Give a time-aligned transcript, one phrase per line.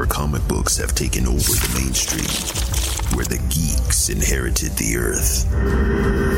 [0.00, 2.24] where comic books have taken over the mainstream,
[3.14, 5.44] where the geeks inherited the earth,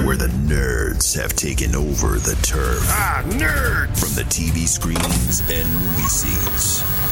[0.05, 2.83] where the nerds have taken over the turf.
[2.89, 3.87] Ah, nerd!
[3.97, 7.12] From the TV screens and movie scenes.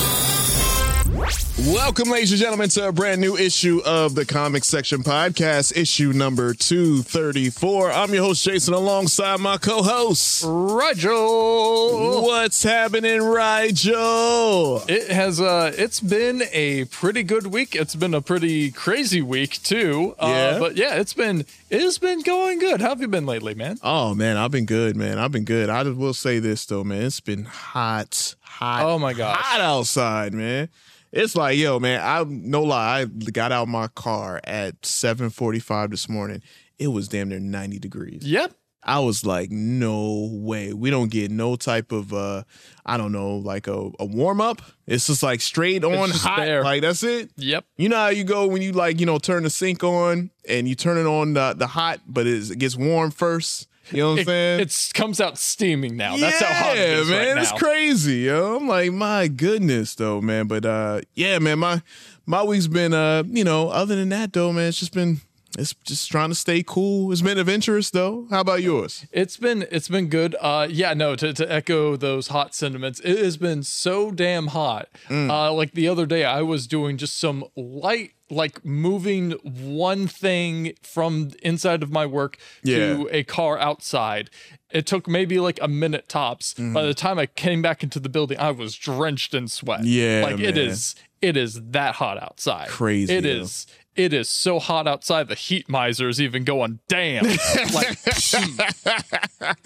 [1.63, 6.11] Welcome, ladies and gentlemen, to a brand new issue of the Comic Section Podcast, issue
[6.11, 7.91] number 234.
[7.91, 12.23] I'm your host, Jason, alongside my co host, Rigel.
[12.23, 14.83] What's happening, Rigel?
[14.87, 17.75] It has uh it's been a pretty good week.
[17.75, 20.15] It's been a pretty crazy week too.
[20.17, 20.59] Uh, Yeah?
[20.59, 22.81] but yeah, it's been it has been going good.
[22.81, 23.77] How have you been lately, man?
[23.83, 25.19] Oh, man, I've been good, man.
[25.19, 25.69] I've been good.
[25.69, 27.03] I just will say this, though, man.
[27.03, 28.83] It's been hot, hot.
[28.83, 29.37] Oh, my gosh.
[29.39, 30.69] Hot outside, man.
[31.11, 36.07] It's like, yo, man, I no lie, I got out my car at 745 this
[36.07, 36.41] morning.
[36.79, 38.23] It was damn near 90 degrees.
[38.23, 38.53] Yep.
[38.83, 40.73] I was like, no way.
[40.73, 42.43] We don't get no type of uh
[42.85, 44.61] I don't know, like a, a warm up.
[44.87, 46.37] It's just like straight on hot.
[46.37, 46.63] there.
[46.63, 47.31] Like that's it.
[47.37, 47.65] Yep.
[47.77, 50.67] You know how you go when you like, you know, turn the sink on and
[50.67, 53.67] you turn it on the, the hot, but it gets warm first.
[53.89, 54.59] You know what I'm It, saying?
[54.61, 56.15] It comes out steaming now.
[56.17, 57.35] That's how hot it Yeah, man.
[57.35, 58.57] right It's crazy, yo.
[58.57, 60.47] I'm like, my goodness, though, man.
[60.47, 61.81] But uh, yeah, man, my
[62.25, 65.21] my week's been uh, you know, other than that though, man, it's just been
[65.57, 67.11] it's just trying to stay cool.
[67.11, 68.27] It's been adventurous though.
[68.29, 69.05] How about yours?
[69.11, 70.35] It's been it's been good.
[70.39, 74.87] Uh yeah, no, to, to echo those hot sentiments, it has been so damn hot.
[75.09, 75.29] Mm.
[75.29, 80.73] Uh like the other day I was doing just some light like moving one thing
[80.81, 82.77] from inside of my work Yeah.
[82.95, 84.29] to a car outside.
[84.71, 86.53] It took maybe like a minute tops.
[86.53, 86.73] Mm-hmm.
[86.73, 89.83] By the time I came back into the building, I was drenched in sweat.
[89.83, 90.69] Yeah, Like it man.
[90.69, 92.69] is it is that hot outside.
[92.69, 97.25] Crazy, It is it is so hot outside the heat miser is even going damn
[97.73, 97.97] like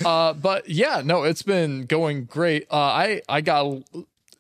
[0.05, 2.65] uh, but yeah, no, it's been going great.
[2.71, 3.83] Uh, I I got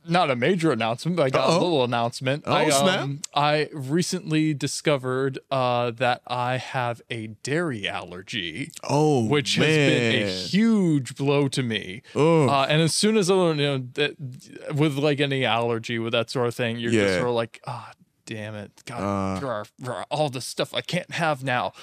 [0.07, 1.57] not a major announcement, but I got Uh-oh.
[1.57, 2.43] a little announcement.
[2.45, 3.21] Oh, I, um.
[3.33, 9.67] I recently discovered uh, that I have a dairy allergy, Oh, which man.
[9.67, 12.03] has been a huge blow to me.
[12.15, 12.21] Ugh.
[12.49, 14.15] Uh, and as soon as I learned, you know, that
[14.75, 17.05] with like any allergy with that sort of thing, you're Yeah.
[17.05, 17.91] just sort of like, ah,
[18.25, 20.03] damn it, God, Uh.
[20.11, 21.73] all this stuff I can't have now.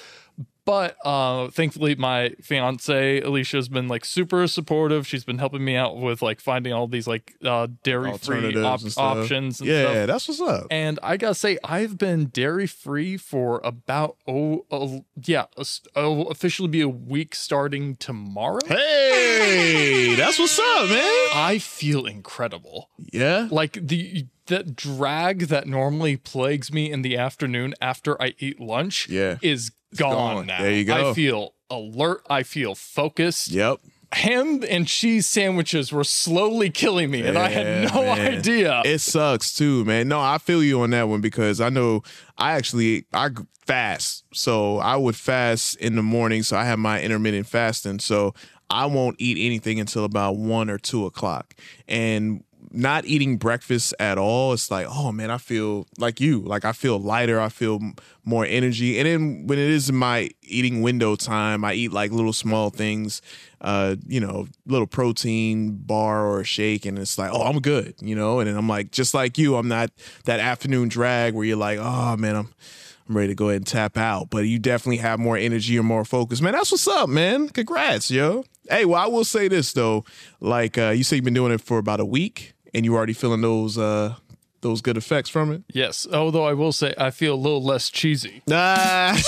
[0.65, 5.05] But uh, thankfully, my fiance Alicia has been like super supportive.
[5.05, 8.81] She's been helping me out with like finding all these like uh, dairy free op-
[8.81, 9.17] and stuff.
[9.17, 9.59] options.
[9.59, 10.07] Yeah, stuff.
[10.07, 10.67] that's what's up.
[10.71, 15.47] And I gotta say, I've been dairy free for about oh, oh yeah,
[15.97, 18.61] oh, officially be a week starting tomorrow.
[18.65, 21.27] Hey, that's what's up, man.
[21.35, 22.89] I feel incredible.
[23.11, 23.49] Yeah.
[23.51, 29.07] Like the that drag that normally plagues me in the afternoon after I eat lunch
[29.09, 29.37] Yeah.
[29.41, 30.45] is gone, gone.
[30.47, 30.61] now.
[30.61, 31.11] There you go.
[31.11, 32.23] I feel alert.
[32.29, 33.49] I feel focused.
[33.51, 33.79] Yep.
[34.13, 38.37] Ham and cheese sandwiches were slowly killing me, and I had no man.
[38.37, 38.81] idea.
[38.85, 40.07] It sucks too, man.
[40.07, 42.03] No, I feel you on that one because I know
[42.37, 43.29] I actually I
[43.65, 44.23] fast.
[44.31, 46.43] So I would fast in the morning.
[46.43, 47.97] So I have my intermittent fasting.
[47.99, 48.35] So
[48.69, 51.55] I won't eat anything until about one or two o'clock.
[51.87, 52.43] And
[52.73, 56.39] not eating breakfast at all, it's like, oh man, I feel like you.
[56.39, 57.39] Like I feel lighter.
[57.39, 57.79] I feel
[58.25, 58.97] more energy.
[58.99, 63.21] And then when it is my eating window time, I eat like little small things,
[63.61, 68.15] uh, you know, little protein bar or shake, and it's like, oh, I'm good, you
[68.15, 68.39] know.
[68.39, 69.91] And then I'm like, just like you, I'm not
[70.25, 72.53] that afternoon drag where you're like, oh man, I'm.
[73.09, 75.83] I'm ready to go ahead and tap out, but you definitely have more energy or
[75.83, 76.53] more focus, man.
[76.53, 77.49] That's what's up, man.
[77.49, 78.45] Congrats, yo.
[78.69, 80.05] Hey, well, I will say this though,
[80.39, 83.13] like uh, you say, you've been doing it for about a week, and you're already
[83.13, 84.15] feeling those uh,
[84.63, 85.61] those good effects from it.
[85.71, 88.41] yes, although I will say I feel a little less cheesy.
[88.51, 89.15] Ah,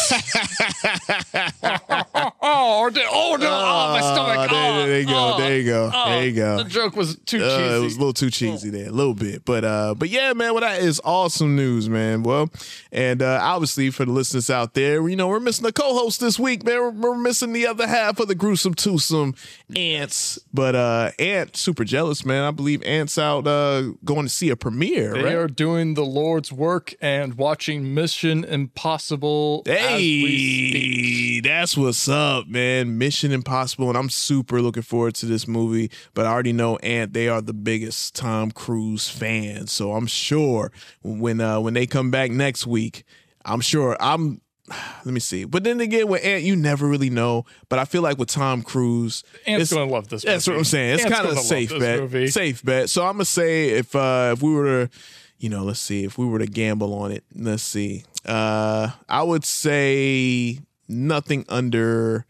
[2.47, 3.47] Oh, d- oh no!
[3.49, 4.49] Oh, my stomach!
[4.51, 6.57] there, there you go, oh, there you go, oh, there you go.
[6.57, 7.75] The joke was too Uh, cheesy.
[7.75, 10.53] it was a little too cheesy there, a little bit, but uh, but yeah, man,
[10.53, 12.23] well, that is awesome news, man.
[12.23, 12.49] Well,
[12.91, 16.39] and uh, obviously for the listeners out there, you know, we're missing a co-host this
[16.39, 16.75] week, man.
[16.79, 19.35] We're, we're missing the other half of the gruesome twosome
[19.75, 22.43] ants, but uh, Ant super jealous, man.
[22.43, 26.51] I believe Ant's out uh going to see a premiere, They are doing the Lord's
[26.51, 29.63] work and watching Mission Impossible.
[29.67, 30.83] as we speak.
[30.83, 32.97] Hey, that's what's up, man.
[32.97, 35.91] Mission Impossible, and I'm super looking forward to this movie.
[36.13, 40.71] But I already know Ant; they are the biggest Tom Cruise fans, so I'm sure
[41.03, 43.03] when uh, when they come back next week,
[43.43, 45.43] I'm sure I'm let me see.
[45.45, 47.45] But then again, with Ant, you never really know.
[47.69, 50.57] But I feel like with Tom Cruise, Ant's gonna love this That's what.
[50.57, 50.95] I'm saying.
[50.95, 51.99] It's kind of a safe bet.
[51.99, 52.27] movie.
[52.27, 52.89] Safe bet.
[52.89, 54.93] So I'm gonna say if uh if we were to,
[55.37, 58.03] you know, let's see, if we were to gamble on it, let's see.
[58.25, 62.25] Uh I would say nothing under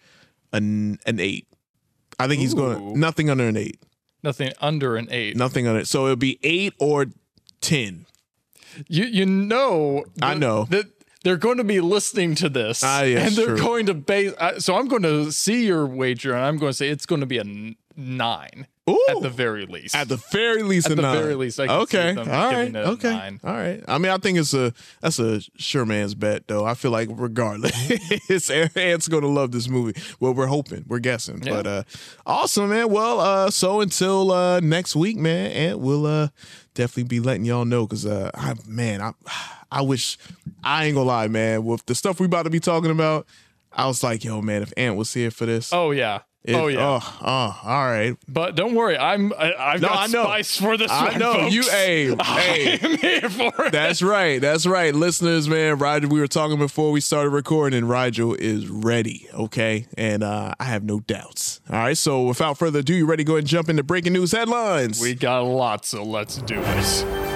[0.51, 1.47] an an eight.
[2.19, 3.79] I think he's gonna nothing under an eight.
[4.23, 5.37] Nothing under an eight.
[5.37, 5.85] Nothing under.
[5.85, 7.05] So it'll be eight or
[7.61, 8.05] ten.
[8.89, 10.65] You you know I know.
[10.65, 10.87] that
[11.25, 13.65] they're going to be listening to this, Ah, yes, and they're true.
[13.65, 14.31] going to base.
[14.59, 17.27] So I'm going to see your wager, and I'm going to say it's going to
[17.27, 19.05] be a n- nine Ooh.
[19.09, 19.95] at the very least.
[19.95, 21.17] At the very least, At the nine.
[21.17, 23.39] very least, I can okay, see them all right, giving it a okay, nine.
[23.43, 23.83] all right.
[23.87, 26.65] I mean, I think it's a that's a sure man's bet, though.
[26.65, 27.71] I feel like regardless,
[28.29, 29.99] it's Ant's gonna love this movie.
[30.19, 31.53] Well, we're hoping, we're guessing, Yeah.
[31.53, 31.83] but uh,
[32.27, 32.89] awesome, man.
[32.91, 36.27] Well, uh, so until uh next week, man, Ant will uh
[36.75, 39.13] definitely be letting y'all know because uh, I man, I
[39.71, 40.17] I wish
[40.63, 41.65] I ain't gonna lie, man.
[41.65, 43.25] With the stuff we about to be talking about,
[43.73, 46.67] I was like, yo, man, if Ant was here for this, oh yeah, it- oh
[46.67, 46.79] yeah.
[47.01, 50.23] oh, oh, all right, But don't worry, I'm I, I've No, got I know.
[50.23, 51.19] spice for this I one.
[51.19, 51.53] know folks.
[51.53, 51.61] you.
[51.63, 52.79] Hey, hey.
[52.81, 53.71] I'm here for it.
[53.71, 54.39] That's right.
[54.41, 54.93] That's right.
[54.95, 59.87] Listeners, man, Rigel, we were talking before we started recording, and Rigel is ready, okay?
[59.97, 61.61] And uh, I have no doubts.
[61.69, 64.13] All right, so without further ado, you ready to go ahead and jump into breaking
[64.13, 65.01] news headlines?
[65.01, 67.34] we got a lot, so let's do it.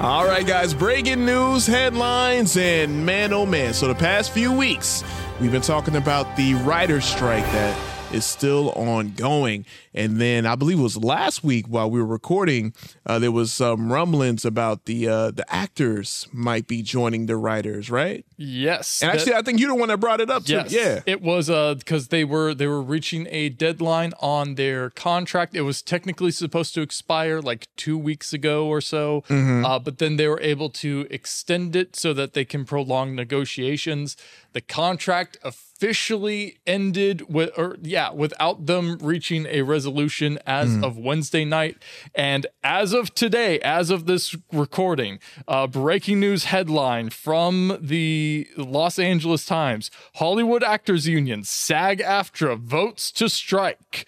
[0.00, 3.74] All right, guys, breaking news headlines, and man, oh man.
[3.74, 5.04] So, the past few weeks,
[5.42, 7.76] we've been talking about the writer's strike that
[8.12, 9.64] is still ongoing.
[9.92, 12.72] And then I believe it was last week while we were recording,
[13.06, 17.90] uh, there was some rumblings about the uh, the actors might be joining the writers,
[17.90, 18.24] right?
[18.36, 19.02] Yes.
[19.02, 20.44] And that- actually, I think you're the one that brought it up.
[20.44, 20.52] Too.
[20.54, 20.72] Yes.
[20.72, 21.00] Yeah.
[21.06, 25.56] It was uh because they were they were reaching a deadline on their contract.
[25.56, 29.24] It was technically supposed to expire like two weeks ago or so.
[29.28, 29.64] Mm-hmm.
[29.64, 34.16] Uh, but then they were able to extend it so that they can prolong negotiations.
[34.52, 35.36] The contract
[35.84, 40.84] officially ended with or yeah, without them reaching a resolution as Mm.
[40.84, 41.78] of Wednesday night.
[42.14, 45.18] And as of today, as of this recording,
[45.48, 53.10] uh, breaking news headline from the Los Angeles Times Hollywood Actors Union, SAG AFTRA votes
[53.12, 54.06] to strike.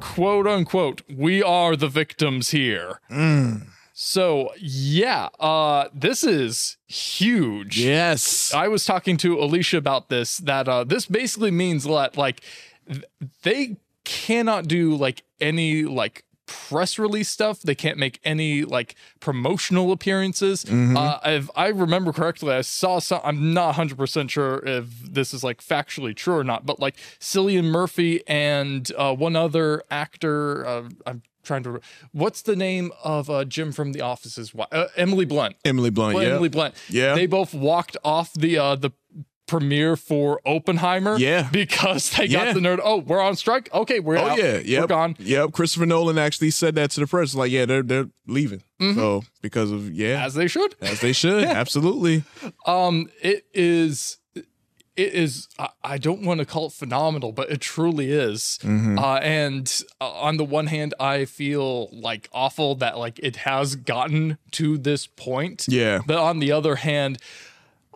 [0.00, 3.00] Quote unquote, we are the victims here.
[3.94, 7.78] So, yeah, uh, this is huge.
[7.78, 8.52] Yes.
[8.54, 10.38] I was talking to Alicia about this.
[10.38, 12.42] That uh, this basically means that like
[13.42, 17.62] they cannot do like any like press release stuff.
[17.62, 20.64] They can't make any like promotional appearances.
[20.68, 23.20] Uh, if I remember correctly, I saw some.
[23.24, 26.96] I'm not 100 percent sure if this is like factually true or not, but like
[27.20, 30.66] Cillian Murphy and uh, one other actor.
[30.66, 31.80] Uh, I'm trying to.
[32.12, 34.68] What's the name of uh, Jim from The Office's wife?
[34.72, 35.56] Uh, Emily Blunt.
[35.64, 36.14] Emily Blunt.
[36.14, 36.30] Well, yeah.
[36.34, 36.74] Emily Blunt.
[36.88, 37.14] Yeah.
[37.14, 38.90] They both walked off the uh the
[39.48, 41.18] premiere for Oppenheimer.
[41.18, 41.48] Yeah.
[41.52, 42.46] Because they Yeah.
[42.46, 42.80] got the nerd.
[42.82, 43.68] Oh, we're on strike.
[43.74, 44.38] Okay, we're Oh out.
[44.38, 44.82] yeah, yep.
[44.82, 45.16] We're gone.
[45.18, 45.52] Yep.
[45.52, 47.34] Christopher Nolan actually said that to the press.
[47.34, 48.62] Like, yeah, they're they're leaving.
[48.80, 50.26] So because of yeah, Mm-hmm.
[50.26, 50.74] As they should.
[50.80, 51.44] as they should.
[51.62, 52.24] Absolutely.
[52.66, 54.18] Um, it is.
[54.96, 55.48] It is.
[55.82, 58.58] I- don't want to call it phenomenal, but it truly is.
[58.62, 58.98] Mm-hmm.
[58.98, 63.74] Uh, and uh, on the one hand, I feel like awful that like it has
[63.76, 65.64] gotten to this point.
[65.68, 66.00] Yeah.
[66.06, 67.18] But on the other hand,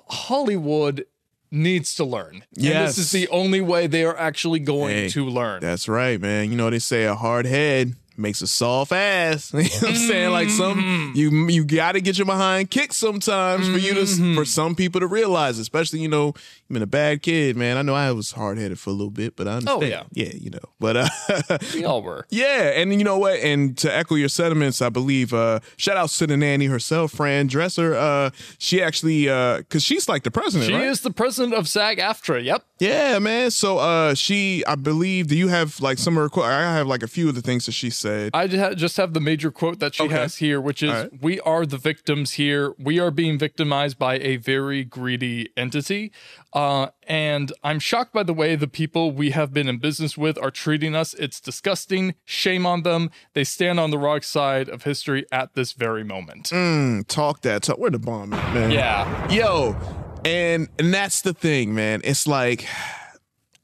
[0.09, 1.07] Hollywood
[1.51, 2.45] needs to learn.
[2.57, 2.97] And Yes.
[2.97, 5.61] this is the only way they are actually going Hey, to learn.
[5.61, 6.51] That's right, man.
[6.51, 9.53] You know they say a hard head makes a soft ass.
[9.55, 10.31] you know what I'm saying?
[10.33, 11.17] Like some Mm-hmm.
[11.17, 14.35] you you gotta get your behind kicked sometimes for you to Mm-hmm.
[14.37, 17.77] for some people to realize, especially, you know, you've been a bad kid, man.
[17.77, 19.83] I know I was hard headed for a little bit, but I understand.
[19.83, 20.03] Oh, yeah.
[20.13, 20.59] Yeah, you know.
[20.79, 22.27] But uh we all were.
[22.31, 23.39] Yeah, and you know what?
[23.41, 27.49] And to echo your sentiments, I believe uh shout out to the nanny herself, Fran
[27.49, 27.95] Drescher.
[27.97, 30.87] Uh she actually uh cause she's like the president, She right?
[30.87, 32.45] is the president of SAG AFTRA.
[32.45, 32.63] Yep.
[32.79, 33.51] Yeah, man.
[33.51, 37.03] So uh she I believe do you have like some of her I have like
[37.03, 38.06] a few of the things that she said.
[38.35, 40.15] I just have the major quote that she Okay.
[40.15, 41.23] has here, which is right.
[41.23, 42.75] We are the victims here.
[42.79, 46.13] We are being victimized by a very greedy entity.
[46.53, 50.39] Uh, and I'm shocked by the way the people we have been in business with
[50.39, 51.13] are treating us.
[51.15, 52.15] It's disgusting.
[52.25, 53.11] Shame on them.
[53.35, 56.51] They stand on the wrong side of history at this very moment.
[56.51, 57.79] Mm, talk that talk.
[57.79, 58.71] Where the bomb at, man?
[58.71, 59.31] Yeah.
[59.31, 59.77] Yo,
[60.25, 62.01] and and that's the thing, man.
[62.05, 62.67] It's like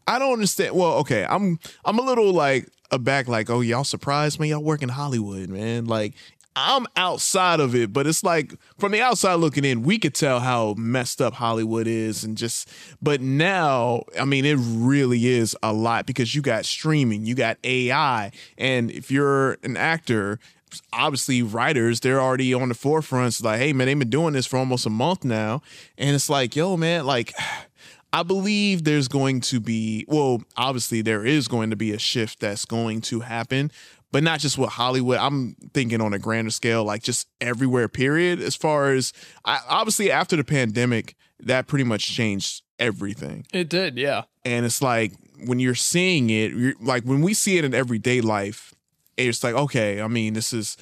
[0.07, 0.75] I don't understand.
[0.75, 4.51] Well, okay, I'm I'm a little like aback, like, oh, y'all surprised me?
[4.51, 5.87] Y'all work in Hollywood, man.
[5.87, 6.15] Like
[6.55, 10.41] I'm outside of it, but it's like from the outside looking in, we could tell
[10.41, 12.69] how messed up Hollywood is and just
[13.01, 17.57] but now, I mean, it really is a lot because you got streaming, you got
[17.65, 20.39] AI, and if you're an actor,
[20.91, 24.47] obviously writers they're already on the forefront it's like hey man they've been doing this
[24.47, 25.61] for almost a month now
[25.99, 27.35] and it's like yo man like
[28.13, 32.41] i believe there's going to be well obviously there is going to be a shift
[32.41, 33.71] that's going to happen
[34.11, 35.17] but not just with hollywood.
[35.17, 38.41] I'm thinking on a grander scale like just everywhere period.
[38.41, 39.13] As far as
[39.45, 43.47] I, obviously after the pandemic that pretty much changed everything.
[43.53, 44.25] It did, yeah.
[44.45, 45.13] and it's like
[45.45, 48.75] when you're seeing it you're, like when we see it in everyday life
[49.17, 50.77] it's like okay i mean this is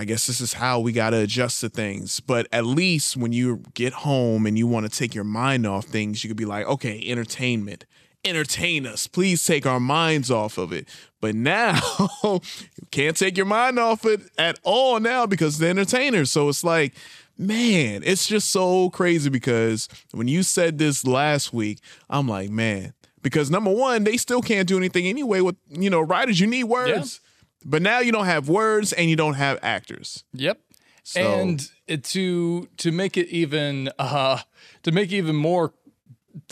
[0.00, 2.20] i guess this is how we got to adjust to things.
[2.20, 5.84] But at least when you get home and you want to take your mind off
[5.84, 7.84] things you could be like okay entertainment.
[8.24, 9.06] Entertain us.
[9.06, 10.88] Please take our minds off of it.
[11.20, 11.80] But now
[12.24, 12.40] you
[12.90, 16.94] can't take your mind off it at all now because the entertainers so it's like
[17.36, 21.78] man it's just so crazy because when you said this last week
[22.08, 22.94] i'm like man.
[23.22, 26.64] Because number one they still can't do anything anyway with you know writers you need
[26.64, 27.20] words
[27.64, 30.58] but now you don't have words and you don't have actors Yep.
[31.02, 31.70] So- and
[32.04, 34.38] to to make it even uh
[34.82, 35.72] to make it even more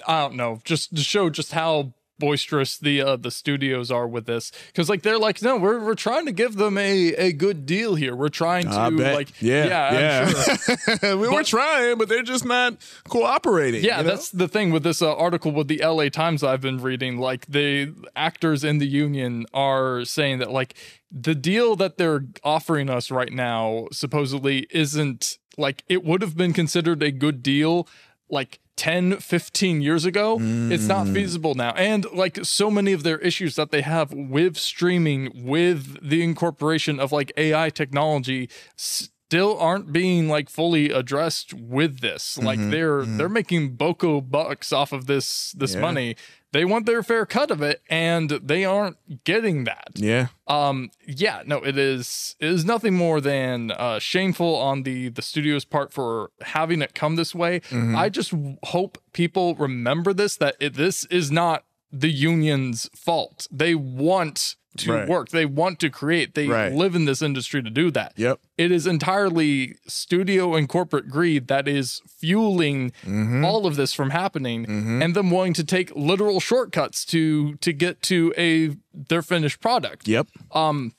[0.06, 4.26] I don't know, just to show just how boisterous the uh, the studios are with
[4.26, 7.64] this because like they're like no we're we're trying to give them a a good
[7.64, 11.16] deal here we're trying to like yeah yeah, yeah, sure.
[11.16, 12.76] we were trying but they're just not
[13.08, 14.10] cooperating Yeah, you know?
[14.10, 17.18] that's the thing with this uh, article with the LA Times I've been reading.
[17.18, 20.75] Like the actors in the union are saying that like
[21.10, 26.52] the deal that they're offering us right now supposedly isn't like it would have been
[26.52, 27.88] considered a good deal
[28.28, 30.38] like 10 15 years ago
[30.75, 31.14] it's not Mm.
[31.14, 35.99] feasible now and like so many of their issues that they have with streaming with
[36.00, 42.58] the incorporation of like ai technology still aren't being like fully addressed with this like
[42.58, 42.70] Mm-hmm.
[42.70, 45.80] they're they're making boko bucks off of this this Yeah.
[45.80, 46.16] money
[46.52, 49.90] they want their fair cut of it and they aren't getting that.
[49.95, 50.28] Yeah.
[50.47, 55.23] Um yeah no it is it is nothing more than uh shameful on the the
[55.23, 57.61] studio's part for having it come this way.
[57.61, 57.97] Mm-hmm.
[57.97, 58.33] i just
[58.64, 63.47] hope people remember this that it, this is not the union's fault.
[63.50, 65.08] They want to Right.
[65.08, 66.73] work they want to create they Right.
[66.73, 68.40] live in this industry to do that Yep.
[68.56, 73.44] it is entirely studio and corporate greed that is fueling Mm-hmm.
[73.44, 74.66] all of this from happening
[75.02, 78.76] and them wanting to take literal shortcuts to to get to a
[79.08, 80.92] their finished product yep Um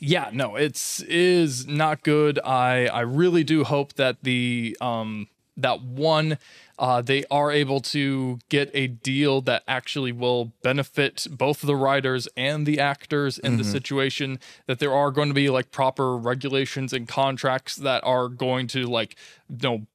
[0.00, 5.82] yeah no it's is not good i i really do hope that the um that
[5.82, 6.38] one
[6.78, 12.26] uh they are able to get a deal that actually will benefit both the writers
[12.36, 16.92] and the actors in the situation that there are going to be like proper regulations
[16.92, 19.16] and contracts that are going to like
[19.48, 19.86] you know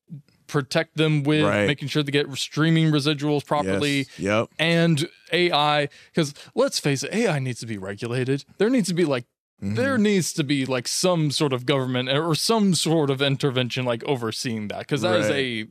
[0.48, 1.68] protect them with Right.
[1.68, 4.20] making sure they get streaming residuals properly Yes.
[4.20, 4.50] Yep.
[4.58, 8.46] and AI because let's face it, AI needs to be regulated.
[8.58, 9.26] There needs to be like
[9.62, 10.04] there Mm-hmm.
[10.04, 14.70] needs to be like some sort of government or some sort of intervention like overseeing
[14.70, 15.66] that because that is a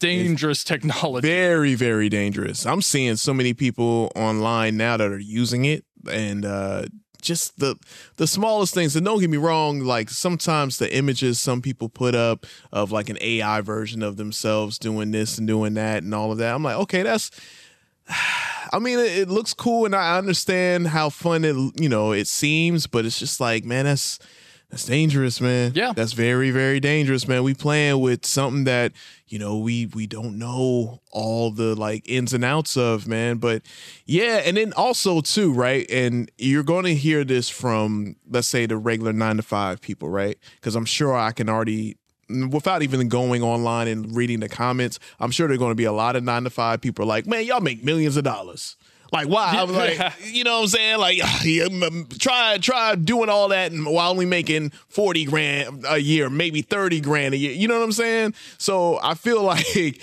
[0.00, 1.26] dangerous technology.
[1.26, 6.44] very very dangerous i'm seeing so many people online now that are using it and
[6.44, 6.82] uh
[7.20, 7.76] just the
[8.16, 12.14] the smallest things and don't get me wrong like sometimes the images some people put
[12.14, 16.30] up of like an ai version of themselves doing this and doing that and all
[16.30, 17.30] of that i'm like okay that's
[18.72, 22.26] I mean, it, it looks cool, and I understand how fun it you know it
[22.26, 24.18] seems, but it's just like, man, that's
[24.70, 25.72] that's dangerous, man.
[25.74, 25.94] Yeah.
[25.94, 27.42] that's very very dangerous, man.
[27.42, 28.92] We playing with something that
[29.26, 33.38] you know we we don't know all the like ins and outs of, man.
[33.38, 33.62] But
[34.04, 35.90] yeah, and then also too, right?
[35.90, 40.10] And you're going to hear this from let's say the regular nine to five people,
[40.10, 40.38] right?
[40.56, 41.96] Because I'm sure I can already
[42.50, 45.84] without even going online and reading the comments, I'm sure there are going to be
[45.84, 48.76] a lot of nine to five people like, man, y'all make millions of dollars.
[49.12, 49.54] Like, why?
[49.56, 50.98] I'm like, you know what I'm saying?
[50.98, 51.18] Like,
[52.18, 57.00] try try doing all that and while only making 40 grand a year, maybe 30
[57.00, 57.52] grand a year.
[57.52, 58.34] You know what I'm saying?
[58.58, 60.02] So I feel like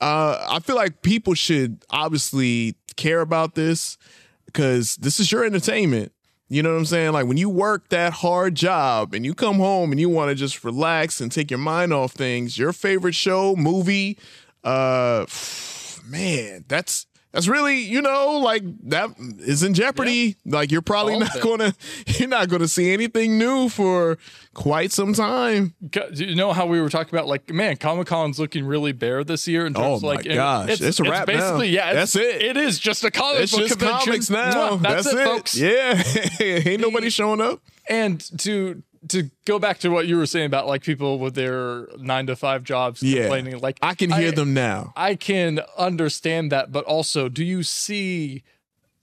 [0.00, 3.98] uh I feel like people should obviously care about this
[4.46, 6.12] because this is your entertainment.
[6.48, 7.12] You know what I'm saying?
[7.12, 10.34] Like when you work that hard job and you come home and you want to
[10.34, 14.18] just relax and take your mind off things, your favorite show, movie,
[14.64, 15.26] uh
[16.06, 20.36] man, that's that's really, you know, like that is in jeopardy.
[20.46, 21.74] Like you're probably All not gonna
[22.06, 24.16] you're not gonna see anything new for
[24.54, 25.74] quite some time.
[26.14, 29.46] You know how we were talking about like man, Comic Con's looking really bare this
[29.46, 31.34] year in terms Oh of my like gosh, it's a wrap now.
[31.34, 32.42] basically yeah, it's- That's it.
[32.42, 34.06] It is just a comic It's book just convention.
[34.06, 34.76] comics now.
[34.76, 35.56] Mwah, That's, it, folks.
[35.56, 36.02] Yeah.
[36.40, 37.60] Ain't nobody showing up.
[37.90, 41.86] And to to go back to what you were saying about like people with their
[41.98, 43.22] nine to five jobs Yeah.
[43.22, 44.92] complaining, like I can hear them now.
[44.96, 48.42] I can understand that, but also, do you see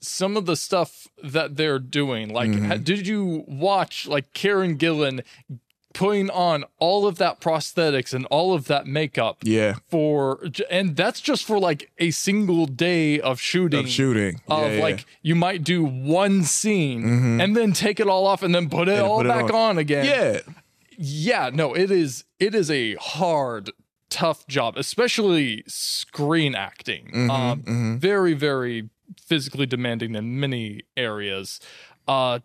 [0.00, 2.28] some of the stuff that they're doing.
[2.28, 2.82] Like, Mm-hmm.
[2.84, 5.22] did you watch like Karen Gillan
[5.96, 9.38] putting on all of that prosthetics and all of that makeup?
[9.42, 9.74] Yeah.
[9.90, 13.80] For and that's just for like a single day of shooting.
[13.80, 14.40] Of shooting.
[14.48, 14.82] Of Yeah, yeah.
[14.82, 18.88] like you might do one scene and then take it all off and then put
[18.88, 19.54] it all put it back on.
[19.54, 20.40] on again Yeah.
[20.98, 23.70] yeah no it is it is a hard
[24.08, 28.88] tough job especially screen acting Mm-hmm, um very very
[29.20, 31.60] physically demanding in many areas
[32.08, 32.38] uh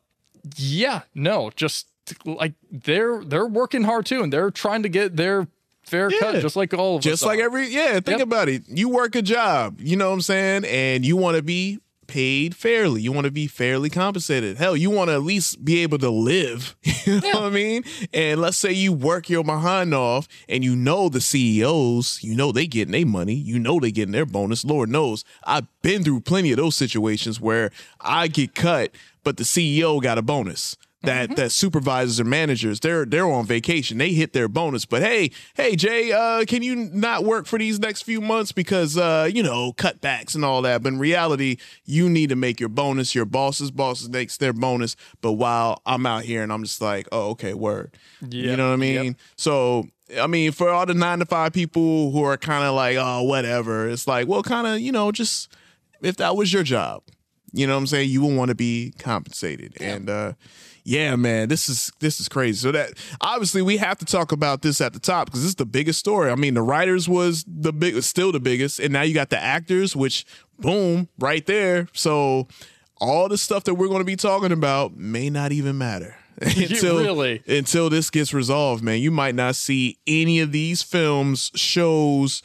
[0.58, 1.88] yeah no just
[2.25, 5.48] like they're they're working hard too and they're trying to get their
[5.84, 7.43] fair cut just like all of Just us Just like are.
[7.43, 8.22] every yeah, think Yep.
[8.22, 8.63] about it.
[8.67, 10.65] You work a job, you know what I'm saying?
[10.65, 13.01] And you want to be paid fairly.
[13.01, 14.58] You want to be fairly compensated.
[14.58, 16.75] Hell, you want to at least be able to live.
[17.03, 17.84] You know what I mean?
[18.13, 22.51] And let's say you work your behind off and you know the CEOs, you know
[22.51, 24.63] they getting their money, you know they getting their bonus.
[24.63, 25.25] Lord knows.
[25.43, 28.91] I've been through plenty of those situations where I get cut,
[29.24, 30.77] but the CEO got a bonus.
[31.03, 33.98] That that supervisors or managers they're they're on vacation.
[33.98, 34.86] They hit their bonus.
[34.86, 38.98] But hey hey jay uh can you not work for these next few months because
[38.98, 40.84] uh you know cutbacks and all that?
[40.84, 43.15] But in reality you need to make your bonus.
[43.15, 44.96] Your boss's bosses makes their bonus.
[45.22, 47.98] But while i'm out here and i'm just like oh okay word.
[48.29, 49.05] You know what i mean?
[49.05, 49.15] Yep.
[49.38, 49.88] so
[50.20, 53.24] I mean, for all the nine to five people who are kind of like, oh,
[53.24, 55.50] whatever, it's like, well, kind of, you know, just
[56.01, 57.03] if that was your job,
[57.53, 58.10] you know what I'm saying?
[58.10, 59.77] You would want to be compensated.
[59.79, 60.34] And uh
[60.84, 62.58] yeah, man, this is this is crazy.
[62.58, 65.56] So that obviously we have to talk about this at the top because this is
[65.56, 66.32] the biggest story.
[66.32, 69.40] I mean, the writers was the big still the biggest, and now you got the
[69.40, 70.26] actors, which
[70.60, 71.88] boom, right there.
[71.94, 72.48] So
[73.00, 76.16] all the stuff that we're going to be talking about may not even matter.
[76.42, 77.44] until really?
[77.48, 79.00] until this gets resolved, man.
[79.00, 82.42] You might not see any of these films, shows,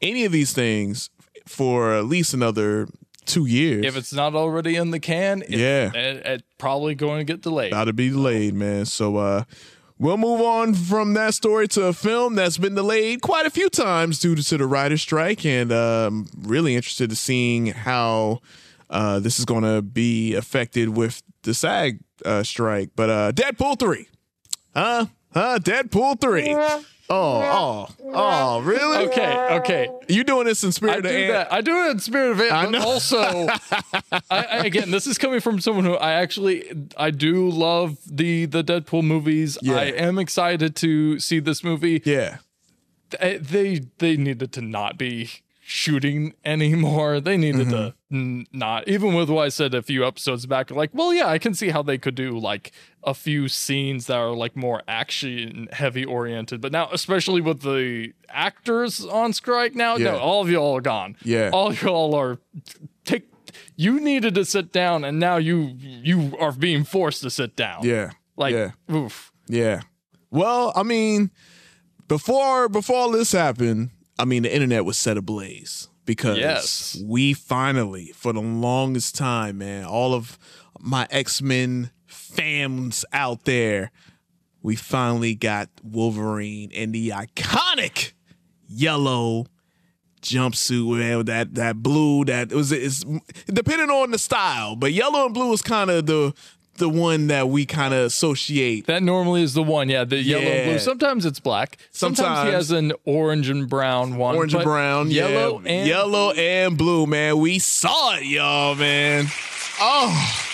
[0.00, 1.10] any of these things
[1.46, 2.86] for at least another
[3.32, 3.84] two years.
[3.86, 5.90] if it's not already in the can it, Yeah.
[5.94, 8.86] it, it probably going to get delayed about to be delayed, man.
[8.86, 9.44] So uh
[9.98, 13.68] we'll move on from that story to a film that's been delayed quite a few
[13.68, 18.40] times due to the writer's strike, and um really interested to seeing how
[18.90, 22.90] uh this is gonna be affected with the SAG uh strike.
[22.96, 24.08] But uh Deadpool 3.
[24.74, 25.06] Huh?
[25.32, 25.58] Huh?
[25.62, 26.54] Deadpool 3.
[27.12, 29.06] Oh, oh, oh, really?
[29.08, 31.52] okay okay You doing this in spirit I of do Ant- that.
[31.52, 32.82] I do it in spirit of it, I but know.
[32.82, 33.18] also,
[34.12, 38.46] I, I, again, this is coming from someone who I actually I do love the
[38.46, 39.58] the Deadpool movies.
[39.60, 39.74] Yeah.
[39.76, 42.00] I am excited to see this movie.
[42.04, 42.38] Yeah.
[43.10, 47.20] Th- They they needed to not be shooting anymore.
[47.20, 47.70] They needed Mm-hmm.
[47.70, 50.70] to n- not even with what I said a few episodes back.
[50.72, 52.72] Like, well, yeah, I can see how they could do like
[53.04, 56.60] a few scenes that are like more action heavy oriented.
[56.60, 60.12] But now, especially with the actors on strike now, Yeah.
[60.12, 61.16] no, all of y'all are gone.
[61.22, 61.50] Yeah.
[61.52, 62.38] all y'all are
[63.04, 63.28] take.
[63.76, 67.84] You needed to sit down, and now you you are being forced to sit down.
[67.84, 68.10] Yeah.
[68.36, 68.72] like yeah.
[68.92, 69.32] oof.
[69.48, 69.82] Yeah.
[70.32, 71.30] Well, I mean,
[72.08, 77.00] before before all this happened, I mean, the internet was set ablaze because Yes.
[77.04, 80.38] we finally, for the longest time, man, all of
[80.80, 83.90] my X Men fans out there,
[84.62, 88.12] we finally got Wolverine in the iconic
[88.68, 89.46] yellow
[90.22, 93.02] jumpsuit man, with that that blue that it was it's
[93.46, 96.34] depending on the style but yellow and blue is kind of the
[96.80, 100.42] the one that we kind of associate That normally is the one, yeah, the yellow
[100.42, 100.78] and blue.
[100.80, 101.76] Sometimes it's black.
[101.92, 102.48] Sometimes, Sometimes.
[102.48, 104.34] he has an orange and brown one.
[104.34, 105.70] orange and brown, yellow yeah.
[105.70, 107.38] and yellow and blue, man.
[107.38, 109.26] We saw it, y'all, man.
[109.80, 110.46] Oh,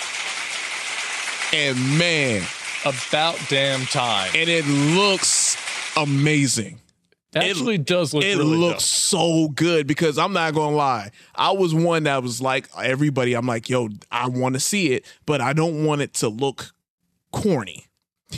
[1.54, 2.42] and man,
[2.84, 4.30] about damn time.
[4.34, 5.56] and it looks
[5.96, 6.80] amazing.
[7.36, 11.10] It actually does look It really looks so good because I'm not gonna lie.
[11.34, 13.34] I was one that was like everybody.
[13.34, 16.72] I'm like, yo, I want to see it, but I don't want it to look
[17.32, 17.84] corny.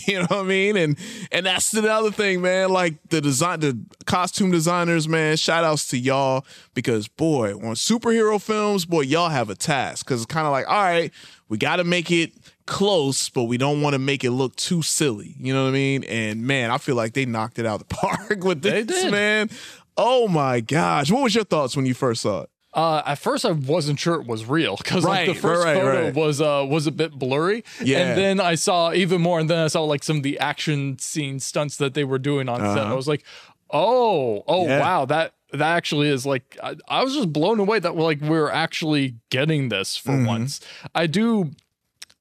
[0.07, 0.77] You know what I mean?
[0.77, 0.99] And
[1.33, 2.69] and that's the other thing, man.
[2.69, 5.39] Like the design, the costume designers, man.
[5.39, 10.23] Shout outs to y'all because boy, on superhero films, boy, y'all have a task because
[10.23, 11.11] it's kind of like, all right,
[11.49, 12.33] we got to make it
[12.69, 15.35] close, but we don't want to make it look too silly.
[15.41, 16.05] You know what I mean?
[16.05, 19.03] And man, I feel like they knocked it out of the park with They this,
[19.03, 19.11] did.
[19.11, 19.51] man.
[19.97, 22.51] Oh my gosh, what was your thoughts when you first saw it?
[22.75, 25.75] Uh, at first, I wasn't sure it was real because Right, like the first right,
[25.77, 26.15] photo right.
[26.15, 27.65] was uh was a bit blurry.
[27.83, 27.99] Yeah.
[28.01, 30.99] and then I saw even more, and then I saw like some of the action
[31.01, 32.87] scene stunts that they were doing on set.
[32.87, 33.25] I was like,
[33.71, 34.69] oh, oh Uh-huh.
[34.69, 34.81] Yeah.
[34.81, 38.21] wow, that that actually is like I, I was just blown away that we're like
[38.21, 40.27] we're actually getting this for Mm-hmm.
[40.27, 40.61] once.
[40.95, 41.53] I do.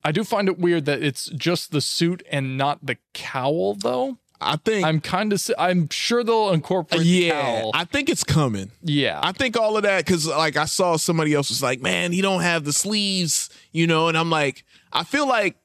[0.04, 4.18] I do find it weird that it's just the suit and not the cowl, though.
[4.40, 5.42] I think I'm kind of.
[5.58, 7.02] I'm sure they'll incorporate.
[7.02, 7.72] the yeah, cowl.
[7.74, 8.72] I think it's coming.
[8.84, 9.20] yeah.
[9.24, 12.22] I think all of that because like I saw somebody else was like, man, he
[12.22, 15.58] don't have the sleeves, you know, and I'm like, I feel like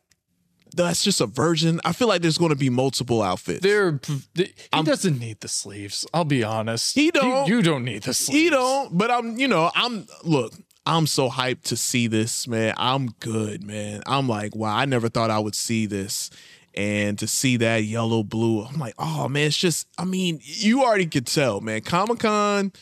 [0.74, 1.80] that's just a version.
[1.84, 3.60] I feel like there's going to be multiple outfits.
[3.60, 4.00] They're,
[4.34, 6.06] he doesn't need the sleeves.
[6.14, 6.94] I'll be honest.
[6.94, 7.46] He don't.
[7.46, 8.40] You, you don't need the sleeves.
[8.40, 12.74] He don't, but I'm, you know, I'm look, I'm so hyped to see this, man.
[12.76, 14.02] I'm good, man.
[14.06, 16.30] I'm like, wow, I never thought I would see this.
[16.74, 20.82] And to see that yellow blue, I'm like, oh man, it's just, I mean, you
[20.82, 21.82] already could tell, man.
[21.82, 22.72] Comic Con,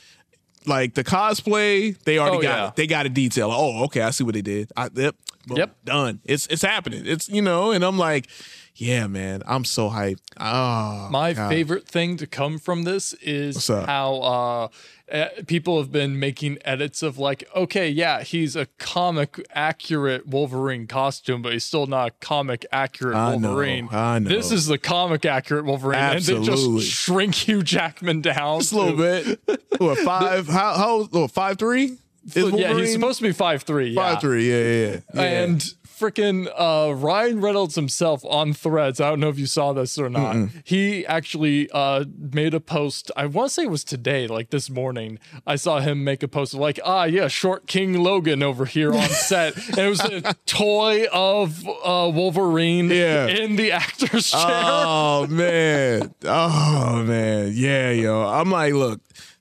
[0.64, 2.68] like the cosplay, they already Oh, got yeah.
[2.68, 2.76] it.
[2.76, 3.50] They got a detail.
[3.52, 4.70] Oh, okay, I see what they did.
[4.76, 5.76] I, yep, boom, Yep.
[5.84, 6.20] done.
[6.24, 7.02] It's it's happening.
[7.04, 8.28] It's you know, and I'm like,
[8.76, 10.20] yeah, man, I'm so hyped.
[10.38, 11.48] Oh, My God.
[11.48, 14.68] favorite thing to come from this is how uh, uh,
[15.10, 20.86] Eh, people have been making edits of like, okay, yeah, he's a comic accurate Wolverine
[20.86, 23.88] costume, but he's still not a comic accurate I know, Wolverine.
[23.90, 24.28] I know.
[24.28, 26.46] This is the comic accurate Wolverine, and Absolutely.
[26.46, 29.40] they just shrink Hugh Jackman down just a little bit.
[29.78, 30.46] What five?
[30.46, 31.04] How how?
[31.04, 31.98] What, five three?
[32.34, 33.90] Is yeah, he's supposed to be five three.
[33.90, 34.12] Yeah.
[34.12, 34.48] five three.
[34.48, 35.00] Yeah, yeah.
[35.14, 35.22] yeah.
[35.42, 39.00] And freaking uh, Ryan Reynolds himself on Threads.
[39.00, 40.48] I don't know if you saw this or not.
[40.64, 43.10] He actually uh, made a post.
[43.16, 45.18] I want to say it was today, like this morning.
[45.46, 48.94] I saw him make a post of like, ah, yeah, short King Logan over here
[48.94, 53.26] on set, and it was a toy of uh, Wolverine Yeah.
[53.26, 54.40] in the actor's chair.
[54.42, 56.14] Oh man.
[56.24, 57.52] Oh man.
[57.54, 58.22] Yeah, yo.
[58.26, 59.00] I'm like, look,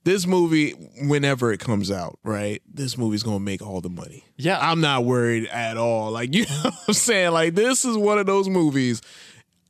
[0.09, 0.71] this movie,
[1.03, 2.61] whenever it comes out, right?
[2.67, 4.23] This movie's gonna make all the money.
[4.37, 4.57] Yeah.
[4.59, 6.11] I'm not worried at all.
[6.11, 7.31] Like, you know what I'm saying?
[7.31, 9.01] Like, this is one of those movies,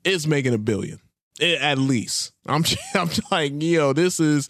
[0.06, 0.99] it's making a billion.
[1.41, 2.32] Eh, At least.
[2.45, 2.63] I'm
[2.95, 4.47] I'm like, yo, this is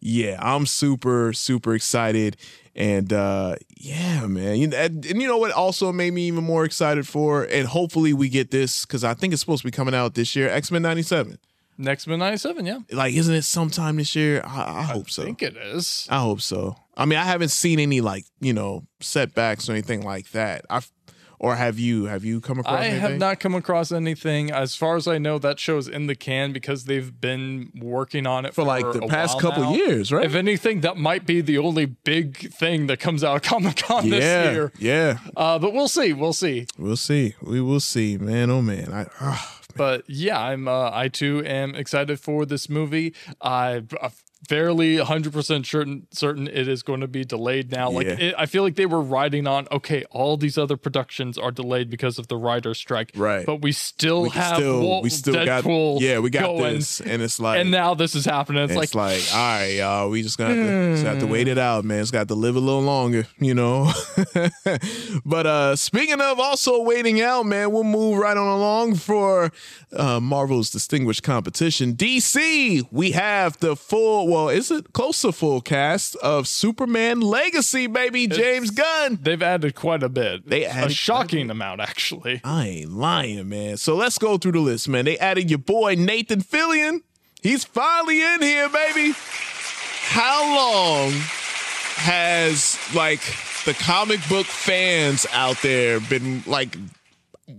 [0.00, 2.36] yeah, I'm super, super excited.
[2.74, 4.56] And uh yeah, man.
[4.56, 8.12] You and, and you know what also made me even more excited for, and hopefully
[8.12, 10.48] we get this because I think it's supposed to be coming out this year.
[10.50, 11.38] X Men '97.
[11.80, 12.78] Next Men 97, yeah.
[12.92, 14.42] Like, isn't it sometime this year?
[14.44, 15.22] I, I hope so.
[15.22, 16.06] I think it is.
[16.10, 16.76] I hope so.
[16.96, 20.66] I mean, I haven't seen any like you know setbacks or anything like that.
[20.68, 20.92] I've
[21.38, 22.04] or have you?
[22.04, 22.78] Have you come across?
[22.78, 23.00] I anything?
[23.00, 24.50] have not come across anything.
[24.50, 28.44] As far as I know, that show's in the can because they've been working on
[28.44, 29.74] it for like the past couple now.
[29.74, 30.26] years, right?
[30.26, 34.04] If anything, that might be the only big thing that comes out of Comic Con
[34.04, 34.72] yeah, this year.
[34.78, 35.18] yeah.
[35.34, 36.12] Uh, but we'll see.
[36.12, 36.66] We'll see.
[36.76, 37.34] We'll see.
[37.40, 38.50] We will see, man.
[38.50, 38.92] Oh man.
[38.92, 39.06] I.
[39.20, 40.68] ah, But yeah, I'm.
[40.68, 43.14] Uh, I too am excited for this movie.
[43.40, 43.82] I.
[44.00, 44.10] I'm
[44.48, 48.18] fairly 100% certain certain it is going to be delayed now like Yeah.
[48.18, 51.90] it, i feel like they were riding on okay all these other productions are delayed
[51.90, 53.44] because of the writer strike Right.
[53.44, 56.02] but we still we have still, Wol- we still Deadpool got.
[56.02, 56.74] Yeah, we got going.
[56.76, 57.60] this, and it's like.
[57.60, 60.54] and now this is happening it's, it's like, like, all right, y'all, we just gonna
[60.54, 62.00] have to, just have to wait it out, man.
[62.00, 63.92] It's got to live a little longer, you know.
[65.24, 69.52] but uh speaking of also waiting out, man, we'll move right on along for
[69.92, 71.94] uh Marvel's distinguished competition.
[71.94, 77.86] DC, we have the full, well, is it close to full cast of Superman Legacy,
[77.88, 79.18] baby, James Gunn.
[79.20, 83.76] they've added quite a bit They a added shocking amount actually I ain't lying, man.
[83.76, 85.04] So let's go through the list, man.
[85.04, 87.00] They added your boy Nathan Fillion.
[87.42, 89.14] He's finally in here, baby.
[89.16, 91.10] How long
[91.96, 93.20] has like
[93.64, 96.76] the comic book fans out there been like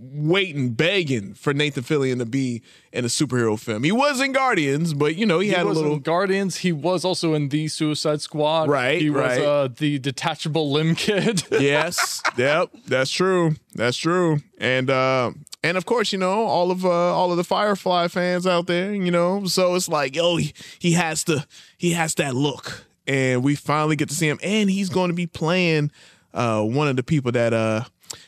[0.00, 3.84] waiting, begging for Nathan Fillion to be in a superhero film?
[3.84, 6.58] He was in Guardians, but you know, he, he had a little in Guardians.
[6.58, 8.68] He was also in the Suicide Squad.
[8.68, 11.44] Right, He was uh, the detachable limb kid.
[11.50, 15.30] yes yep that's true that's true and uh
[15.62, 18.94] and of course you know all of uh all of the firefly fans out there
[18.94, 23.42] you know so it's like yo he, he has to he has that look and
[23.42, 25.90] we finally get to see him and he's going to be playing
[26.34, 27.82] uh one of the people that uh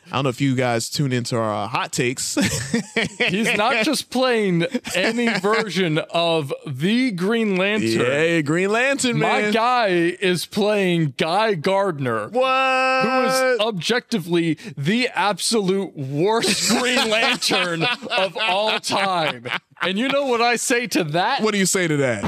[0.07, 2.35] I don't know if you guys tune into our uh, hot takes.
[3.19, 7.89] He's not just playing any version of the Green Lantern.
[8.01, 12.29] yeah, Green Lantern, My guy is playing Guy Gardner.
[12.29, 13.03] what?
[13.05, 19.47] Who is objectively the absolute worst Green Lantern of all time.
[19.81, 21.43] And you know what I say to that?
[21.43, 22.23] what do you say to that?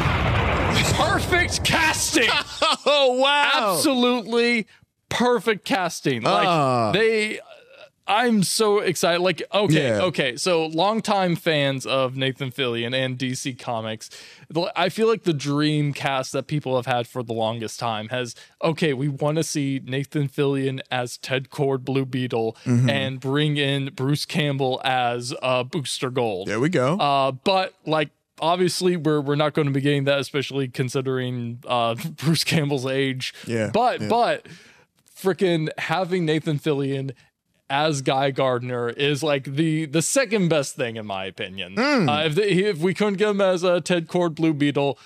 [0.95, 2.29] Perfect casting.
[2.87, 3.75] Oh wow!
[3.75, 4.66] Absolutely
[5.09, 6.23] perfect casting.
[6.23, 6.92] Like Ah.
[6.92, 7.40] they
[8.09, 9.21] I'm so excited.
[9.21, 10.03] Like, okay, Yeah.
[10.05, 10.37] okay.
[10.37, 14.11] So, longtime fans of Nathan Fillion and DC Comics,
[14.77, 18.37] I feel like the dream cast that people have had for the longest time has,
[18.62, 22.88] okay, we want to see Nathan Fillion as Ted Kord Blue Beetle Mm-hmm.
[22.88, 26.47] and bring in Bruce Campbell as uh, Booster Gold.
[26.47, 26.97] There we go.
[26.99, 31.97] Uh, but like obviously we're we're not going to be getting that, especially considering uh,
[32.19, 33.35] Bruce Campbell's age.
[33.49, 34.09] Yeah, But yeah.
[34.09, 34.47] but
[35.16, 37.12] freaking having Nathan Fillion
[37.68, 41.79] as Guy Gardner is like the the second best thing in my opinion.
[42.09, 44.98] Uh, if they, if we couldn't get him as a Ted Kord Blue Beetle,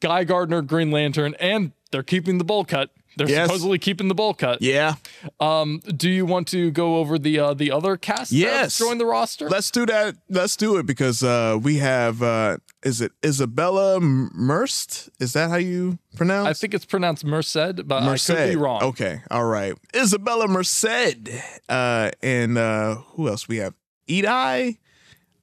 [0.00, 2.90] Guy Gardner Green Lantern, and they're keeping the bowl cut.
[3.20, 3.48] They're Yes.
[3.48, 4.62] supposedly keeping the bowl cut.
[4.62, 4.94] Yeah.
[5.40, 8.32] Um, do you want to go over the uh, the other cast?
[8.32, 8.78] Yes.
[8.78, 9.46] join the roster.
[9.46, 10.16] Let's do that.
[10.30, 15.10] Let's do it because uh, we have uh, is it Isabela Merst?
[15.20, 16.48] Is that how you pronounce?
[16.48, 18.82] I think it's pronounced Merced, but I could be wrong.
[18.84, 19.74] Okay, all right.
[19.92, 21.28] Isabela Merced.
[21.68, 23.74] Uh, and uh, who else we have?
[24.06, 24.79] Edi.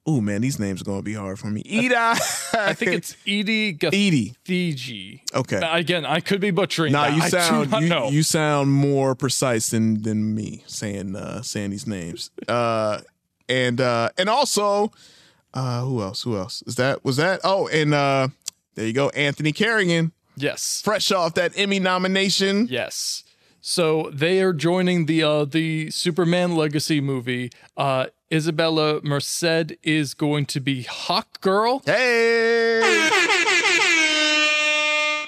[0.10, 1.62] Oh man, these names are gonna be hard for me.
[1.66, 1.94] Edi.
[1.94, 4.34] I think it's Edi Edi.
[4.46, 5.20] Gathegi.
[5.36, 5.60] Okay.
[5.62, 6.94] Again, I could be butchering.
[6.94, 7.16] Nah, that.
[7.18, 8.10] you I sound do not you, know.
[8.10, 12.32] you sound more precise than than me saying uh saying these names.
[12.48, 13.02] Uh
[13.50, 14.94] and uh and also
[15.54, 16.22] uh who else?
[16.24, 16.64] Who else?
[16.66, 17.42] Is that was that?
[17.44, 18.30] Oh, and uh
[18.76, 20.82] there you go, Anthony Carrigan, yes.
[20.86, 22.68] fresh off that Emmy nomination.
[22.70, 23.24] Yes.
[23.60, 27.52] So they are joining the uh, the Superman Legacy movie.
[27.76, 31.82] Uh, Isabela Merced is going to be Hawk Girl.
[31.86, 32.82] Hey.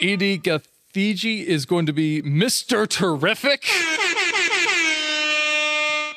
[0.01, 2.87] Edi Gathegi is going to be Mr.
[2.87, 3.65] Terrific.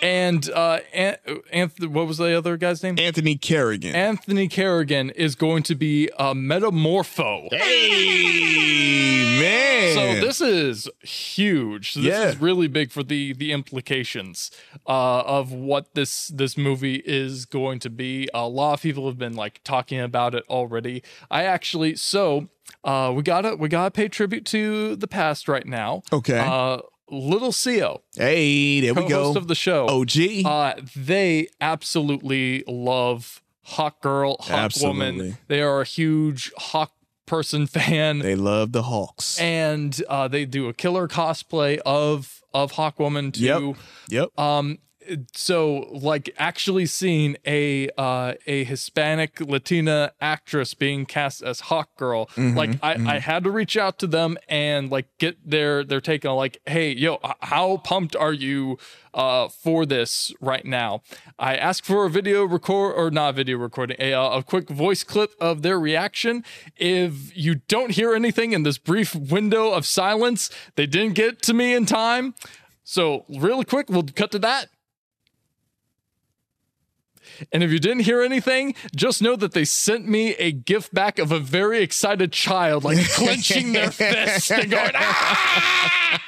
[0.02, 1.16] And uh, An-
[1.52, 2.98] Anth- what was the other guy's name?
[2.98, 3.94] Anthony Carrigan.
[3.94, 7.48] Anthony Carrigan is going to be a Metamorpho.
[7.52, 9.94] hey man.
[9.94, 11.94] So this is huge.
[11.94, 12.28] This Yeah.
[12.28, 14.50] is really big for the the implications
[14.86, 18.28] uh, of what this this movie is going to be.
[18.34, 21.02] A lot of people have been like talking about it already.
[21.30, 22.48] I actually so
[22.84, 26.02] uh, we gotta we gotta pay tribute to the past right now.
[26.12, 26.38] Okay.
[26.38, 26.78] Uh,
[27.12, 29.34] Little Co, hey, there we go.
[29.36, 29.86] of the show.
[29.86, 30.46] OG.
[30.46, 34.98] Uh, they absolutely love Hawk Girl, Hawk Absolutely.
[34.98, 35.38] Woman.
[35.48, 36.92] They are a huge Hawk
[37.26, 39.38] person fan they love the Hawks.
[39.40, 43.76] and uh, they do a killer cosplay of of Hawkwoman too.
[44.08, 44.28] yep.
[44.38, 44.78] Um,
[45.34, 52.28] so like actually seeing a uh, a Hispanic Latina actress being cast as Hawk Girl,
[52.36, 56.00] Mm-hmm, like I, I had to reach out to them and like get their their
[56.00, 58.78] take on like, hey, yo, how pumped are you
[59.14, 61.02] uh, for this right now?
[61.38, 65.04] I asked for a video record or not video recording, a uh, a quick voice
[65.04, 66.44] clip of their reaction.
[66.76, 71.54] If you don't hear anything in this brief window of silence, they didn't get to
[71.54, 72.34] me in time.
[72.84, 74.68] So really quick, we'll cut to that.
[77.52, 81.18] And if you didn't hear anything, just know that they sent me a gift back
[81.18, 86.20] of a very excited child, like clenching their fist and going, ah!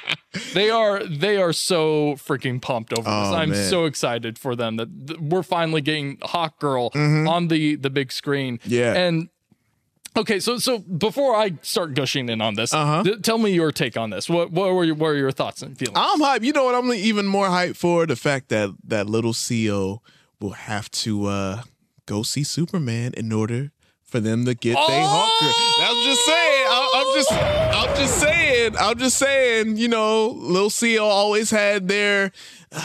[0.53, 3.09] They are they are so freaking pumped over this.
[3.09, 3.69] Oh, I'm man.
[3.69, 8.11] so excited for them that th- we're finally getting Hawk Girl on the the big
[8.11, 8.57] screen.
[8.57, 8.69] Mm-hmm.
[8.73, 8.93] Yeah.
[8.95, 9.29] And
[10.17, 13.03] okay, so so before I start gushing in on this, Uh-huh.
[13.03, 14.27] th- tell me your take on this.
[14.29, 15.97] What what were your, what are your thoughts and feelings?
[15.97, 16.43] I'm hyped.
[16.43, 16.75] You know what?
[16.75, 20.01] I'm even more hyped for the fact that that little CO
[20.45, 21.61] will have to uh
[22.05, 23.71] go see Superman in order
[24.03, 25.51] for them to get their Hawker.
[25.81, 26.67] I'm just saying.
[26.69, 27.31] I, I'm just.
[27.33, 28.75] I'm just saying.
[28.77, 29.77] I'm just saying.
[29.77, 32.31] You know, Lil CO always had their.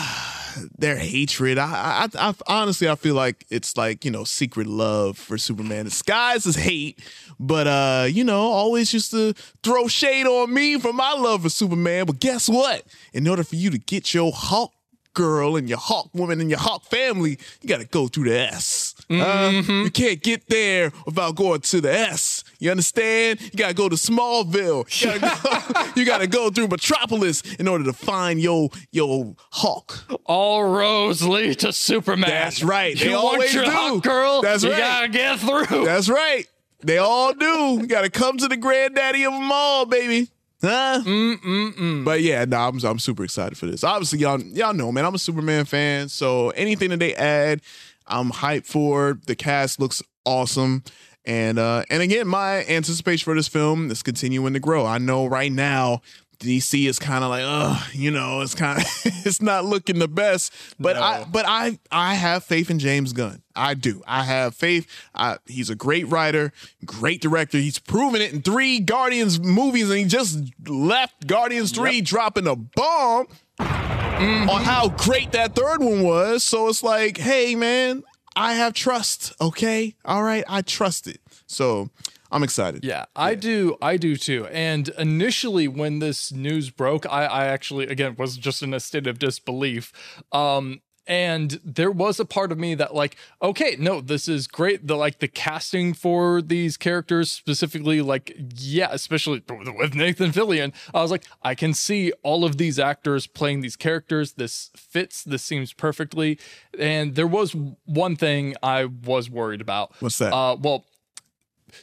[0.78, 1.58] their hatred.
[1.58, 5.84] I, I, I, honestly, I feel like it's like you know, secret love for Superman.
[5.84, 6.98] Disguised as hate,
[7.38, 11.50] but uh, you know, always used to throw shade on me for my love for
[11.50, 12.06] Superman.
[12.06, 12.82] But guess what?
[13.12, 14.72] In order for you to get your Hawk
[15.14, 18.38] girl and your Hawk woman and your Hawk family, you got to go through the
[18.38, 18.94] S.
[19.10, 22.44] Uh, you can't get there without going to the S.
[22.60, 23.40] You understand?
[23.40, 24.84] You gotta go to Smallville.
[25.02, 30.04] You gotta go, you gotta go through Metropolis in order to find your your Hawk.
[30.26, 32.28] All roads lead to Superman.
[32.28, 32.96] That's right.
[32.98, 33.70] They you want always your do.
[33.70, 34.42] hot girl?
[34.42, 34.78] That's you right.
[34.78, 35.84] gotta get through.
[35.84, 36.46] That's right.
[36.82, 37.78] They all do.
[37.80, 40.28] You gotta come to the granddaddy of them all, baby.
[40.62, 41.02] Huh?
[41.04, 42.04] Mm-mm-mm.
[42.04, 43.82] But yeah, no, I'm I'm super excited for this.
[43.82, 46.08] Obviously, y'all y'all know, man, I'm a Superman fan.
[46.08, 47.62] So anything that they add,
[48.06, 49.18] I'm hyped for.
[49.26, 50.84] The cast looks awesome.
[51.24, 54.84] And uh and again, my anticipation for this film is continuing to grow.
[54.84, 56.02] I know right now
[56.40, 58.86] DC is kind of like, oh, you know, it's kind of
[59.26, 63.42] it's not looking the best, but I but I I have faith in James Gunn.
[63.54, 64.02] I do.
[64.06, 64.86] I have faith.
[65.14, 66.52] I, he's a great writer,
[66.84, 67.58] great director.
[67.58, 72.56] He's proven it in three Guardians movies, and he just left Guardians three dropping a
[72.56, 73.26] bomb
[73.58, 74.48] mm-hmm.
[74.48, 76.42] on how great that third one was.
[76.42, 78.02] So it's like, hey man,
[78.34, 79.34] I have trust.
[79.42, 81.20] Okay, all right, I trust it.
[81.46, 81.90] So
[82.32, 82.84] I'm excited.
[82.84, 83.76] Yeah, I do.
[83.82, 84.46] I do too.
[84.48, 89.06] And initially, when this news broke, I, I actually, again, was just in a state
[89.06, 89.92] of disbelief.
[90.32, 94.86] Um, and there was a part of me that like okay no this is great
[94.86, 99.42] the like the casting for these characters specifically like yeah especially
[99.76, 103.76] with nathan fillion i was like i can see all of these actors playing these
[103.76, 106.38] characters this fits this seems perfectly
[106.78, 110.32] and there was one thing i was worried about What's that?
[110.32, 110.84] uh well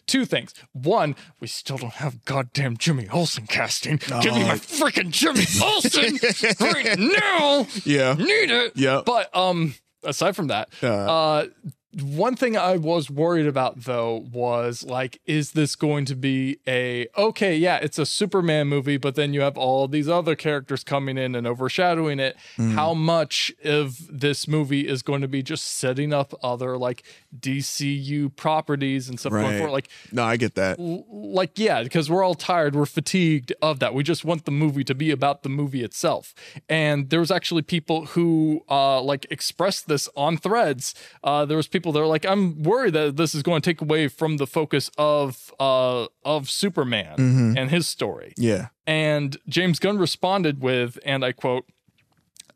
[0.06, 0.54] two things.
[0.74, 3.98] One, we still don't have goddamn Jimmy Olsen casting.
[4.22, 6.20] Give me my freaking Jimmy Olsen
[6.62, 7.68] right now.
[7.86, 8.14] Yeah.
[8.14, 8.74] Need it.
[8.76, 9.02] Yeah.
[9.06, 10.88] But um aside from that, Uh.
[10.88, 11.46] uh
[11.94, 17.08] one thing I was worried about though was like, is this going to be a
[17.18, 21.18] okay, yeah, it's a Superman movie, but then you have all these other characters coming
[21.18, 22.36] in and overshadowing it.
[22.58, 22.74] Mm.
[22.74, 27.04] How much of this movie is going to be just setting up other like
[27.40, 29.58] DCU properties and stuff going Right.
[29.58, 29.72] forward?
[29.72, 30.78] Like No, I get that.
[30.80, 34.84] like yeah because we're all tired we're fatigued of that we just want the movie
[34.84, 36.34] to be about the movie itself
[36.68, 41.68] and there was actually people who uh like expressed this on threads uh there was
[41.68, 44.48] people that are like i'm worried that this is going to take away from the
[44.48, 48.68] focus of uh of superman and his story Yeah.
[48.86, 51.66] and James Gunn responded with, and I quote,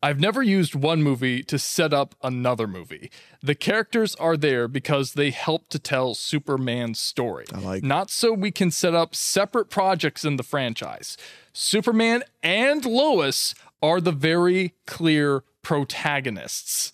[0.03, 3.11] I've never used one movie to set up another movie.
[3.43, 7.45] The characters are there because they help to tell Superman's story.
[7.53, 11.17] I like- Not so we can set up separate projects in the franchise.
[11.53, 13.53] Superman and Lois
[13.83, 16.91] are the very clear protagonists.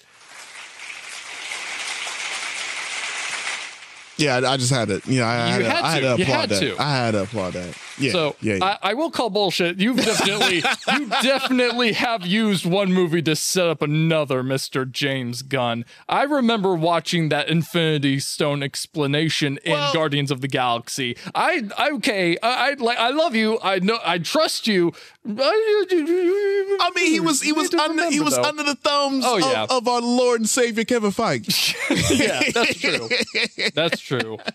[4.18, 5.02] Yeah, I, just had to.
[5.06, 6.14] You know, I, I You had, to, I had to.
[6.14, 6.60] applaud had that.
[6.62, 6.76] to.
[6.82, 7.78] I had to applaud that.
[8.00, 8.12] Yeah.
[8.12, 8.56] So yeah.
[8.56, 8.78] yeah.
[8.84, 9.80] I, I will call bullshit.
[9.80, 10.58] You've definitely
[10.94, 14.90] you definitely have used one movie to set up another, Mr.
[14.90, 15.86] James Gunn.
[16.08, 21.18] I remember watching that Infinity Stone explanation in Well- Guardians of the Galaxy.
[21.34, 23.60] I, I okay, I, I like I love you.
[23.62, 24.94] I know I trust you.
[25.30, 29.88] I mean, he was he was under he was under the thumbs Oh, of, of
[29.88, 31.76] our Lord and Savior Kevin Feige.
[32.20, 33.70] yeah, that's true.
[33.74, 34.38] That's true.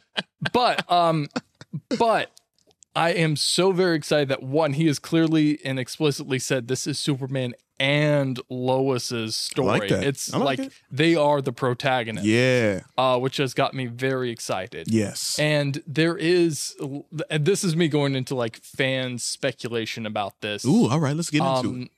[0.53, 1.29] But um
[1.99, 2.31] but
[2.95, 6.99] I am so very excited that one, he has clearly and explicitly said this is
[6.99, 9.67] Superman and Lois's story.
[9.67, 10.05] like that.
[10.05, 10.73] It's like like, it.
[10.91, 12.29] they are the protagonists.
[12.29, 12.83] yeah.
[12.97, 14.87] Uh, which has got me very excited.
[14.89, 15.39] Yes.
[15.39, 16.77] And there is
[17.31, 20.65] and this is me going into like fan speculation about this.
[20.65, 21.17] Ooh, all right.
[21.17, 21.91] Let's get into Um, it.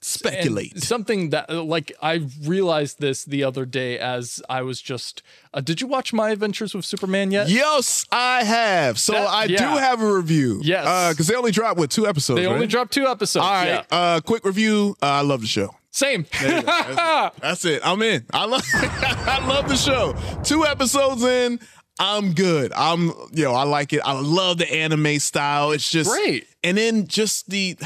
[0.00, 0.74] Speculate.
[0.74, 5.22] and something that uh, like I realized this the other day as I was just
[5.52, 7.48] uh, did you watch My Adventures with Superman yet?
[7.48, 8.98] Yes, I have.
[8.98, 10.60] So That- I do have a review.
[10.62, 11.12] Yes.
[11.14, 12.40] because they only dropped with two episodes.
[12.40, 13.44] They only dropped two episodes.
[13.44, 13.66] All right.
[13.68, 13.82] Yeah.
[13.90, 14.96] Uh, quick review.
[15.02, 15.74] Uh, I love the show.
[15.90, 16.26] Same.
[16.40, 17.80] That's it.
[17.84, 18.24] I'm in.
[18.32, 18.62] I love.
[18.74, 20.14] I love the show.
[20.44, 21.58] Two episodes in.
[21.98, 22.72] I'm good.
[22.76, 23.52] I'm yo.
[23.52, 24.00] I like it.
[24.04, 25.72] I love the anime style.
[25.72, 26.46] It's just great.
[26.62, 27.76] And then just the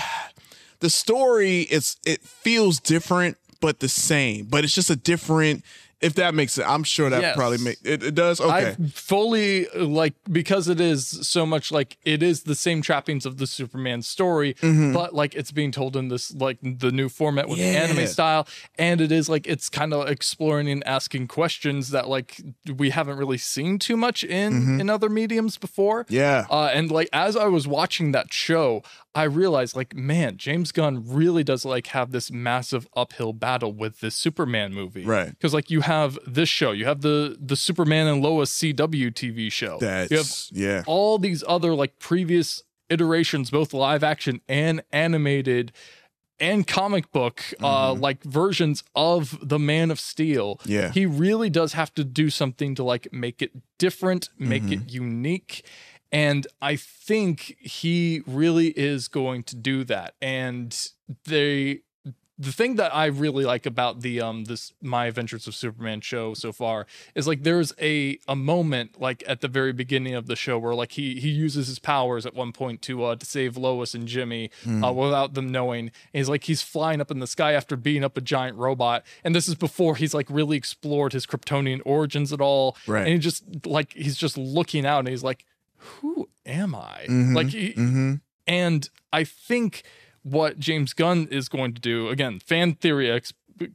[0.83, 1.63] the story.
[1.63, 4.45] It's it feels different, but the same.
[4.51, 5.65] But it's just a different.
[6.03, 7.37] If that makes it, I'm sure that Yes.
[7.37, 8.41] probably make it, it does.
[8.41, 8.71] Okay.
[8.71, 13.39] I fully like because it is so much like it is the same trappings of
[13.39, 17.59] the Superman story, but like it's being told in this like the new format with
[17.59, 22.09] the anime style, and it is like it's kind of exploring and asking questions that
[22.09, 22.41] like
[22.77, 26.05] we haven't really seen too much in in other mediums before.
[26.09, 26.47] Yeah.
[26.51, 28.83] uh, and like as I was watching that show,
[29.15, 34.01] I realized like man, James Gunn really does like have this massive uphill battle with
[34.01, 35.29] this Superman movie, Right.
[35.31, 39.53] Because like you have this show, you have the the Superman and Lois CW TV
[39.53, 39.79] show.
[39.81, 40.83] you have That's yeah.
[40.87, 45.73] all these other like previous iterations, both live action and animated
[46.41, 50.57] and comic book uh like versions of the Man of Steel.
[50.57, 50.71] Mm-hmm.
[50.71, 50.91] Yeah.
[50.91, 54.73] He really does have to do something to like make it different, make Mm-hmm.
[54.89, 55.65] it unique.
[56.13, 60.15] And I think he really is going to do that.
[60.21, 60.77] And
[61.25, 61.81] they
[62.39, 66.35] the thing that I really like about the um this My Adventures of Superman show
[66.35, 70.35] so far is like there's a a moment like at the very beginning of the
[70.35, 73.57] show where like he he uses his powers at one point to uh to save
[73.57, 74.83] Lois and Jimmy Hmm.
[74.83, 75.87] uh, without them knowing.
[75.87, 79.05] And he's like he's flying up in the sky after beating up a giant robot,
[79.23, 82.77] and this is before he's like really explored his Kryptonian origins at all.
[82.87, 83.03] Right.
[83.03, 85.45] And he just like he's just looking out and he's like,
[86.01, 87.07] who am I?
[87.09, 87.35] Mm-hmm.
[87.37, 89.83] Like he, and I think
[90.23, 93.69] what James Gunn is going to do, again, fan theory, ex- fan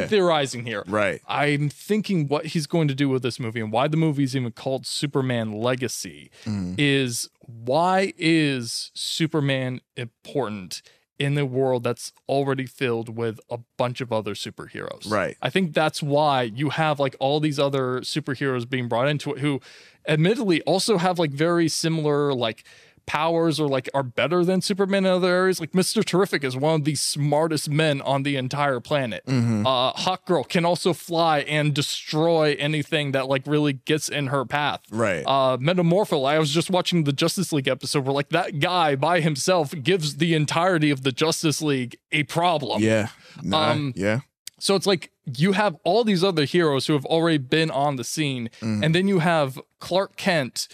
[0.00, 0.06] Yeah.
[0.06, 0.82] theorizing here.
[0.86, 1.20] Right.
[1.28, 4.34] I'm thinking what he's going to do with this movie and why the movie is
[4.36, 6.74] even called Superman Legacy Mm.
[6.78, 10.82] is why is Superman important
[11.18, 15.10] in the world that's already filled with a bunch of other superheroes?
[15.10, 15.36] Right.
[15.40, 19.38] I think that's why you have like all these other superheroes being brought into it
[19.38, 19.60] who
[20.08, 22.64] admittedly also have like very similar like
[23.06, 25.60] powers or like are better than Superman in other areas.
[25.60, 26.04] Like Mr.
[26.04, 29.24] Terrific is one of the smartest men on the entire planet.
[29.26, 29.66] Mm-hmm.
[29.66, 34.80] Uh, Hawkgirl can also fly and destroy anything that like really gets in her path.
[34.90, 35.24] Right.
[35.26, 36.26] Uh, Metamorpho.
[36.28, 40.16] I was just watching the Justice League episode where like that guy by himself gives
[40.16, 42.82] the entirety of the Justice League a problem.
[42.82, 43.08] Yeah.
[43.42, 44.20] Nah, Um, yeah.
[44.58, 48.04] So it's like you have all these other heroes who have already been on the
[48.04, 48.84] scene, Mm-hmm.
[48.84, 50.68] and then you have Clark Kent,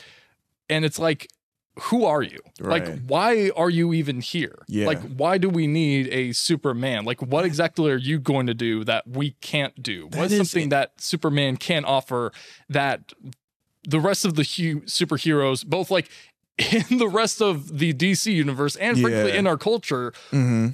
[0.68, 1.26] and it's like,
[1.82, 2.38] who are you?
[2.60, 2.86] Right.
[2.88, 4.62] Like, why are you even here?
[4.68, 4.86] Yeah.
[4.86, 7.04] Like, why do we need a Superman?
[7.04, 10.08] Like, what exactly are you going to do that we can't do?
[10.14, 12.32] What's is- something that Superman can offer
[12.68, 13.12] that
[13.88, 16.08] the rest of the hu- superheroes, both like
[16.90, 19.28] in the rest of the DC universe and frankly Yeah.
[19.28, 19.38] Mm-hmm.
[19.38, 20.12] in our culture,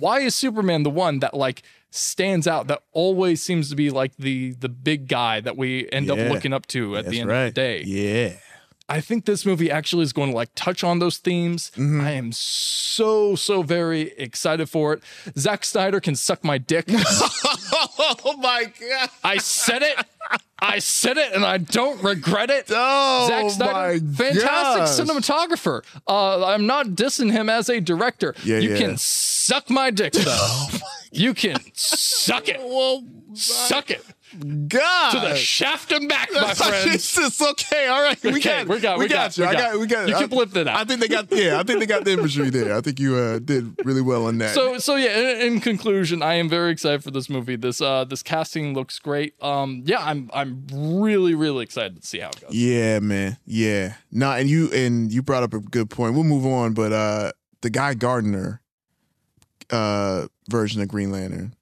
[0.00, 4.16] why is Superman the one that like stands out that always seems to be like
[4.16, 6.14] the the big guy that we end Yeah.
[6.14, 7.42] up looking up to at That's the end right.
[7.44, 7.82] of the day?
[7.84, 8.36] Yeah.
[8.88, 11.70] I think this movie actually is going to like touch on those themes.
[11.74, 12.00] Mm-hmm.
[12.02, 15.02] I am so so very excited for it.
[15.38, 16.86] Zack Snyder can suck my dick.
[18.26, 19.10] Oh my god.
[19.22, 19.96] I said it.
[20.58, 22.66] I said it, and I don't regret it.
[22.70, 25.16] Oh Zack my Snyder, fantastic gosh.
[25.16, 25.84] cinematographer.
[26.06, 28.34] Uh, I'm not dissing him as a director.
[28.44, 28.78] Yeah, you yeah.
[28.78, 30.66] can suck my dick, though.
[31.14, 32.60] you can suck it.
[33.34, 34.04] suck it
[34.68, 35.10] God.
[35.12, 36.84] to the shaft and back, my friends.
[36.92, 38.20] Jesus, okay, all right.
[38.22, 39.44] We Okay, got, we got- we got- you.
[39.44, 40.08] we I got- got, we got.
[40.08, 40.76] you I, can blip that out.
[40.76, 42.76] I think they got, yeah, I think they got the imagery there.
[42.76, 44.54] I think you uh, did really well on that.
[44.54, 45.18] So so yeah.
[45.18, 47.56] In, in conclusion, I am very excited for this movie.
[47.56, 49.34] This uh this casting looks great.
[49.42, 52.54] Um yeah, I'm I'm really really excited to see how it goes.
[52.54, 53.94] yeah, man, yeah.
[54.10, 56.14] No, and you and you brought up a good point.
[56.14, 58.60] We'll move on, but uh, the Guy Gardner
[59.70, 61.54] uh version of Green Lantern,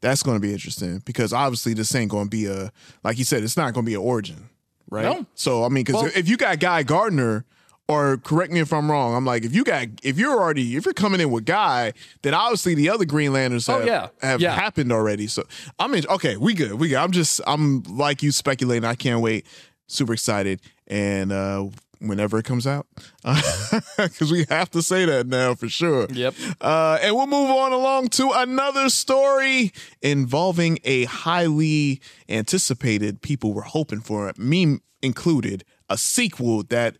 [0.00, 2.70] that's going to be interesting because obviously this ain't going to be a
[3.04, 4.48] like you said, it's not going to be an origin,
[4.90, 5.04] right?
[5.04, 5.26] No.
[5.34, 7.44] So I mean, because Well- if you got Guy Gardner.
[7.90, 9.14] Or correct me if I'm wrong.
[9.16, 12.34] I'm like, if you got, if you're already, if you're coming in with Guy, then
[12.34, 14.08] obviously the other Green Lanterns Oh, have, yeah.
[14.20, 14.54] have Yeah.
[14.54, 15.26] happened already.
[15.26, 15.44] So
[15.78, 16.98] I mean, okay, we good, we good.
[16.98, 18.84] I'm just, I'm like you speculating.
[18.84, 19.46] I can't wait.
[19.86, 21.68] Super excited, and uh
[22.00, 22.86] whenever it comes out,
[23.96, 26.06] because we have to say that now for sure.
[26.10, 26.34] Yep.
[26.60, 29.72] Uh, and we'll move on along to another story
[30.02, 36.96] involving a highly anticipated, people were hoping for, it me included, a sequel that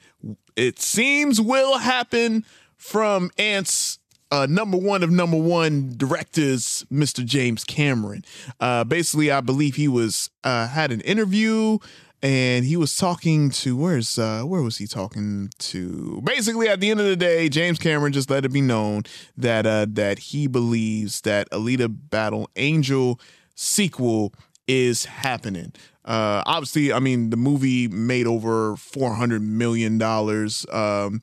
[0.57, 2.45] it seems will happen
[2.77, 3.99] from Ant's
[4.31, 7.25] uh, number one of number one directors, Mr.
[7.25, 8.25] James Cameron.
[8.61, 11.79] Uh, basically, I believe he was uh, had an interview
[12.23, 16.21] and he was talking to where's uh, where was he talking to?
[16.25, 19.05] Basically, at the end of the day, James Cameron just let it be known
[19.37, 23.21] that uh, that he believes that Alita Battle Angel
[23.55, 24.33] sequel
[24.67, 25.73] is happening.
[26.05, 30.67] Uh, obviously, I mean the movie made over four hundred million dollars.
[30.73, 31.23] Um,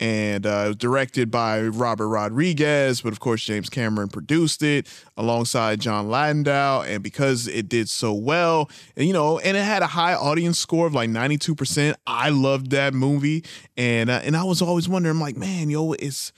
[0.00, 4.88] and uh, it was directed by Robert Rodriguez, but of course James Cameron produced it
[5.16, 6.82] alongside Jon Landau.
[6.82, 10.58] And because it did so well, and you know, and it had a high audience
[10.58, 13.44] score of like ninety two percent, I loved that movie.
[13.76, 16.32] And uh, and I was always wondering, I'm like, man, yo, is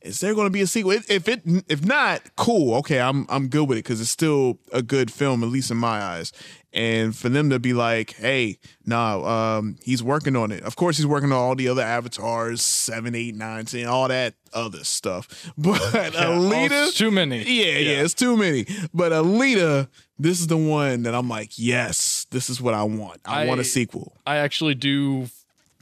[0.00, 0.92] is there going to be a sequel?
[0.92, 2.74] If- If it if not, cool.
[2.76, 5.76] Okay, I'm I'm good with it because it's still a good film, at least in
[5.76, 6.32] my eyes.
[6.72, 10.62] And for them to be like, hey, nah, um, he's working on it.
[10.64, 14.34] Of course, he's working on all the other avatars, seven, eight, nine, ten, all that
[14.52, 15.50] other stuff.
[15.56, 15.80] But
[16.12, 17.38] Alita, Oh, it's too many.
[17.42, 18.66] yeah, yeah, it's too many.
[18.92, 19.88] But Alita,
[20.18, 23.20] this is the one that I'm like, yes, this is what I want.
[23.24, 24.12] I, want a sequel.
[24.26, 25.28] I actually do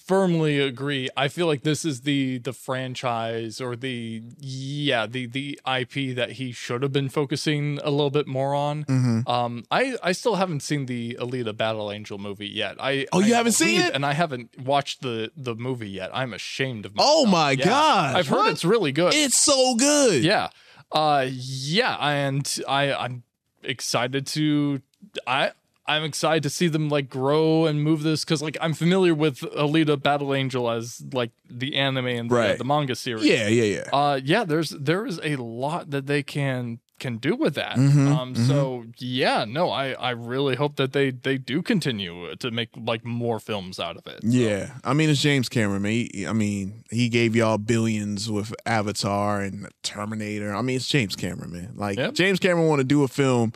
[0.07, 1.09] firmly agree.
[1.17, 6.33] I feel like this is the the franchise or the yeah the the IP that
[6.33, 8.85] he should have been focusing a little bit more on.
[8.85, 9.29] Mm-hmm.
[9.29, 12.77] Um, I I still haven't seen the Alita Battle Angel movie yet.
[12.79, 13.95] I Oh, you I haven't seen it?
[13.95, 16.11] and I haven't watched the the movie yet.
[16.15, 17.13] I'm ashamed of myself.
[17.19, 17.65] Oh my Yeah.
[17.65, 18.51] gosh, I've heard what?
[18.51, 19.13] it's really good.
[19.15, 20.23] It's so good.
[20.23, 20.51] Yeah.
[20.93, 23.25] Uh yeah, and I I'm
[23.63, 24.81] excited to
[25.27, 25.51] I
[25.89, 29.39] I'm excited to see them like grow and move this cuz like I'm familiar with
[29.41, 32.59] Alita Battle Angel as like the anime and the, Right.
[32.59, 33.25] the manga series.
[33.25, 33.89] yeah, yeah, yeah.
[33.93, 37.77] Uh yeah, there's there is a lot that they can can do with that.
[37.77, 42.51] Mhm, um so yeah, no, I I really hope that they they do continue to
[42.51, 44.23] make like more films out of it.
[44.23, 45.83] So, Yeah, I mean it's James Cameron.
[45.83, 45.93] Man.
[45.93, 50.55] He, I mean he gave y'all billions with Avatar and Terminator.
[50.55, 51.73] I mean it's James Cameron, man.
[51.77, 52.15] Like Yep.
[52.15, 53.53] James Cameron want to do a film.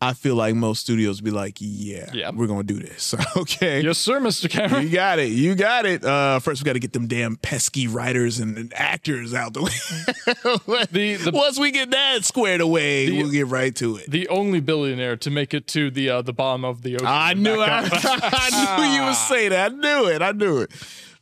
[0.00, 2.30] I feel like most studios be like, yeah, Yeah.
[2.30, 3.16] we're gonna do this.
[3.36, 4.48] okay, Yes, sir, Mr.
[4.48, 4.84] Cameron.
[4.84, 6.04] you got it, you got it.
[6.04, 9.62] Uh, first we got to get them damn pesky writers and, and actors out the
[10.66, 10.84] way.
[10.92, 14.08] The- the- Once we get that squared away, The- we'll get right to it.
[14.08, 17.06] The only billionaire to make it to the uh, the bottom of the ocean.
[17.08, 17.88] I knew I.
[17.92, 19.72] I knew you would say that.
[19.72, 20.22] I knew it.
[20.22, 20.70] I knew it.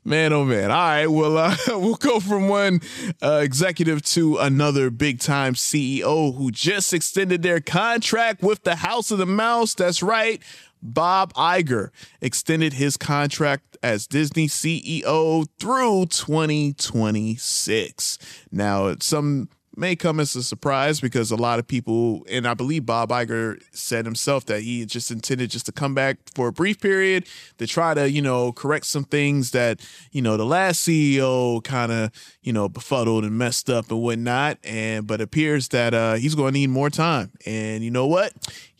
[0.06, 0.70] Man, oh man.
[0.70, 1.06] All right.
[1.08, 2.80] Well, uh, we'll go from one
[3.20, 9.10] uh, executive to another big time CEO who just extended their contract with the House
[9.10, 9.74] of the Mouse.
[9.74, 10.40] That's right.
[10.80, 11.90] Bob Iger
[12.20, 18.18] extended his contract as Disney CEO through 2026.
[18.52, 22.86] Now, some may come as a surprise because a lot of people, and I believe
[22.86, 26.80] Bob Iger said himself that he just intended just to come back for a brief
[26.80, 27.26] period
[27.58, 29.80] to try to, you know, correct some things that,
[30.12, 32.10] you know, the last CEO kind of,
[32.42, 34.58] you know, befuddled and messed up and whatnot.
[34.64, 37.32] And but appears that uh, he's going to need more time.
[37.44, 38.32] And you know what?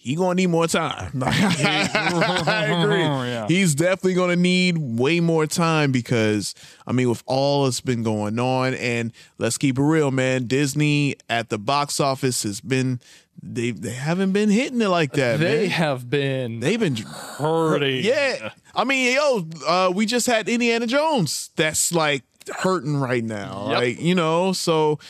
[0.07, 1.21] He gonna need more time.
[1.27, 3.01] I agree.
[3.03, 3.49] yeah.
[3.49, 6.55] He's definitely gonna need way more time because
[6.87, 10.47] I mean, with all that's been going on, and let's keep it real, man.
[10.47, 13.01] Disney at the box office has been
[13.43, 15.41] they they haven't been hitting it like that.
[15.41, 15.71] They man.
[15.71, 16.61] have been.
[16.61, 18.05] They've been hurting.
[18.05, 21.51] Yeah, I mean, yo, uh, we just had Indiana Jones.
[21.57, 22.23] That's like
[22.59, 23.71] hurting right now.
[23.71, 23.77] Yep.
[23.77, 25.01] Like you know, so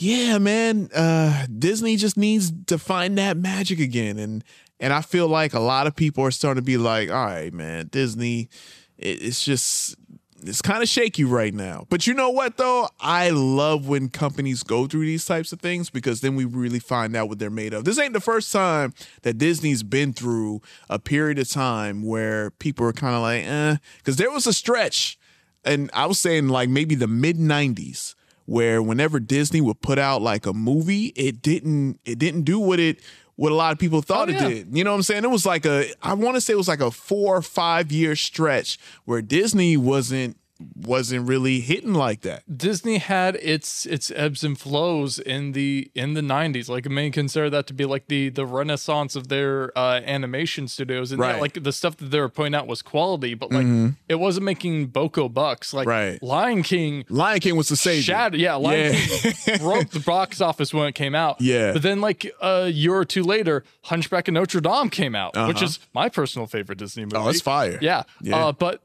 [0.00, 4.44] yeah, man, uh, Disney just needs to find that magic again, and
[4.78, 7.52] and I feel like a lot of people are starting to be like, all right,
[7.52, 8.48] man, Disney,
[8.96, 9.96] it, it's just
[10.44, 11.84] it's kind of shaky right now.
[11.90, 12.88] But you know what though?
[13.00, 17.16] I love when companies go through these types of things because then we really find
[17.16, 17.84] out what they're made of.
[17.84, 22.86] This ain't the first time that Disney's been through a period of time where people
[22.86, 25.18] are kind of like, eh, because there was a stretch,
[25.64, 28.14] and I was saying like maybe the mid '90s
[28.48, 32.80] where whenever Disney would put out like a movie, it didn't it didn't do what
[32.80, 33.02] it
[33.36, 34.46] what a lot of people thought oh, yeah.
[34.46, 34.76] it did.
[34.76, 35.24] You know what I'm saying?
[35.24, 37.92] It was like a I want to say it was like a 4 or 5
[37.92, 40.38] year stretch where Disney wasn't
[40.74, 42.58] wasn't really hitting like that.
[42.58, 46.68] Disney had its its ebbs and flows in the in the 90s.
[46.68, 50.68] Like I may consider that to be like the the renaissance of their uh, animation
[50.68, 51.34] studios and right.
[51.34, 53.90] that, like the stuff that they were putting out was quality, but like mm-hmm.
[54.08, 55.72] it wasn't making boko bucks.
[55.72, 56.22] Like right.
[56.22, 58.02] Lion King Lion King was the same.
[58.06, 59.32] Yeah, Lion yeah.
[59.32, 61.40] King broke the box office when it came out.
[61.40, 61.72] Yeah.
[61.72, 65.48] But then like a year or two later, Hunchback of Notre Dame came out, uh-huh.
[65.48, 67.16] which is my personal favorite Disney movie.
[67.16, 67.78] Oh, it's fire.
[67.80, 68.02] Yeah.
[68.20, 68.46] yeah.
[68.46, 68.82] Uh, but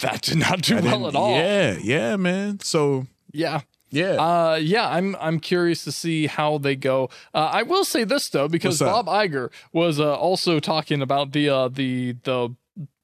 [0.00, 1.36] that did not do well at all.
[1.36, 2.60] Yeah, yeah, man.
[2.60, 3.60] So yeah.
[3.90, 4.14] Yeah.
[4.14, 7.08] Uh, yeah, I'm I'm curious to see how they go.
[7.32, 11.48] Uh, I will say this though, because Bob Iger was uh, also talking about the
[11.48, 12.54] uh, the the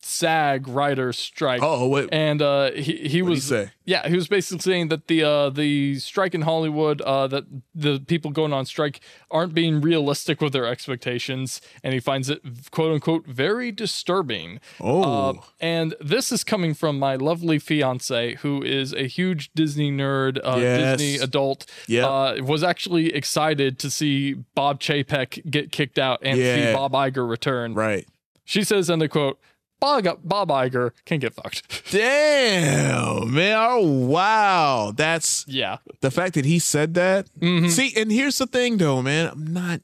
[0.04, 1.60] SAG writer strike.
[1.62, 2.08] Oh, wait.
[2.10, 5.98] And uh, he he was he yeah he was basically saying that the uh, the
[6.00, 9.00] strike in Hollywood uh, that the people going on strike
[9.30, 12.42] aren't being realistic with their expectations, and he finds it
[12.72, 14.58] quote unquote very disturbing.
[14.80, 19.92] Oh, uh, and this is coming from my lovely fiance who is a huge Disney
[19.92, 20.98] nerd, uh, yes.
[20.98, 21.66] Disney adult.
[21.86, 26.56] Yeah, uh, was actually excited to see Bob Chapek get kicked out and yeah.
[26.56, 27.74] see Bob Iger return.
[27.74, 28.06] Right.
[28.44, 29.38] She says, and I quote,
[29.82, 31.90] Bob, Bob Iger can get fucked.
[31.90, 33.56] Damn, man.
[33.58, 34.92] Oh, wow.
[34.94, 35.78] That's yeah.
[36.00, 37.26] The fact that he said that.
[37.40, 37.66] Mm-hmm.
[37.66, 39.30] See, and here's the thing, though, man.
[39.32, 39.80] I'm not.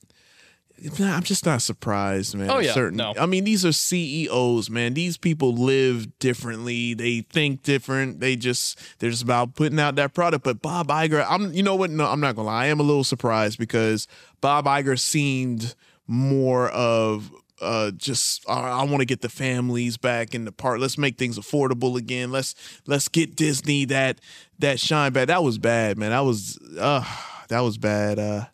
[1.01, 2.49] I'm just not surprised, man.
[2.49, 2.99] Oh yeah, certain.
[2.99, 3.13] No.
[3.19, 4.95] I mean, these are CEOs, man.
[4.95, 6.95] These people live differently.
[6.95, 8.21] They think different.
[8.21, 10.45] They just they're just about putting out that product.
[10.45, 11.91] But Bob Iger, I'm you know what?
[11.91, 12.67] No, I'm not gonna lie.
[12.67, 14.07] I am a little surprised because
[14.41, 15.75] Bob Iger seemed
[16.07, 20.81] more of uh, just uh, I want to get the families back in the park.
[20.81, 22.31] Let's make things affordable again.
[22.31, 22.55] Let's
[22.87, 24.21] let's get Disney that
[24.59, 25.29] that shine back.
[25.29, 26.11] That was bad, man.
[26.11, 27.05] That was uh
[27.49, 28.19] that was bad.
[28.19, 28.45] Uh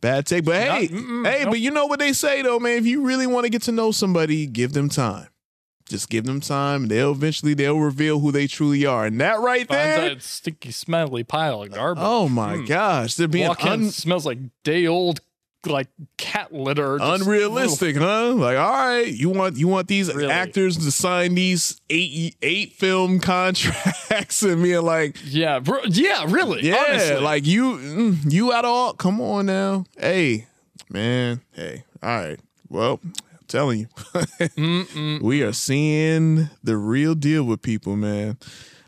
[0.00, 0.44] bad take.
[0.44, 1.50] But hey, Not, hey, nope.
[1.50, 2.78] but you know what they say though, man.
[2.78, 5.28] If you really want to get to know somebody, give them time.
[5.86, 6.86] Just give them time.
[6.86, 9.06] They'll eventually they'll reveal who they truly are.
[9.06, 12.04] And that right there, that sticky, smelly pile of garbage.
[12.06, 12.68] Oh my mm.
[12.68, 15.20] gosh, they're being un- smells like day old
[15.66, 16.98] like cat litter.
[17.00, 18.32] Unrealistic, huh?
[18.34, 20.30] Like, all right, you want you want these really?
[20.30, 26.62] actors to sign these eight eight film contracts and me like, yeah, bro, yeah, really,
[26.62, 27.20] yeah, honestly.
[27.20, 28.94] like you mm, you at all?
[28.94, 30.46] Come on now, hey,
[30.88, 33.00] man, hey, all right, well.
[33.02, 33.12] I'm
[33.50, 33.88] Telling
[34.56, 38.38] you, we are seeing the real deal with people, man.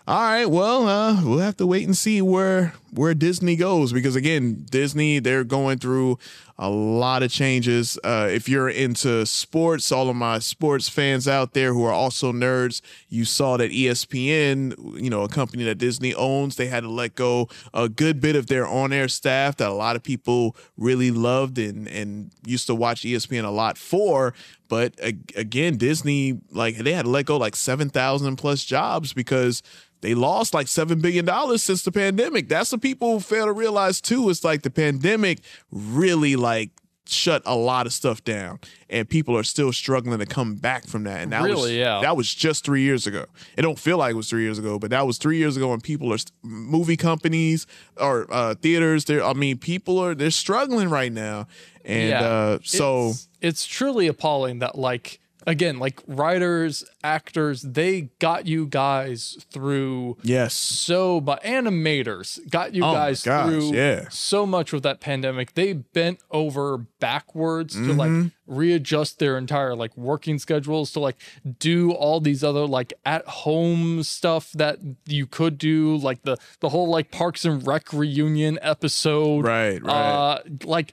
[0.04, 4.16] All right, well, uh, we'll have to wait and see where where Disney goes because
[4.16, 6.18] again, Disney they're going through
[6.58, 7.98] a lot of changes.
[8.02, 12.32] Uh, if you're into sports, all of my sports fans out there who are also
[12.32, 16.90] nerds, you saw that ESPN, you know, a company that Disney owns, they had to
[16.90, 21.12] let go a good bit of their on-air staff that a lot of people really
[21.12, 24.34] loved and and used to watch ESPN a lot for.
[24.68, 24.98] But
[25.36, 29.62] again, Disney like they had to let go like seven thousand plus jobs because
[30.02, 32.48] they lost like seven billion dollars since the pandemic.
[32.48, 34.28] That's what people fail to realize too.
[34.28, 35.38] It's like the pandemic
[35.70, 36.70] really like
[37.04, 41.04] shut a lot of stuff down, and people are still struggling to come back from
[41.04, 41.20] that.
[41.20, 42.00] And that was Yeah.
[42.00, 43.26] that was just three years ago.
[43.56, 45.72] It don't feel like it was three years ago, but that was three years ago.
[45.72, 49.04] And people are movie companies or uh, theaters.
[49.04, 51.48] They're I mean, people are they're struggling right now,
[51.84, 58.46] and uh, so it's, it's truly appalling that like again like writers actors they got
[58.46, 64.06] you guys through yes, so but animators got you Oh guys gosh, through yeah.
[64.10, 67.98] so much with that pandemic they bent over backwards to Mm-hmm.
[68.22, 71.16] like readjust their entire like working schedules to like
[71.58, 76.68] do all these other like at home stuff that you could do like the the
[76.68, 79.92] whole like parks and rec reunion episode Right, right.
[79.94, 80.92] uh like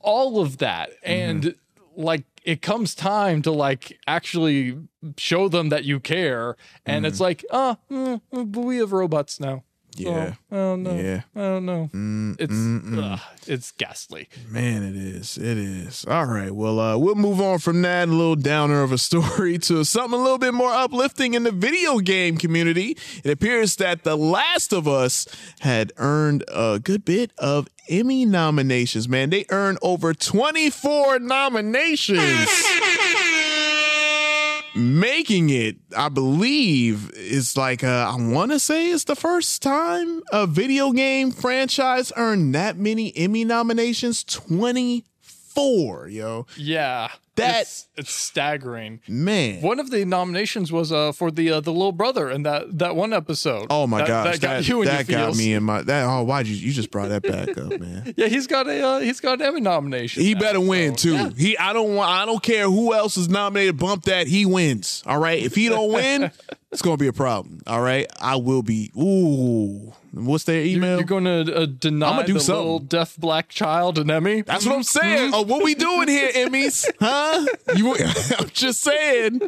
[0.00, 1.58] all of that and Mm-hmm.
[1.96, 4.78] Like it comes time to like actually
[5.16, 6.56] show them that you care.
[6.86, 7.22] And it's mm.
[7.22, 9.64] like oh mm, but we have robots now
[9.96, 10.02] So.
[10.02, 10.34] Yeah.
[10.50, 10.94] I don't know.
[10.94, 11.22] Yeah.
[11.36, 11.90] I don't know.
[11.92, 13.12] Mm, it's mm, mm.
[13.12, 14.28] ugh, it's ghastly.
[14.48, 15.36] Man, it is.
[15.36, 16.04] It is.
[16.06, 16.50] All right.
[16.50, 20.22] Well, uh, we'll move on from that little downer of a story to something a
[20.22, 22.96] little bit more uplifting in the video game community.
[23.22, 25.26] It appears that The Last of Us
[25.60, 29.08] had earned a good bit of Emmy nominations.
[29.08, 32.48] Man, they earned over 24 nominations.
[34.74, 40.22] Making it, I believe, is like uh, I want to say it's the first time
[40.32, 44.24] a video game franchise earned that many Emmy nominations.
[44.24, 45.04] Twenty
[45.54, 49.00] four, yo, Yeah, That- it's, it's staggering.
[49.08, 49.60] man.
[49.62, 52.96] One of the nominations was uh for the uh, the little brother in that that
[52.96, 53.66] one episode.
[53.70, 56.04] Oh my that, gosh, that got that, you that got me in my that.
[56.06, 58.14] Oh, why'd you you just brought that back up, man?
[58.16, 60.22] Yeah, he's got a uh, he's got an Emmy nomination.
[60.22, 61.14] He now, better win so, too.
[61.14, 61.30] yeah.
[61.36, 63.78] He I don't want I don't care who else is nominated.
[63.78, 65.02] Bump that he wins.
[65.06, 65.42] All right.
[65.42, 66.30] If he don't win,
[66.72, 67.60] it's gonna be a problem.
[67.66, 68.06] All right.
[68.20, 68.90] I will be.
[68.98, 69.92] Ooh.
[70.14, 70.96] What's their email?
[70.98, 72.62] You're going to uh, deny I'ma do the something.
[72.62, 74.42] little deaf black child an Emmy?
[74.42, 75.32] That's what I'm saying.
[75.34, 76.86] Oh, what we doing here, Emmys?
[77.00, 77.46] Huh?
[77.74, 77.94] You?
[78.38, 79.40] I'm just saying.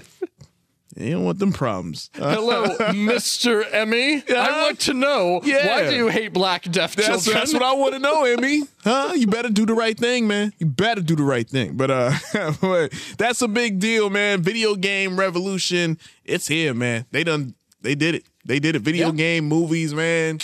[0.97, 2.09] You don't want them problems.
[2.19, 3.65] Uh, Hello, Mr.
[3.73, 4.23] Emmy.
[4.31, 5.67] I want to know Yeah.
[5.67, 7.35] why do you hate black deaf That's, children?
[7.35, 8.63] that's what I want to know, Emmy.
[8.85, 9.13] Huh?
[9.17, 10.53] You better do the right thing, man.
[10.59, 11.77] You better do the right thing.
[11.77, 12.13] But uh,
[12.61, 14.41] but that's a big deal, man.
[14.43, 15.99] Video game revolution.
[16.25, 17.07] It's here, man.
[17.11, 17.55] They done.
[17.81, 18.25] They did it.
[18.47, 18.83] They did it.
[18.83, 19.15] Video Yeah.
[19.15, 20.39] game movies, man.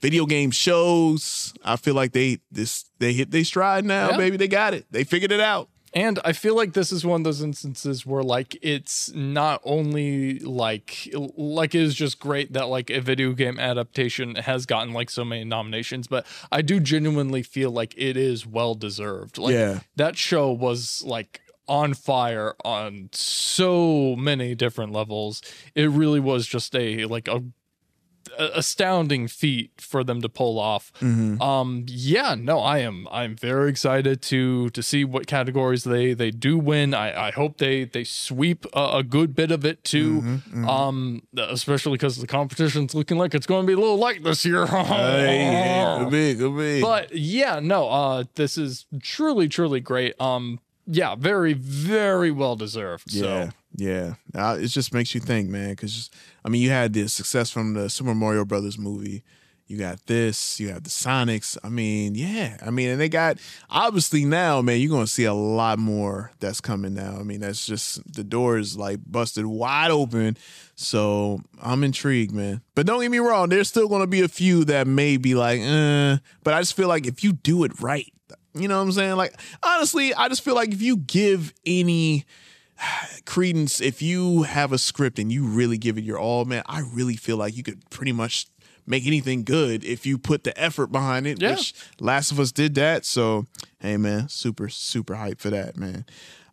[0.00, 1.52] Video game shows.
[1.64, 4.16] I feel like they this they hit they stride now, Yeah.
[4.16, 4.36] baby.
[4.36, 4.86] They got it.
[4.90, 5.68] They figured it out.
[5.92, 10.38] And I feel like this is one of those instances where like it's not only
[10.38, 15.10] like like it is just great that like a video game adaptation has gotten like
[15.10, 19.36] so many nominations, but I do genuinely feel like it is well deserved.
[19.36, 19.80] Like Yeah.
[19.96, 25.42] that show was like on fire on so many different levels.
[25.74, 27.42] It really was just a like a
[28.38, 30.92] a- astounding feat for them to pull off.
[31.02, 33.06] Um, yeah, no, I am.
[33.10, 36.94] I'm very excited to to see what categories they they do win.
[36.94, 40.40] I, I hope they they sweep a, a good bit of it too.
[40.68, 44.44] Um, especially because the competition's looking like it's going to be a little light this
[44.44, 44.66] year.
[44.70, 46.82] Hey, good big, good big.
[46.82, 50.20] But yeah, no, uh, this is truly, truly great.
[50.20, 50.60] Um,
[50.90, 53.12] yeah, very, very well deserved.
[53.12, 54.14] Yeah, yeah.
[54.34, 55.70] Uh, it just makes you think, man.
[55.70, 56.10] Because
[56.44, 59.22] I mean, you had the success from the Super Mario Brothers movie.
[59.66, 60.58] You got this.
[60.58, 61.56] You have the Sonics.
[61.62, 62.56] I mean, yeah.
[62.60, 63.38] I mean, and they got
[63.70, 64.80] obviously now, man.
[64.80, 67.18] You're gonna see a lot more that's coming now.
[67.20, 70.36] I mean, that's just the door is like busted wide open.
[70.74, 72.62] So I'm intrigued, man.
[72.74, 73.48] But don't get me wrong.
[73.48, 76.16] There's still gonna be a few that may be like, eh.
[76.42, 78.12] But I just feel like if you do it right,
[78.54, 79.16] you know what I'm saying?
[79.16, 82.24] Like honestly, I just feel like if you give any
[83.24, 86.80] credence if you have a script and you really give it your all man i
[86.80, 88.46] really feel like you could pretty much
[88.86, 91.50] make anything good if you put the effort behind it Yeah.
[91.50, 93.44] which last of us did that so
[93.80, 96.06] hey man super super hype for that man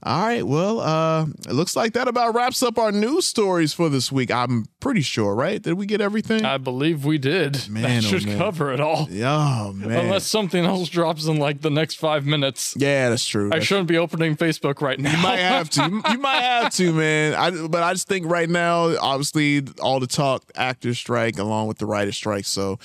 [0.03, 3.89] all right well uh it looks like that about wraps up our news stories for
[3.89, 7.67] this week i'm pretty sure right did we get everything I believe we did.
[7.67, 8.37] Man, that oh, should man.
[8.37, 9.07] cover it all.
[9.11, 12.75] oh man Unless something else drops in like the next five minutes.
[12.77, 15.11] yeah that's true I That's- shouldn't be opening Facebook right now.
[15.11, 15.81] You might have to.
[15.89, 17.33] You- You might have to, man.
[17.33, 21.77] I, but I just think right now, obviously, all the talk, actor strike, along with
[21.79, 22.45] the writer strike.
[22.45, 22.79] So,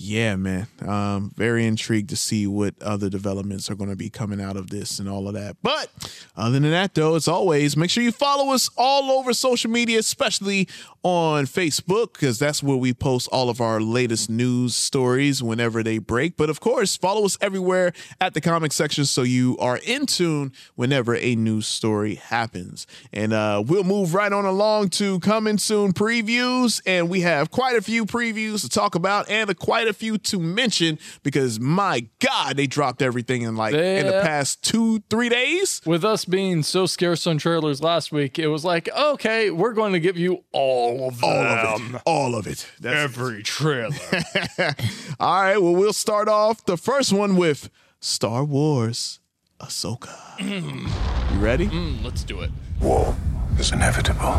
[0.00, 0.66] yeah, man.
[0.80, 4.70] Um, very intrigued to see what other developments are going to be coming out of
[4.70, 5.56] this and all of that.
[5.62, 5.90] But
[6.34, 9.98] other than that, though, as always, make sure you follow us all over social media,
[9.98, 10.68] especially
[11.02, 15.98] on Facebook, because that's where we post all of our latest news stories whenever they
[15.98, 16.34] break.
[16.34, 17.92] But of course, follow us everywhere
[18.22, 22.86] at the comic section so you are in tune whenever a news story happens.
[23.12, 26.80] And uh, we'll move right on along to coming soon previews.
[26.86, 30.16] And we have quite a few previews to talk about and quite a a few
[30.16, 35.28] to mention because my God, they dropped everything in like in the past two, three
[35.28, 35.82] days.
[35.84, 39.92] With us being so scarce on trailers last week, it was like, okay, we're going
[39.92, 41.28] to give you all of them.
[41.28, 42.02] All of it.
[42.06, 42.66] All of it.
[42.80, 43.94] That's Every trailer.
[45.20, 47.68] All right, well, we'll start off the first one with
[48.00, 49.20] Star Wars
[49.60, 50.16] Ahsoka.
[50.40, 51.66] you ready?
[51.68, 52.50] Mm, let's do it.
[52.80, 53.14] War
[53.58, 54.32] is inevitable.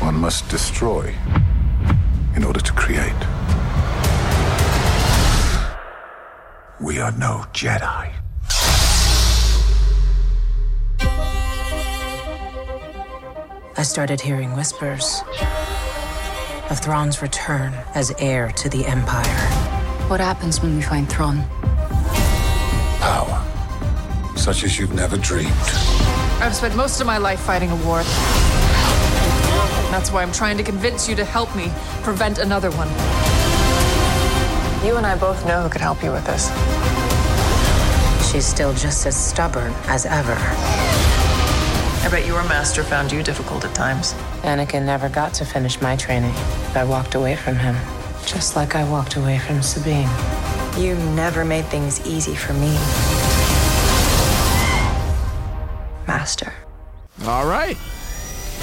[0.00, 1.14] One must destroy
[2.36, 3.12] in order to create.
[6.84, 8.12] We are no Jedi.
[13.74, 15.22] I started hearing whispers
[16.68, 19.24] of Thrawn's return as heir to the Empire.
[20.10, 21.44] What happens when we find Thrawn?
[23.00, 23.42] Power.
[24.36, 25.48] Such as you've never dreamed.
[26.42, 28.02] I've spent most of my life fighting a war.
[29.90, 31.72] That's why I'm trying to convince you to help me
[32.02, 33.33] prevent another one.
[34.84, 36.48] You and I both know who could help you with this.
[38.30, 40.36] She's still just as stubborn as ever.
[42.04, 44.12] I bet your master found you difficult at times.
[44.42, 46.34] Anakin never got to finish my training.
[46.74, 47.74] I walked away from him,
[48.26, 50.10] just like I walked away from Sabine.
[50.76, 52.74] You never made things easy for me.
[56.06, 56.52] Master.
[57.24, 57.78] All right.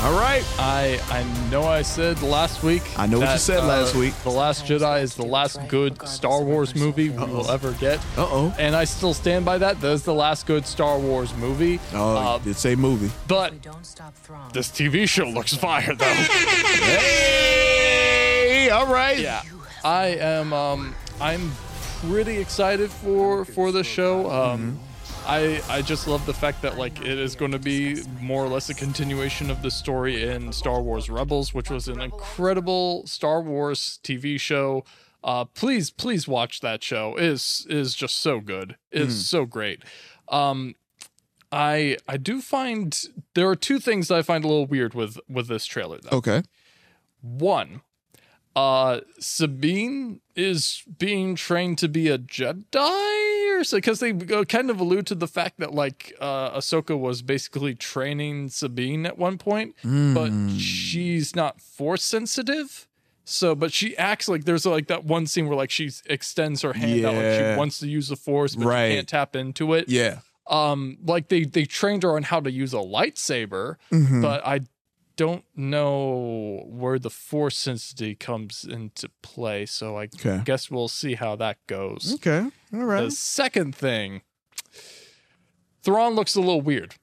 [0.03, 0.43] All right.
[0.57, 2.81] I I know I said last week.
[2.97, 4.15] I know what you said uh, last week.
[4.23, 7.99] The Last Jedi is the last good Star Wars movie we will ever get.
[8.17, 8.51] Uh-oh.
[8.57, 9.79] And I still stand by that.
[9.79, 11.79] That is the last good Star Wars movie.
[11.93, 13.11] Oh, Uh, you did say movie.
[13.27, 14.49] but Don't stop Thrawn.
[14.53, 16.05] this TV show looks fire though.
[17.25, 19.19] Hey, all right.
[19.19, 19.43] yeah.
[19.83, 21.51] I am um I'm
[22.07, 24.31] pretty excited for for the show.
[24.31, 24.79] Um
[25.25, 28.47] I I just love the fact that like it is going to be more or
[28.47, 33.41] less a continuation of the story in Star Wars Rebels, which was an incredible Star
[33.41, 34.83] Wars TV show.
[35.23, 37.15] Uh, please please watch that show.
[37.17, 38.77] It is is just so good.
[38.91, 39.83] It is so great.
[40.27, 40.75] Um,
[41.51, 42.99] I I do find
[43.35, 46.17] there are two things I find a little weird with with this trailer though.
[46.17, 46.41] Okay.
[47.21, 47.81] One,
[48.55, 52.73] uh, Sabine is being trained to be a Jedi,
[53.69, 54.13] because they
[54.45, 59.17] kind of allude to the fact that like uh, Ahsoka was basically training Sabine at
[59.17, 62.87] one point, but she's not force sensitive.
[63.23, 66.73] So, but she acts like there's like that one scene where like she extends her
[66.73, 68.89] hand out like she wants to use the force, but Right.
[68.89, 70.19] she can't tap into it Yeah.
[70.49, 74.21] um like they they trained her on how to use a lightsaber Mm-hmm.
[74.21, 74.61] but i
[75.21, 80.41] don't know where the force sensitivity comes into play so i Okay.
[80.43, 82.41] guess we'll see how that goes Okay.
[82.73, 83.03] All right.
[83.05, 84.21] the second thing
[85.83, 86.95] Thrawn looks a little weird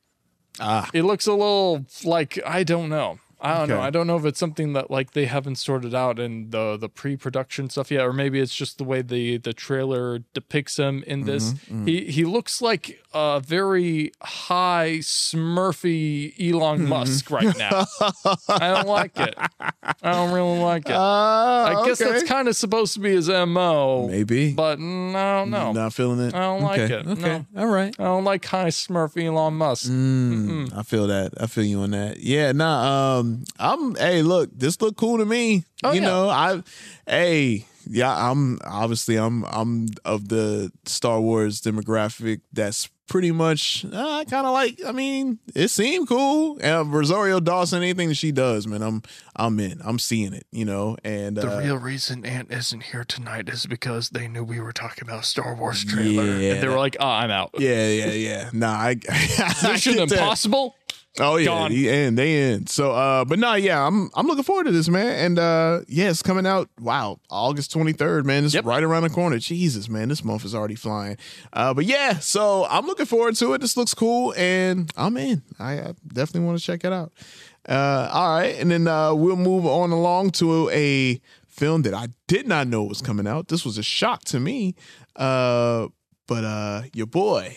[0.61, 0.89] Ah.
[0.93, 3.81] it looks a little like i don't know I don't know.
[3.81, 6.89] I don't know if it's something that like they haven't sorted out in the the
[6.89, 11.25] pre-production stuff yet, or maybe it's just the way the the trailer depicts him in
[11.25, 11.53] this.
[11.53, 16.89] Mm-hmm, He he looks like a very high Smurfy Elon Mm-hmm.
[16.89, 17.87] Musk right now.
[18.49, 19.35] I don't like it.
[19.61, 20.95] I don't really like it.
[20.95, 22.11] Uh, I guess okay.
[22.13, 24.07] that's kind of supposed to be his mo.
[24.09, 24.53] Maybe.
[24.53, 26.35] but no, no, Not feeling it.
[26.35, 27.07] I don't like Okay, it.
[27.19, 27.45] Okay.
[27.57, 27.95] All right.
[27.99, 29.91] I don't like high Smurfy Elon Musk.
[29.91, 31.33] Mm, I feel that.
[31.41, 32.19] I feel you on that.
[32.21, 33.19] Yeah, nah.
[33.19, 33.28] Um,
[33.59, 33.95] I'm.
[33.95, 35.65] Hey, look, this look cool to me.
[35.83, 36.07] Oh, you yeah.
[36.07, 36.63] know, I.
[37.07, 38.31] Hey, yeah.
[38.31, 42.41] I'm obviously I'm I'm of the Star Wars demographic.
[42.53, 43.85] That's pretty much.
[43.91, 44.81] uh, I kind of like.
[44.87, 46.59] I mean, it seemed cool.
[46.61, 49.03] And Rosario Dawson, anything that she does, man, I'm
[49.35, 49.81] I'm in.
[49.85, 50.47] I'm seeing it.
[50.53, 54.45] You know, and The uh, real reason Ant isn't here tonight is because they knew
[54.45, 56.25] we were talking about Star Wars trailer.
[56.25, 57.51] Yeah, and they were like, oh, I'm out.
[57.59, 58.51] Yeah, yeah, yeah.
[58.53, 59.99] Nah, I, I Mission.
[59.99, 60.77] Impossible?
[61.21, 61.71] Oh yeah, Gone.
[61.73, 62.67] he in, they in.
[62.67, 65.09] So uh but no, yeah, I'm I'm looking forward to this, man.
[65.25, 68.45] And uh yeah, it's coming out wow, August 23rd, man.
[68.45, 68.65] It's Yep.
[68.65, 69.39] right around the corner.
[69.39, 71.17] Jesus, man, this month is already flying.
[71.53, 73.61] Uh but yeah, so I'm looking forward to it.
[73.61, 75.43] This looks cool and I'm in.
[75.59, 77.13] I, I definitely want to check it out.
[77.69, 82.09] Uh all right, and then uh we'll move on along to a film that I
[82.29, 83.49] did not know was coming out.
[83.49, 84.75] This was a shock to me.
[85.17, 85.89] Uh
[86.29, 87.57] but uh your boy,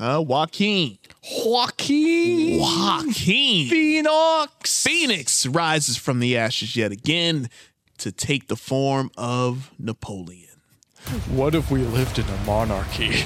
[0.00, 0.98] uh Joaquin
[1.44, 4.82] Joaquin Joaquin Phoenix.
[4.82, 7.48] Phoenix rises from the ashes yet again
[7.98, 10.48] to take the form of Napoleon.
[11.30, 13.10] What if we lived in a monarchy?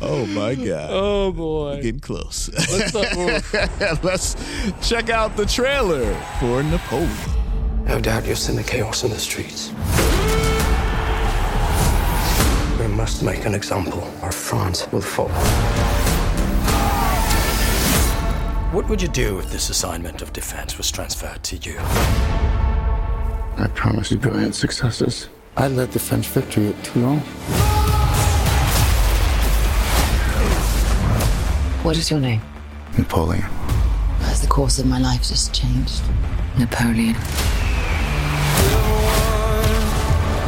[0.00, 0.90] Oh my God.
[0.92, 1.76] oh boy.
[1.82, 2.48] Getting close.
[2.70, 4.36] Let's, uh, Let's
[4.88, 7.10] check out the trailer for Napoleon.
[7.84, 9.72] No doubt you'll send the chaos in the streets.
[12.88, 15.28] We must make an example, or France will fall.
[18.72, 21.76] What would you do if this assignment of defense was transferred to you?
[23.58, 25.28] I promise you brilliant successes.
[25.54, 27.18] I led the French victory at Toulon.
[31.84, 32.40] What is your name?
[32.96, 33.42] Napoleon.
[34.22, 36.02] Has the course of my life just changed?
[36.58, 37.16] Napoleon.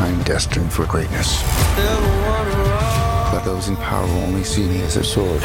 [0.00, 1.42] I'm destined for greatness.
[3.30, 5.42] But those in power will only see me as a sword.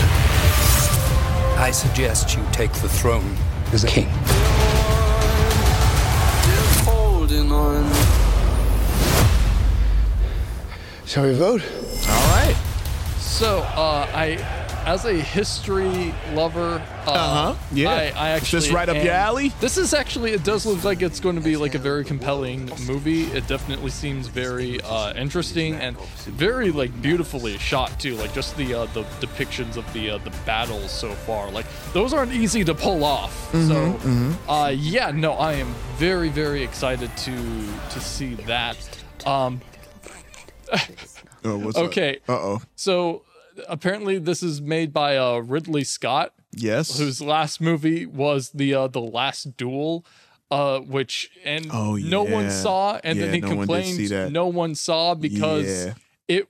[1.57, 3.35] I suggest you take the throne
[3.73, 4.09] as a king.
[11.05, 11.61] Shall we vote?
[12.09, 12.55] All right.
[13.19, 17.55] So, uh, I, as a history lover, uh, Uh-huh.
[17.71, 17.89] Yeah.
[17.89, 19.49] I, I Is actually this right up your alley?
[19.59, 20.31] This is actually.
[20.31, 23.23] It does look like it's going to be like a very compelling movie.
[23.25, 28.15] It definitely seems very uh, interesting and very like beautifully shot too.
[28.15, 31.49] Like just the uh, the depictions of the uh, the battles so far.
[31.51, 33.51] Like those aren't easy to pull off.
[33.51, 33.97] so,
[34.47, 37.35] uh, yeah, no, I am very very excited to
[37.91, 38.77] to see that.
[39.25, 39.61] Um,
[41.47, 42.19] Oh, what's Okay.
[42.27, 42.61] Uh oh.
[42.75, 43.21] so
[43.67, 46.97] apparently this is made by uh, Ridley Scott, Yes.
[46.97, 50.05] whose last movie was the uh, the Last Duel,
[50.51, 54.31] uh, which and Oh, no one saw, and Yeah, then he no complained that.
[54.31, 55.93] no one saw because Yeah.
[56.27, 56.47] it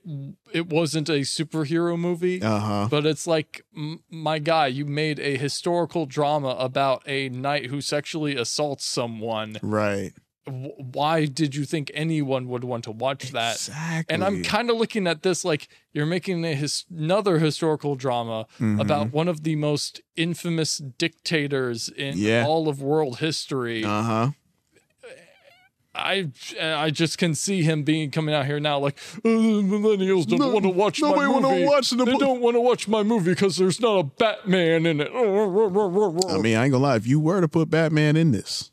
[0.52, 2.40] it wasn't a superhero movie.
[2.42, 2.88] Uh huh.
[2.90, 7.80] But it's like, m- my guy, you made a historical drama about a knight who
[7.80, 9.58] sexually assaults someone.
[9.62, 10.12] Right.
[10.48, 13.56] Why did you think anyone would want to watch that?
[13.56, 14.14] Exactly.
[14.14, 18.46] And I'm kind of looking at this like you're making a his- another historical drama
[18.60, 18.80] Mm-hmm.
[18.80, 22.44] about one of the most infamous dictators in Yeah.
[22.46, 23.82] all of world history.
[23.84, 24.30] Uh huh.
[25.98, 26.30] I
[26.60, 30.50] I just can see him being coming out here now like "Uh, millennials don't No,
[30.50, 31.64] want to watch my movie.
[31.64, 34.84] watch the they mo- don't want to watch my movie because there's not a Batman
[34.84, 35.08] in it.
[35.10, 36.96] I mean, I ain't gonna lie.
[36.96, 38.70] If you were to put Batman in this,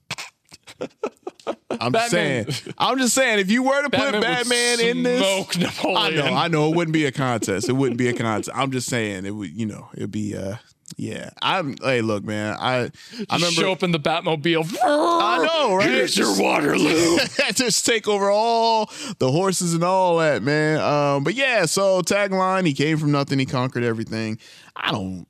[1.46, 2.74] I'm just Batman- saying.
[2.78, 3.40] I'm just saying.
[3.40, 6.70] If you were to put Batman would Batman in this, smoke I know, I know,
[6.72, 7.68] it wouldn't be a contest.
[7.68, 8.50] It wouldn't be a contest.
[8.56, 9.52] I'm just saying it would.
[9.52, 10.36] You know, it'd be.
[10.38, 10.56] uh
[10.96, 11.32] Yeah.
[11.42, 11.76] I'm.
[11.82, 12.56] Hey, look, man.
[12.60, 12.92] I.
[13.30, 13.62] I remember.
[13.62, 14.78] show up in the Batmobile.
[14.84, 15.90] I know, right?
[15.90, 17.18] Here's your Waterloo.
[17.54, 20.80] just take over all the horses and all that, man.
[20.80, 24.38] Um, but yeah, so tagline: He came from nothing, he conquered everything.
[24.76, 25.28] I don't.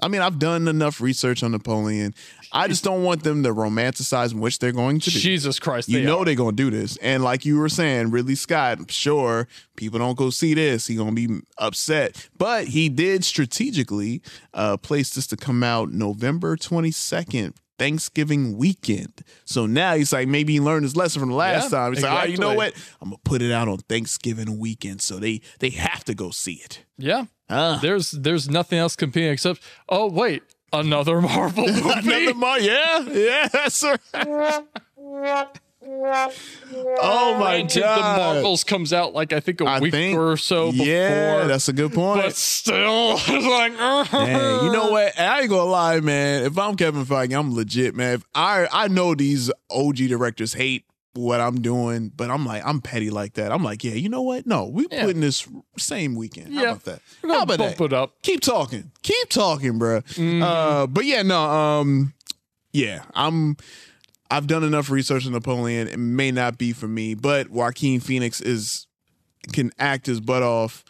[0.00, 2.12] I mean, I've done enough research on Napoleon.
[2.52, 5.18] I just don't want them to romanticize which they're going to do.
[5.18, 6.24] Jesus Christ, You they know are.
[6.24, 8.78] they're gonna do this, and like you were saying, Ridley Scott.
[8.78, 10.86] I'm sure people don't go see this.
[10.86, 14.22] He gonna be upset, but he did strategically
[14.54, 19.22] uh, place this to come out November 22nd, Thanksgiving weekend.
[19.44, 21.94] So now he's like, maybe he learned his lesson from the last Yeah, time.
[21.94, 22.74] He's like, oh, you know what?
[23.00, 26.60] I'm gonna put it out on Thanksgiving weekend, so they they have to go see
[26.64, 26.84] it.
[26.98, 27.24] Yeah.
[27.48, 27.78] Ah.
[27.82, 30.42] There's there's nothing else competing except oh wait
[30.72, 31.80] another Marvel movie.
[31.90, 34.64] Another month, yeah, yeah, that's right.
[35.84, 37.96] Oh my Granted, god!
[37.98, 40.86] The Marvels comes out like I think a I week think- or so before.
[40.86, 42.22] Yeah, that's a good point.
[42.22, 44.32] but still, it's like Hey,
[44.64, 45.18] you know what?
[45.18, 46.44] I ain't gonna lie, man.
[46.44, 48.14] If I'm Kevin Feige, I'm legit, man.
[48.14, 50.84] If I I know these OG directors hate
[51.14, 53.52] what I'm doing, but I'm like I'm petty like that.
[53.52, 54.46] I'm like, yeah, you know what?
[54.46, 55.04] No, we Yeah.
[55.04, 55.46] putting this
[55.78, 56.54] same weekend.
[56.54, 56.70] How Yeah.
[56.70, 57.00] about that?
[57.22, 57.84] How about bump that?
[57.84, 58.14] it up.
[58.22, 58.90] Keep talking.
[59.02, 60.00] Keep talking, bro.
[60.00, 60.42] Mm-hmm.
[60.42, 61.40] Uh, but yeah, no.
[61.40, 62.14] Um,
[62.72, 63.56] yeah, I'm.
[64.30, 65.88] I've done enough research on Napoleon.
[65.88, 68.86] It may not be for me, but Joaquin Phoenix is
[69.52, 70.82] can act his butt off.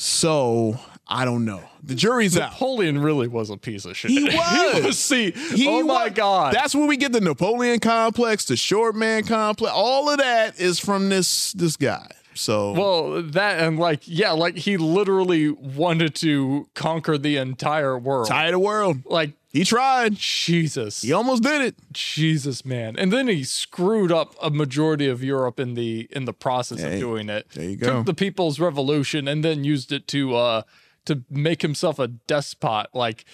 [0.00, 0.78] So
[1.08, 1.60] I don't know.
[1.82, 2.52] The jury's out.
[2.52, 4.12] Napoleon really was a piece of shit.
[4.12, 4.72] He was.
[4.76, 4.98] he was.
[4.98, 9.24] See, He oh my god, That's where we get the Napoleon complex, the short man
[9.24, 9.72] complex.
[9.74, 12.06] All of that is from this this guy.
[12.38, 18.28] So well that and like yeah, like he literally wanted to conquer the entire world.
[18.28, 18.98] the world.
[19.06, 20.14] Like He tried.
[20.14, 21.74] Jesus, He almost did it.
[21.92, 22.96] Jesus, man.
[22.96, 26.94] And then he screwed up a majority of Europe in the in the process Hey,
[26.94, 27.46] of doing it.
[27.54, 27.86] there you go.
[27.98, 30.62] Took the People's Revolution and then used it to uh
[31.06, 32.88] to make himself a despot.
[32.94, 33.24] Like,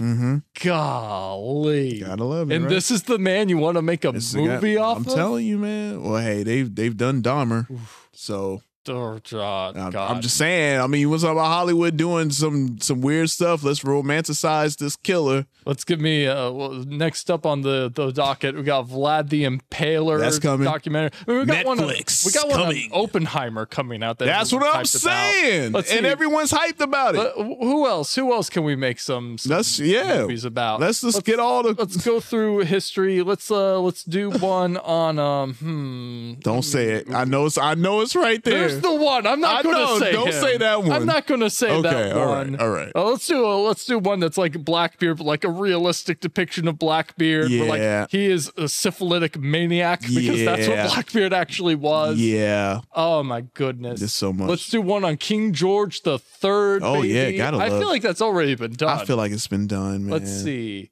[0.64, 2.04] golly, Mm-hmm.
[2.06, 2.70] Gotta love it, And right?
[2.70, 4.98] this is the man you want to make a This is the guy- movie off
[4.98, 5.14] I'm of?
[5.14, 6.02] telling you, man.
[6.02, 7.66] Well, hey, they've they've done Dahmer.
[8.12, 10.10] So Oh, God, I'm, God.
[10.10, 10.80] I'm just saying.
[10.80, 13.62] I mean, you want to about Hollywood doing some some weird stuff?
[13.62, 15.46] Let's romanticize this killer.
[15.66, 18.54] Let's give me uh, well, next up on the, the docket.
[18.54, 20.20] We got Vlad the Impaler.
[20.20, 20.64] That's coming.
[20.64, 21.10] Documentary.
[21.26, 21.80] I mean, we got one.
[21.80, 22.90] on- Netflix We got one on coming.
[22.92, 24.18] Oppenheimer coming out.
[24.18, 25.74] That That's what I'm saying.
[25.74, 27.18] And everyone's hyped about it.
[27.18, 28.14] But who else?
[28.14, 30.22] Who else can we make some, some That's yeah.
[30.22, 30.80] movies about?
[30.80, 31.72] Let's just get all the.
[31.72, 33.22] let's go through history.
[33.22, 36.32] Let's uh let's do one on um hmm.
[36.40, 37.10] Don't say it.
[37.10, 37.58] I know it's.
[37.58, 38.68] I know it's right there.
[38.68, 39.26] There's Here's the one.
[39.26, 40.12] I'm not I going know, to say.
[40.12, 40.32] don't him.
[40.32, 40.92] say that one.
[40.92, 42.60] I'm not going to say Okay, that all right, one.
[42.60, 42.92] all right.
[42.94, 46.68] Uh, let's do a let's do one that's like Blackbeard, but like a realistic depiction
[46.68, 47.50] of Blackbeard.
[47.50, 47.64] Yeah.
[47.64, 52.18] like he is a syphilitic maniac because that's what Blackbeard actually was.
[52.18, 52.80] Yeah.
[52.94, 54.00] Oh my goodness.
[54.00, 54.48] There's so much.
[54.48, 56.82] Let's do one on King George the Third.
[56.84, 58.98] Oh, yeah, gotta I love- feel like that's already been done.
[59.00, 60.10] I feel like it's been done, man.
[60.10, 60.90] Let's see.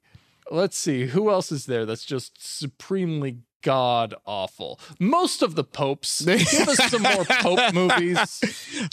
[0.51, 1.05] Let's see.
[1.07, 4.79] Who else is there that's just supremely god awful?
[4.99, 6.21] Most of the popes.
[6.23, 6.39] Give
[6.69, 8.41] us some more pope movies.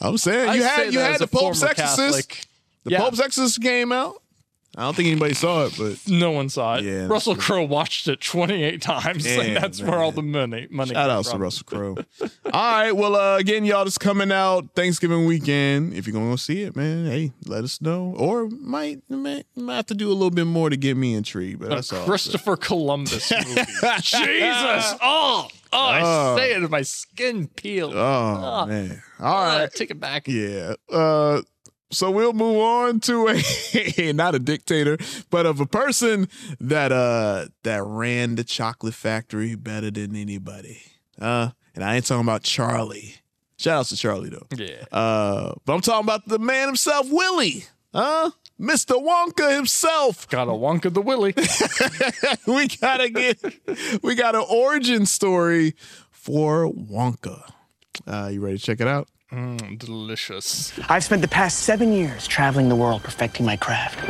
[0.00, 2.28] I'm saying you had you had the Pope's Exorcist.
[2.30, 2.46] Catholic.
[2.84, 3.00] The Yeah.
[3.00, 4.22] Pope's Exorcist came out.
[4.76, 6.84] I don't think anybody saw it, but No one saw it.
[6.84, 7.34] Yeah, Russell.
[7.34, 9.24] Crowe watched it 28 times.
[9.24, 11.36] Damn, that's where all the money money shout out to.
[11.38, 11.96] Russell Crowe.
[12.52, 15.94] All right, well, uh, again, y'all, just coming out Thanksgiving weekend.
[15.94, 18.14] If you're gonna go see it, man, hey, let us know.
[18.16, 21.58] Or might might, might have to do a little bit more to get me intrigued.
[21.60, 22.04] But A that's all.
[22.04, 23.62] Christopher Columbus movie.
[24.02, 24.94] Jesus!
[25.02, 26.36] Oh, oh, I Oh.
[26.36, 27.94] say it, my skin peeled.
[27.94, 29.02] Oh oh man!
[29.18, 30.26] All Ah, right, take it back.
[30.28, 30.74] Yeah.
[30.92, 31.42] Uh
[31.90, 34.96] so we'll move on to a not a dictator,
[35.30, 36.28] but of a person
[36.60, 40.80] that uh that ran the chocolate factory better than anybody.
[41.20, 43.16] Uh and I ain't talking about Charlie.
[43.58, 44.46] Shout out to Charlie though.
[44.56, 44.84] Yeah.
[44.92, 47.64] Uh but I'm talking about the man himself, Willie.
[47.92, 48.30] Huh?
[48.60, 49.02] Mr.
[49.02, 50.28] Wonka himself.
[50.28, 51.34] Got a Wonka the Willie.
[52.46, 53.42] we gotta get
[54.02, 55.74] we got an origin story
[56.10, 57.50] for Wonka.
[58.06, 59.08] Uh you ready to check it out?
[59.32, 60.72] Mm, delicious.
[60.88, 64.00] I've spent the past seven years traveling the world perfecting my craft.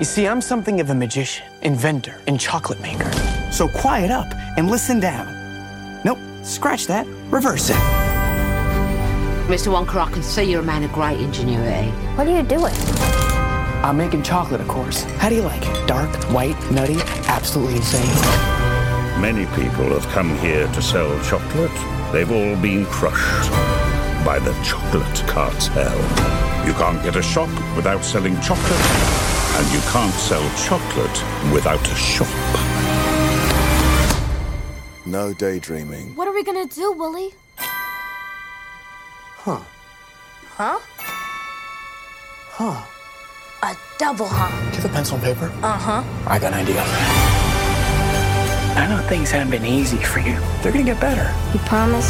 [0.00, 3.10] You see, I'm something of a magician, inventor, and chocolate maker.
[3.52, 4.26] So quiet up
[4.56, 5.26] and listen down.
[6.04, 7.06] Nope, scratch that.
[7.30, 7.76] Reverse it.
[9.46, 9.72] Mr.
[9.72, 11.90] Wonka, I can see you're a man of great ingenuity.
[12.16, 12.74] What are you doing?
[13.84, 15.04] I'm making chocolate, of course.
[15.18, 15.86] How do you like it?
[15.86, 18.04] Dark, white, nutty, absolutely insane.
[19.20, 21.97] Many people have come here to sell chocolate.
[22.12, 23.50] They've all been crushed
[24.24, 25.96] by the chocolate cartel.
[26.66, 28.86] You can't get a shop without selling chocolate,
[29.58, 32.26] and you can't sell chocolate without a shop.
[35.04, 36.16] No daydreaming.
[36.16, 37.34] What are we gonna do, Willie?
[39.36, 39.60] Huh.
[40.56, 40.78] Huh?
[42.52, 42.86] Huh.
[43.62, 44.48] A double huh?
[44.70, 45.52] Do you have a pencil and paper?
[45.62, 46.02] Uh huh.
[46.26, 47.37] I got an idea.
[48.78, 50.38] I know things haven't been easy for you.
[50.62, 51.26] They're gonna get better.
[51.52, 52.08] You promise?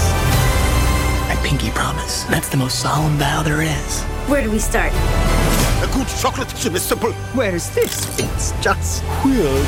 [1.33, 2.25] I pinky promise.
[2.25, 4.03] That's the most solemn vow there is.
[4.29, 4.93] Where do we start?
[4.93, 7.12] A good chocolate chip is simple.
[7.33, 8.05] Where is this?
[8.21, 9.64] It's just weird.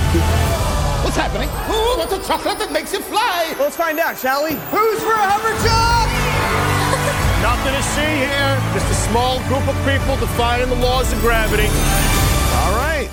[1.01, 1.48] What's happening?
[1.72, 3.57] Who wants a chocolate that makes you fly?
[3.59, 4.53] Let's find out, shall we?
[4.68, 6.05] Who's for a Hoverchoc?
[7.48, 8.61] Nothing to see here.
[8.76, 11.70] Just a small group of people defying the laws of gravity.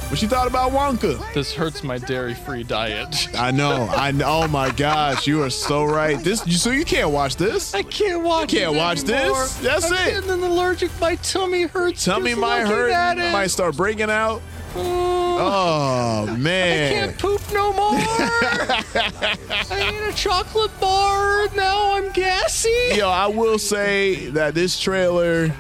[0.10, 1.34] What you thought about Wonka?
[1.34, 3.28] This hurts my dairy-free diet.
[3.38, 3.88] I know.
[3.92, 4.26] I know.
[4.26, 6.18] Oh my gosh, you are so right.
[6.24, 7.74] This so you can't watch this.
[7.76, 8.54] I can't watch.
[8.54, 9.42] You can't it watch anymore.
[9.42, 9.58] this.
[9.58, 10.12] That's I'm it.
[10.14, 10.92] getting an allergic.
[11.02, 12.06] My tummy hurts.
[12.06, 13.18] Tummy might hurt.
[13.34, 14.42] Might start breaking out.
[14.76, 16.92] Oh I man.
[16.92, 17.90] I can't poop no more.
[18.00, 21.48] I ate a chocolate bar.
[21.56, 22.70] Now I'm gassy.
[22.96, 25.52] Yo, I will say that this trailer,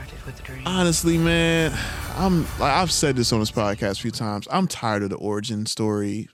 [0.66, 1.74] honestly, man,
[2.18, 4.48] I'm like I've said this on this podcast a few times.
[4.52, 6.28] I'm tired of the origin story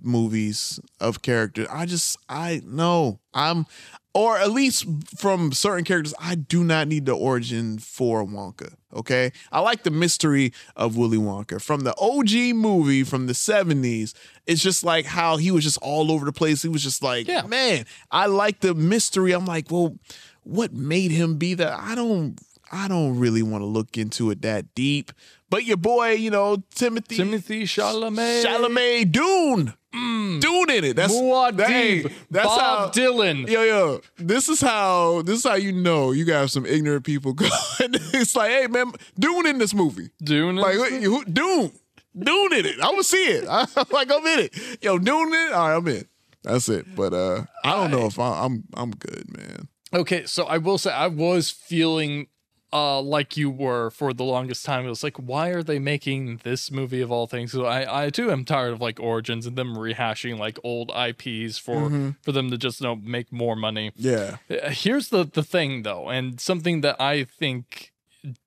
[0.00, 1.66] movies of characters.
[1.70, 3.66] I just I know I'm
[4.14, 4.86] or at least
[5.18, 8.74] from certain characters, I do not need the origin for Wonka.
[8.92, 9.32] Okay.
[9.52, 11.60] I like the mystery of Willy Wonka.
[11.60, 14.14] From the OG movie from the 70s,
[14.46, 16.62] it's just like how he was just all over the place.
[16.62, 17.42] He was just like, Yeah.
[17.42, 19.32] man, I like the mystery.
[19.32, 19.94] I'm like, well,
[20.42, 21.78] what made him be that?
[21.78, 22.40] I don't
[22.70, 25.12] I don't really want to look into it that deep.
[25.50, 28.44] But your boy, you know, Timothy Timothée Chalamet.
[28.44, 29.74] Chalamet Dune.
[29.90, 30.96] Dune in it.
[30.96, 31.66] That's Muad'Dib.
[31.66, 33.48] hey, that's Bob how Dylan.
[33.48, 37.32] Yo, yo, this is how this is how you know you got some ignorant people
[37.34, 37.50] going.
[37.80, 40.10] it's like, hey man, Dune in this movie.
[40.22, 40.56] Dune.
[40.56, 41.72] Like who, Dune.
[42.16, 42.80] Dune in it.
[42.80, 43.46] I would see it.
[43.50, 44.78] I'm like, I'm in it.
[44.82, 45.52] Yo, Dune in it.
[45.52, 46.04] All right, I'm in.
[46.42, 46.94] That's it.
[46.94, 49.68] But uh I don't know if I, I'm I'm good, man.
[49.94, 52.26] Okay, so I will say I was feeling
[52.72, 54.84] uh like you were for the longest time.
[54.84, 57.52] It was like, why are they making this movie of all things?
[57.52, 61.56] So I I too am tired of like origins and them rehashing like old IPs
[61.58, 62.16] for Mhm.
[62.22, 63.92] for them to just you know make more money.
[63.96, 64.36] Yeah.
[64.50, 67.92] Uh, Here's the the thing though, and something that I think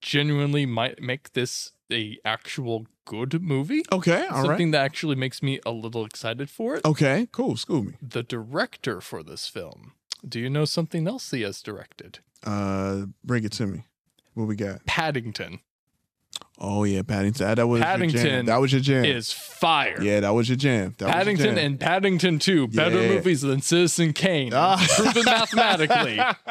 [0.02, 3.84] genuinely might make this a actual good movie.
[3.92, 4.46] Okay, all right.
[4.48, 6.86] something that actually makes me a little excited for it.
[6.86, 7.58] Okay, cool.
[7.58, 7.94] School me.
[8.02, 9.94] The director for this film.
[10.28, 12.20] Do you know something else he has directed?
[12.44, 13.84] Uh bring it to me.
[14.34, 14.86] What we got?
[14.86, 15.60] Paddington.
[16.64, 17.46] Oh yeah, Paddington.
[17.48, 18.00] That, that was your jam.
[18.00, 19.04] Paddington That was your jam.
[19.06, 20.02] is fire.
[20.02, 20.96] Yeah, that was your jam.
[21.00, 21.58] That was your Paddington jam.
[21.66, 23.10] and Paddington 2, better Yeah.
[23.16, 24.52] movies than Citizen Kane.
[24.54, 24.78] Ah.
[24.96, 26.18] Proven mathematically.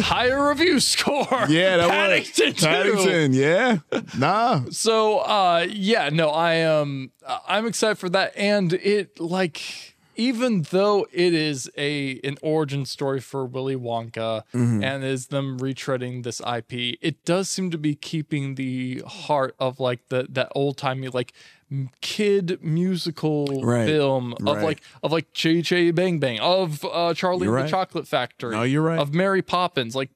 [0.00, 1.26] higher review score.
[1.48, 2.66] Yeah, that Paddington was 2.
[2.66, 3.32] Paddington.
[3.34, 3.78] Yeah,
[4.18, 4.62] nah.
[4.70, 7.12] So uh yeah, no, I am
[7.46, 13.20] I'm excited for that and it like even though it is a an origin story
[13.20, 14.82] for Willy Wonka Mhm.
[14.84, 19.80] and is them retreading this IP, it does seem to be keeping the heart of
[19.80, 21.32] like the that old timey like
[22.00, 23.86] kid musical Right.
[23.86, 24.62] film of Right.
[24.64, 27.70] like of like Chitty Chitty Bang Bang of uh, Charlie You're and right.
[27.70, 28.54] the Chocolate Factory.
[28.54, 28.98] No, you're right.
[28.98, 30.10] Of Mary Poppins, like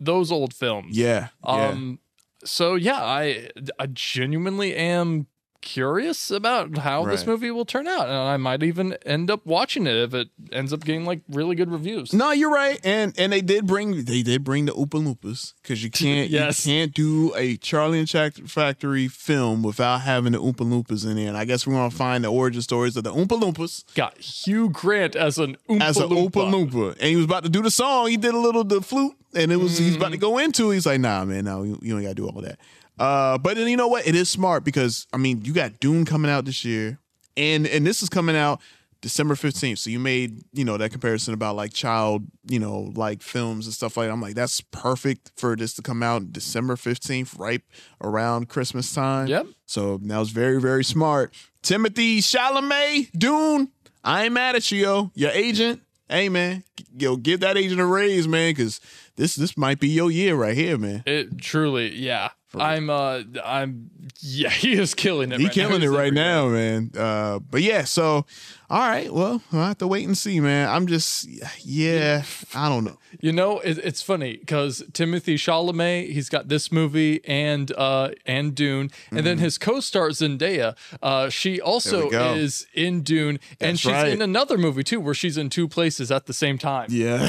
[0.00, 0.96] those old films.
[0.96, 1.68] Yeah, yeah.
[1.68, 1.98] Um.
[2.44, 3.48] So yeah, I
[3.78, 5.26] I genuinely am
[5.66, 9.86] curious about how this movie will turn out, and I might even end up watching
[9.86, 12.12] it if it ends up getting like really good reviews.
[12.14, 15.82] No, you're right, and and they did bring they did bring the Oompa Loompas because
[15.82, 16.64] you can't Yes.
[16.66, 21.16] you can't do a Charlie and Chocolate Factory film without having the Oompa Loompas in
[21.16, 21.28] there.
[21.28, 23.84] And I guess we're gonna find the origin stories of the Oompa Loompas.
[23.94, 27.48] Got Hugh Grant as an Oompa as an Oompa Loompa, and he was about to
[27.50, 28.08] do the song.
[28.08, 30.12] He did a little the flute, and it was he's about Mm.
[30.12, 30.70] to go into.
[30.70, 30.74] it.
[30.74, 32.58] He's like, "Nah, man, no, you, you ain't got to do all that."
[32.98, 34.06] Uh, but then you know what?
[34.06, 36.98] It is smart because I mean, you got Dune coming out this year,
[37.36, 38.60] and and this is coming out
[39.02, 39.78] December fifteenth.
[39.78, 43.74] So you made you know that comparison about like child you know like films and
[43.74, 44.12] stuff like that.
[44.12, 47.62] I'm like, that's perfect for this to come out December fifteenth, right
[48.00, 49.26] around Christmas time.
[49.26, 49.46] Yep.
[49.66, 51.34] So that was very very smart.
[51.62, 53.70] Timothée Chalamet, Dune.
[54.02, 55.10] I ain't mad at you, yo.
[55.14, 56.62] Your agent, hey man,
[56.96, 58.80] yo, give that agent a raise, man, because
[59.16, 61.02] this this might be your year right here, man.
[61.06, 62.30] It truly, yeah.
[62.58, 63.90] I'm uh I'm
[64.20, 65.38] yeah, he is killing it.
[65.40, 65.68] He right now.
[65.68, 66.90] killing it right now, man.
[66.96, 68.24] Uh, but yeah, so
[68.68, 70.68] all right, well, I'll have to wait and see, man.
[70.68, 71.24] I'm just,
[71.64, 72.98] yeah, I don't know.
[73.20, 78.54] You know, it, it's funny because Timothée Chalamet, he's got this movie and uh and
[78.54, 79.40] Dune, and then Mhm.
[79.40, 84.08] his co-star Zendaya, uh, she also is in Dune, and That's she's right.
[84.08, 86.88] in another movie too, where she's in two places at the same time.
[86.90, 87.18] Yeah.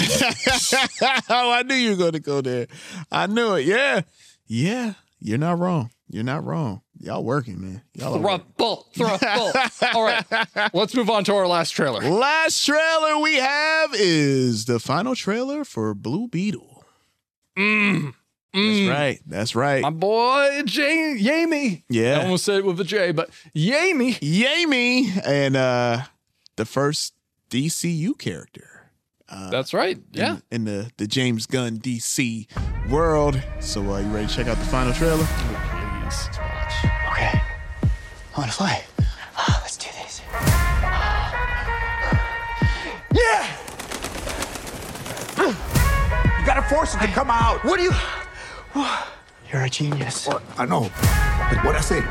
[1.30, 2.68] oh, I knew you were going to go there.
[3.12, 3.66] I knew it.
[3.66, 4.02] Yeah,
[4.48, 4.94] yeah.
[5.20, 5.90] You're not wrong.
[6.10, 6.82] You're not wrong.
[7.00, 7.82] Y'all working, man.
[7.94, 8.18] Y'all.
[8.20, 9.94] Thruple, thruple.
[9.96, 12.02] All right, let's move on to our last trailer.
[12.02, 16.86] Last trailer we have is the final trailer for Blue Beetle.
[17.58, 18.14] Mm.
[18.54, 19.20] That's right.
[19.28, 19.82] That's right.
[19.82, 21.84] My boy Jay Yamey.
[21.90, 22.20] Yeah.
[22.20, 24.18] I almost said it with a J, but Yamey.
[24.20, 26.02] Yamey and uh
[26.56, 27.14] the first
[27.50, 28.77] DCU character.
[29.30, 29.98] Uh, That's right.
[30.14, 30.38] Yeah.
[30.52, 32.48] In, the the James Gunn DC
[32.90, 33.42] world.
[33.60, 35.18] So uh, you ready to check out the final trailer?
[35.26, 36.74] Please watch.
[37.12, 37.42] Okay.
[38.36, 38.84] I want to fly.
[39.36, 40.22] Ah, Let's do this.
[43.14, 43.48] Yeah!
[46.40, 47.64] You gotta force it to come out.
[47.66, 47.92] What do you.
[49.52, 50.28] You're a genius.
[50.58, 50.90] I know.
[51.52, 52.02] But what I say?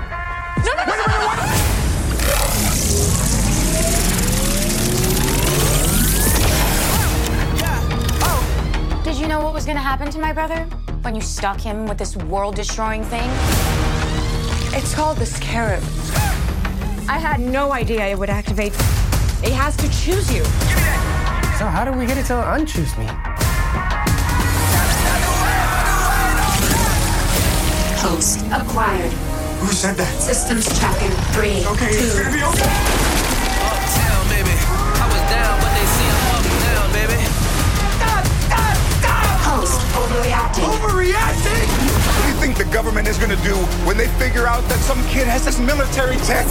[9.16, 10.64] Did you know what was gonna happen to my brother
[11.00, 13.30] when you stuck him with this world destroying thing?
[14.78, 15.82] It's called the scarab.
[17.08, 18.74] I had no idea it would activate.
[19.42, 20.44] It has to choose you.
[21.56, 23.06] So how do we get it to unchoose me?
[28.02, 29.12] Host acquired.
[29.60, 30.14] Who said that?
[30.20, 31.10] Systems tracking.
[31.32, 33.15] Three, Okay, two, it's gonna be okay.
[40.07, 40.64] Overreacting.
[40.64, 41.66] Overreacting?
[42.07, 43.54] What do you think the government is gonna do
[43.86, 46.46] when they figure out that some kid has this military tech?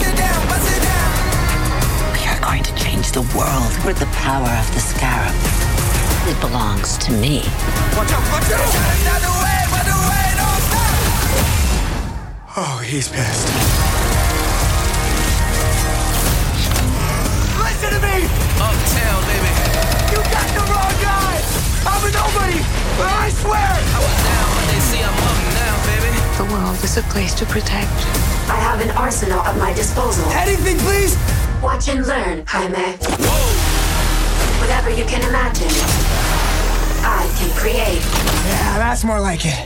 [2.13, 5.33] We are going to change the world with the power of the scarab.
[6.27, 7.43] It belongs to me.
[7.95, 8.75] Watch out, watch out!
[12.57, 13.47] Oh, he's pissed.
[17.59, 18.23] Listen to me!
[18.63, 19.51] Uptown, baby.
[20.11, 21.64] You got the wrong guy!
[21.85, 22.59] I'm a nobody!
[22.97, 23.61] I swear!
[23.61, 26.11] I was down, but they see I'm up now, baby.
[26.37, 27.93] The world is a place to protect.
[28.49, 30.25] I have an arsenal at my disposal.
[30.31, 31.15] Anything, please!
[31.61, 32.97] Watch and learn, Jaime.
[34.59, 35.69] Whatever you can imagine,
[37.05, 38.01] I can create.
[38.49, 39.59] Yeah, that's more like it.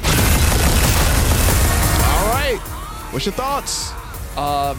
[2.04, 2.60] All right.
[3.12, 3.92] What's your thoughts?
[4.38, 4.76] Uh,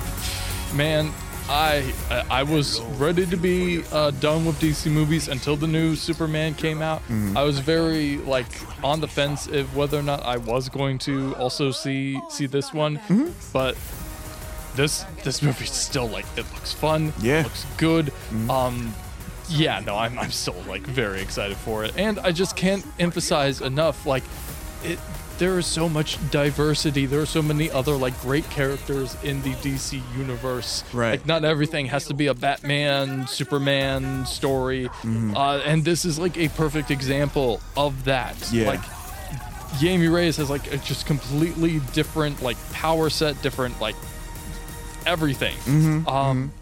[0.75, 1.13] man,
[1.51, 1.93] I
[2.31, 6.81] I- was ready to be uh, done with DC movies until the new Superman came
[6.83, 7.03] out.
[7.09, 7.37] Mhm.
[7.37, 8.47] I was very like
[8.85, 12.73] on the fence of whether or not I was going to also see see this
[12.73, 13.31] one, Mm-hmm.
[13.53, 13.77] but
[14.77, 17.13] this this movie still like it looks fun.
[17.21, 17.41] Yeah.
[17.41, 17.41] Mm-hmm.
[17.41, 18.13] it looks good.
[18.49, 18.95] Um,
[19.49, 23.61] yeah, no, I'm I'm still like very excited for it, and I just can't emphasize
[23.61, 24.23] enough like
[24.85, 24.99] it.
[25.41, 27.07] There is so much diversity.
[27.07, 30.85] There are so many other like great characters in the DC universe.
[30.93, 31.13] Right.
[31.13, 34.89] Like not everything has to be a Batman, Superman story.
[35.03, 35.35] Mhm.
[35.35, 38.37] Uh, and this is like a perfect example of that.
[38.53, 38.67] Yeah.
[38.67, 38.81] Like
[39.81, 43.97] Jaime Reyes has like a just completely different like power set, different like
[45.07, 45.57] everything.
[45.65, 46.53] Mhm, Um,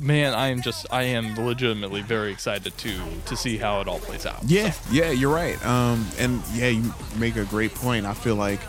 [0.00, 3.98] man, I am just I am legitimately very excited to to see how it all
[3.98, 4.42] plays out.
[4.44, 5.64] Yeah, yeah, you're right.
[5.64, 8.06] Um, and yeah, you make a great point.
[8.06, 8.60] I feel like,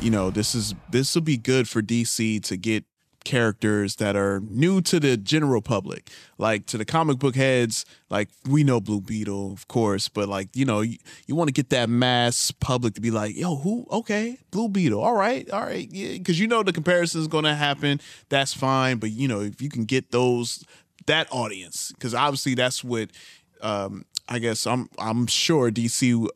[0.00, 2.84] you know, this is this will be good for DC to get
[3.24, 7.84] characters that are new to the general public, like to the comic book heads.
[8.08, 11.52] Like we know Blue Beetle, of course, but like you know, you, you want to
[11.52, 13.86] get that mass public to be like, yo, who?
[13.90, 15.00] Okay, Blue Beetle.
[15.00, 18.00] All right, all right, yeah, because you know the comparison is going to happen.
[18.28, 20.64] That's fine, but you know if you can get those
[21.06, 23.10] that audience, because obviously that's what
[23.62, 26.26] um, I guess I'm I'm sure DC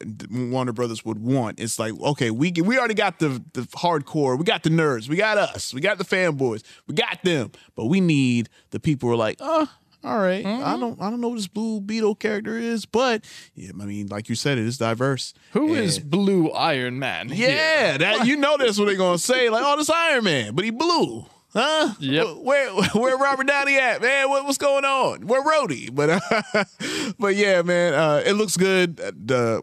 [0.51, 1.61] Warner Brothers would want.
[1.61, 5.16] It's like okay, we we already got the the hardcore, we got the nerds, we
[5.16, 9.15] got us, we got the fanboys, we got them, but we need the people who
[9.15, 9.66] are like, uh,
[10.03, 13.71] all right, I don't I don't know what this Blue Beetle character is, but yeah,
[13.81, 15.33] I mean, like you said, it is diverse.
[15.53, 17.29] Who is And- Blue Iron Man?
[17.29, 17.49] here?
[17.49, 19.49] yeah, that you know that's what they're gonna say.
[19.51, 21.27] Like, oh, this Iron Man, but he blue.
[21.55, 21.94] Huh?
[22.01, 22.26] Yep.
[22.39, 24.28] Where where Robert Downey at, man?
[24.28, 25.26] What, what's going on?
[25.26, 25.94] Where Rhodey?
[25.94, 26.64] But uh,
[27.18, 28.97] but yeah, man, uh, it looks good.
[28.97, 29.62] The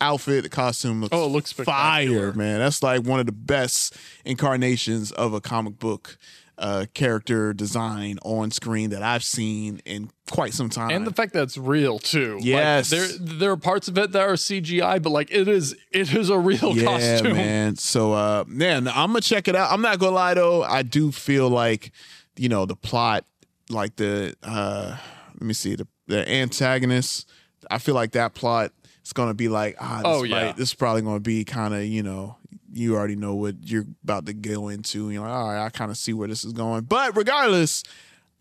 [0.00, 2.58] outfit, the costume looks Oh, it looks fire, man.
[2.58, 6.18] That's like one of the best incarnations of a comic book
[6.60, 10.90] uh, character design on screen that I've seen in quite some time.
[10.90, 12.34] And the fact that it's real too.
[12.36, 12.90] Like, Yes.
[12.90, 16.28] there there are parts of it that are CGI, but like it is it is
[16.28, 17.32] a real yeah, costume.
[17.32, 17.76] man.
[17.76, 19.72] So, uh, man, I'm gonna check it out.
[19.72, 20.62] I'm not gonna lie though.
[20.62, 21.92] I do feel like,
[22.36, 23.24] you know, the plot,
[23.70, 24.96] like the, uh,
[25.34, 27.26] let me see, the the antagonist.
[27.70, 28.72] I feel like that plot
[29.04, 30.52] is gonna be like, ah, this Oh, yeah.
[30.52, 32.36] this is probably gonna be kind of, you know.
[32.72, 35.04] You already know what you're about to go into.
[35.04, 36.84] And you're like, all right, I kind of see where this is going.
[36.84, 37.82] But regardless,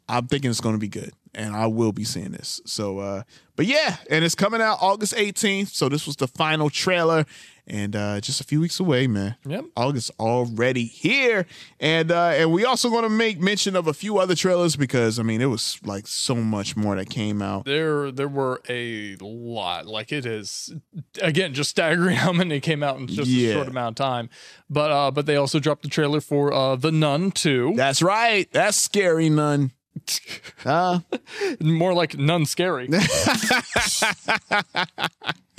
[0.07, 2.61] I'm thinking it's going to be good, and I will be seeing this.
[2.65, 3.23] So, uh,
[3.55, 5.69] but yeah, and it's coming out August 18th.
[5.69, 7.25] So this was the final trailer,
[7.67, 9.35] and uh, just a few weeks away, man.
[9.45, 9.65] Yep.
[9.75, 11.45] August already here,
[11.79, 15.19] and uh, and we also going to make mention of a few other trailers because
[15.19, 17.65] I mean it was like so much more that came out.
[17.65, 19.85] There there were a lot.
[19.85, 20.73] Like it is
[21.21, 23.49] again just staggering how many came out in just Yeah.
[23.49, 24.29] a short amount of time.
[24.69, 27.73] But uh but they also dropped the trailer for uh The Nun too.
[27.75, 28.49] That's right.
[28.53, 29.71] That's scary, nun.
[30.65, 30.99] Uh,
[31.61, 32.89] More like none Scary.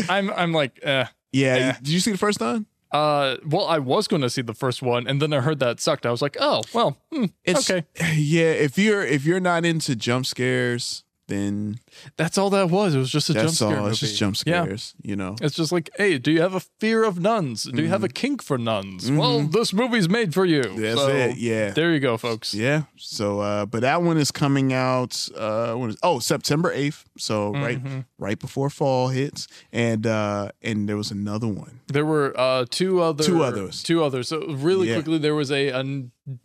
[0.09, 1.55] I'm I'm like uh yeah.
[1.55, 1.73] eh.
[1.83, 2.67] Did you see the first one?
[2.93, 5.79] Uh, well, I was going to see the first one, and then I heard that
[5.79, 6.05] sucked.
[6.05, 7.87] I was like, oh, well, hmm, It's, okay.
[8.17, 8.51] Yeah.
[8.51, 11.79] If you're if you're not into jump scares, then
[12.17, 12.95] That's all that was.
[12.95, 13.79] It was just a jump that's scare.
[13.79, 13.87] all.
[13.87, 14.65] It's just jump Yeah.
[14.65, 14.95] scares.
[15.03, 15.37] You know.
[15.41, 17.65] It's just like, hey, do you have a fear of nuns?
[17.65, 19.11] Do you have a kink for nuns?
[19.11, 19.53] Well, Mhm.
[19.53, 20.62] this movie's made for you.
[20.62, 21.37] That's So, it.
[21.37, 21.71] Yeah.
[21.71, 22.55] There you go, folks.
[22.55, 22.83] Yeah.
[22.97, 25.29] So, uh, but that one is coming out.
[25.37, 27.05] Uh, when is, oh, September eighth.
[27.19, 28.05] So right, Mhm.
[28.19, 31.81] right before fall hits, and uh, and there was another one.
[31.87, 33.83] There were uh, two other Two others.
[33.83, 34.29] Two others.
[34.29, 34.95] So really Yeah.
[34.95, 35.83] quickly, there was a, a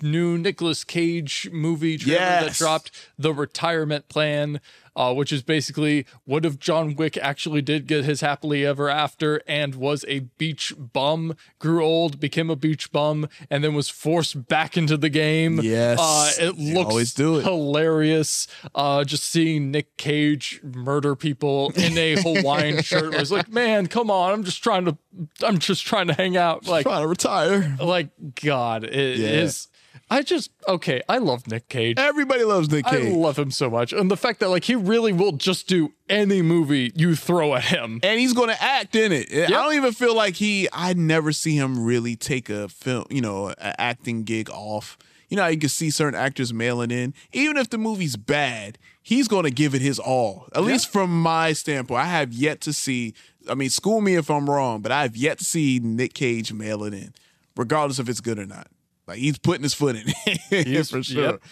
[0.02, 4.60] new Nicolas Cage movie trailer that dropped, The Retirement Plan,
[4.96, 9.42] uh, which is basically what if John Wick actually did get his happily ever after
[9.48, 14.48] and was a beach bum, grew old, became a beach bum, and then was forced
[14.48, 15.60] back into the game.
[15.62, 16.00] Yes.
[16.00, 17.44] uh, it looks always do it.
[17.44, 18.48] hilarious.
[18.74, 24.10] Uh, just seeing Nick Cage murder people in a Hawaiian shirt was like, man, come
[24.12, 24.34] on!
[24.34, 24.98] I'm just trying to,
[25.44, 26.68] I'm just trying to hang out.
[26.68, 27.76] Like, Trying to retire.
[27.80, 28.10] like
[28.44, 29.68] God, it is.
[29.96, 30.18] Yeah.
[30.18, 31.02] I just okay.
[31.10, 31.98] I love Nick Cage.
[31.98, 33.14] Everybody loves Nick Cage.
[33.14, 35.94] I love him so much, and the fact that like he really will just do
[36.10, 38.00] any movie you throw at him.
[38.04, 39.32] and he's going to act in it.
[39.32, 40.68] I don't even feel like he.
[40.72, 44.98] I never see him really take a film, you know, an acting gig off.
[45.30, 48.78] You know, how you can see certain actors mailing in, even if the movie's bad,
[49.02, 50.48] he's going to give it his all.
[50.54, 53.16] At least from my standpoint, I have yet to see.
[53.50, 56.54] I mean, school me if I'm wrong, but I have yet to see Nick Cage
[56.54, 57.14] mail it in,
[57.58, 58.68] regardless if it's good or not.
[59.08, 61.24] Like he's putting his foot in it for sure.
[61.24, 61.44] yep.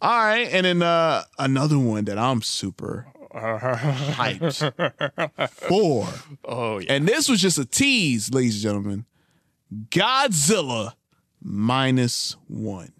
[0.00, 4.70] All right, and then uh another one that I'm super hyped
[5.50, 6.08] for.
[6.44, 6.92] Oh yeah.
[6.92, 9.04] And this was just a tease, ladies and gentlemen.
[9.90, 10.94] Godzilla
[11.42, 12.92] minus one.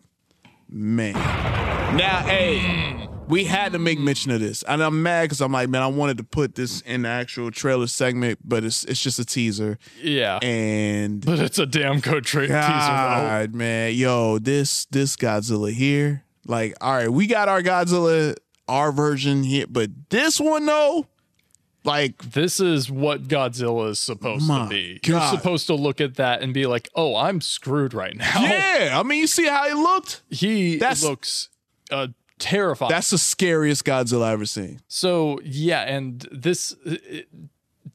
[0.69, 1.15] Man.
[1.15, 4.63] Now, hey, we had to make mention of this.
[4.65, 7.51] And I'm mad because I'm like, man, I wanted to put this in the actual
[7.51, 9.79] trailer segment, but it's it's just a teaser.
[10.03, 12.53] Yeah, And but it's a damn good tra- teaser.
[12.53, 18.35] God, man, yo, this this Godzilla here, like, all right, we got our Godzilla,
[18.69, 21.07] our version here, but this one though,
[21.83, 25.01] Like this is what Godzilla is supposed to be.
[25.05, 28.99] You're supposed to look at that and be like, "Oh, I'm screwed right now." Yeah,
[29.01, 30.21] I mean, you see how he looked.
[30.29, 31.49] He That's- looks
[31.91, 32.09] uh,
[32.41, 32.91] terrifying.
[32.91, 34.81] That's the scariest Godzilla I've ever seen.
[34.89, 37.29] So yeah, and this it-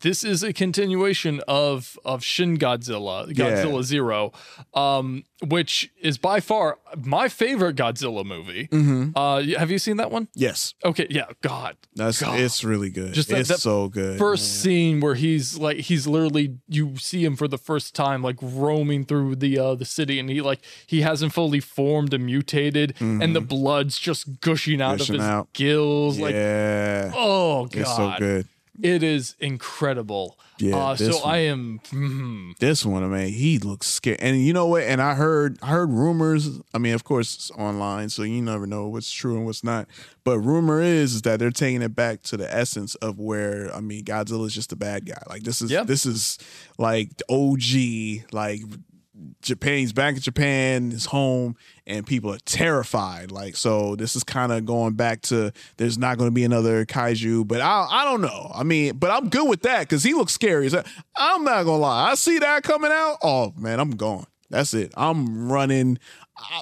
[0.01, 3.34] this is a continuation of of Shin Godzilla, Yeah.
[3.65, 4.31] Godzilla Zero,
[4.73, 8.67] um, which is by far my favorite Godzilla movie.
[8.72, 9.11] Mhm.
[9.15, 10.27] Uh, have you seen that one?
[10.34, 11.26] Yes, Okay, yeah.
[11.41, 12.39] God, that's God.
[12.39, 13.13] it's really good.
[13.13, 14.17] Just that- it's that so good.
[14.17, 18.38] First scene where he's like he's literally you see him for the first time like
[18.41, 22.95] roaming through the uh the city and he like he hasn't fully formed and mutated
[22.99, 24.97] and the blood's just gushing out Mm-hmm.
[24.97, 25.53] Gushing of his out.
[25.53, 28.47] gills like oh god it's so good.
[28.81, 31.22] It is incredible Yeah, uh, so one.
[31.34, 34.19] I am mm, This one, I mean, he looks scared.
[34.22, 34.84] And you know what?
[34.84, 36.60] And I heard, I heard rumors.
[36.73, 39.88] I mean, of course, it's online, so you never know what's true and what's not.
[40.23, 43.80] But rumor is, is that they're taking it back to the essence of where I
[43.81, 45.22] mean, Godzilla is just a bad guy.
[45.30, 45.84] Like this is, Yeah.
[45.84, 46.38] this is
[46.77, 48.61] like OG, like
[49.41, 49.77] Japan.
[49.77, 51.55] He's back in Japan, his home,
[51.87, 53.31] and people are terrified.
[53.31, 56.85] Like so, this is kind of going back to there's not going to be another
[56.85, 57.47] kaiju.
[57.47, 58.51] But I, I don't know.
[58.53, 60.69] I mean, but I'm good with that because he looks scary.
[61.15, 62.11] I'm not gonna lie.
[62.11, 63.17] I see that coming out.
[63.21, 64.25] Oh man, I'm gone.
[64.49, 64.93] That's it.
[64.97, 65.99] I'm running.
[66.37, 66.61] I,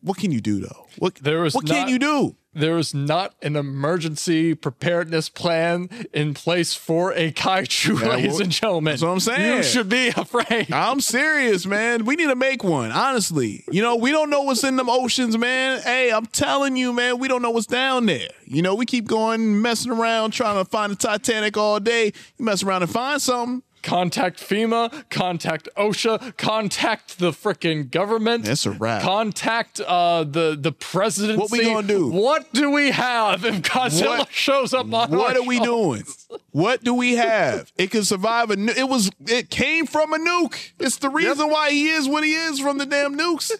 [0.00, 0.86] what can you do though?
[0.98, 2.36] What there is what not, can you do?
[2.52, 8.42] There is not an emergency preparedness plan in place for a kaiju, Yeah, ladies well,
[8.42, 8.90] and gentlemen.
[8.92, 9.56] that's what I'm saying.
[9.58, 10.72] You should be afraid.
[10.72, 12.04] I'm serious, man.
[12.04, 12.90] We need to make one.
[12.90, 15.80] Honestly, you know, we don't know what's in them oceans, man.
[15.82, 18.28] Hey, I'm telling you, man, we don't know what's down there.
[18.46, 22.06] You know, we keep going messing around trying to find the Titanic all day.
[22.36, 23.62] You mess around and find something.
[23.82, 28.44] Contact FEMA, contact OSHA, contact the freaking government.
[28.44, 29.02] That's a wrap.
[29.02, 31.40] Contact uh, the the presidency.
[31.40, 32.08] What we gonna do?
[32.10, 36.04] What do we have if Godzilla What- shows up on What are we doing?
[36.52, 37.72] What do we have?
[37.76, 38.56] It can survive a.
[38.56, 39.10] Nu- it was.
[39.26, 40.72] It came from a nuke.
[40.78, 43.52] It's the reason why he is what he is from the damn nukes.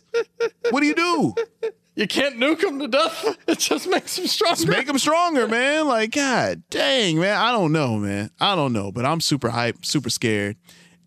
[0.71, 1.35] What do you do?
[1.97, 3.37] You can't nuke them to death.
[3.49, 4.55] It just makes them stronger.
[4.57, 5.87] Just make them stronger, man.
[5.87, 7.37] Like, God dang, man.
[7.37, 8.31] I don't know, man.
[8.41, 10.57] I don't know, but I'm super hyped, super scared.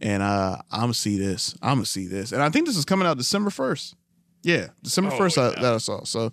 [0.02, 1.56] And uh I'm gonna see this.
[1.62, 2.32] I'm gonna see this.
[2.34, 3.96] And I think this is coming out December 1st.
[4.44, 6.04] Yeah, December Oh, 1st I, that I saw.
[6.04, 6.32] So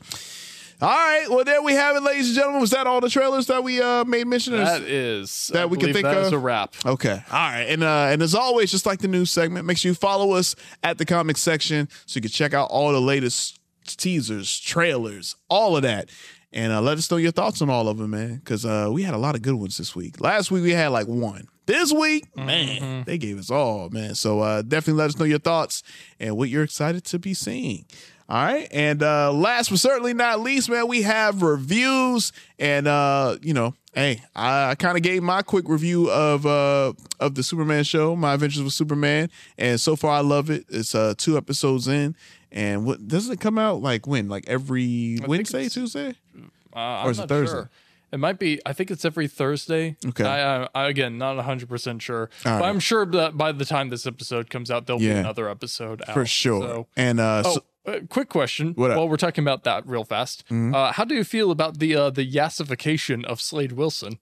[0.82, 2.60] all right, well there we have it, ladies and gentlemen.
[2.62, 4.60] Was that all the trailers that we uh made mention of?
[4.66, 6.32] That is That I we can believe think that is of?
[6.32, 6.74] a wrap.
[6.85, 7.22] Okay.
[7.31, 7.66] All right.
[7.68, 10.56] And uh and as always, just like the news segment, make sure you follow us
[10.82, 13.60] at the comic section so you can check out all the latest
[13.96, 16.10] teasers, trailers, all of that.
[16.52, 18.36] And uh, let us know your thoughts on all of them, man.
[18.36, 20.20] Because uh, we had a lot of good ones this week.
[20.20, 21.46] Last week we had like one.
[21.66, 24.16] This week, man, they gave us all, man.
[24.16, 25.84] So uh, definitely let us know your thoughts
[26.18, 27.84] and what you're excited to be seeing.
[28.31, 28.69] All right.
[28.70, 32.32] And uh, last but certainly not least, man, we have reviews.
[32.59, 36.93] And uh, you know, hey, I, I kind of gave my quick review of uh
[37.19, 39.31] of the Superman show, My Adventures with Superman.
[39.59, 40.65] And so far I love it.
[40.69, 42.15] It's uh two episodes in.
[42.52, 44.28] And what doesn't it come out like when?
[44.28, 46.15] Like every Wednesday, Tuesday?
[46.74, 47.52] Uh, Or is it Thursday?
[47.57, 47.70] Sure.
[48.12, 48.61] It might be.
[48.66, 49.97] I think it's every Thursday.
[50.05, 50.24] Okay.
[50.24, 52.69] I, I, I again not 100 percent sure, All but right.
[52.69, 56.15] I'm sure that by the time this episode comes out, there'll be another episode out
[56.15, 56.62] For sure.
[56.62, 58.72] So- And uh oh, so- uh, quick question.
[58.74, 58.96] What up?
[58.96, 60.74] While we're talking about that real fast, Mhm.
[60.74, 64.18] uh, how do you feel about the uh, the yassification of Slade Wilson?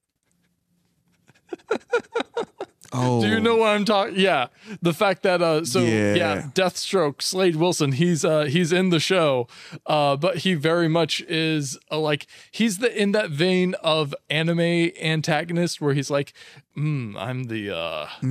[2.93, 4.15] Oh, Do you know what I'm talking?
[4.17, 4.49] Yeah,
[4.81, 6.15] the fact that uh, so Yeah.
[6.15, 6.43] yeah.
[6.55, 9.47] Deathstroke, Slade Wilson, he's uh he's in the show,
[9.87, 14.91] uh, but he very much is uh, like he's the in that vein of anime
[15.01, 16.33] antagonist where he's like,
[16.77, 18.25] mm, I'm the uh, I,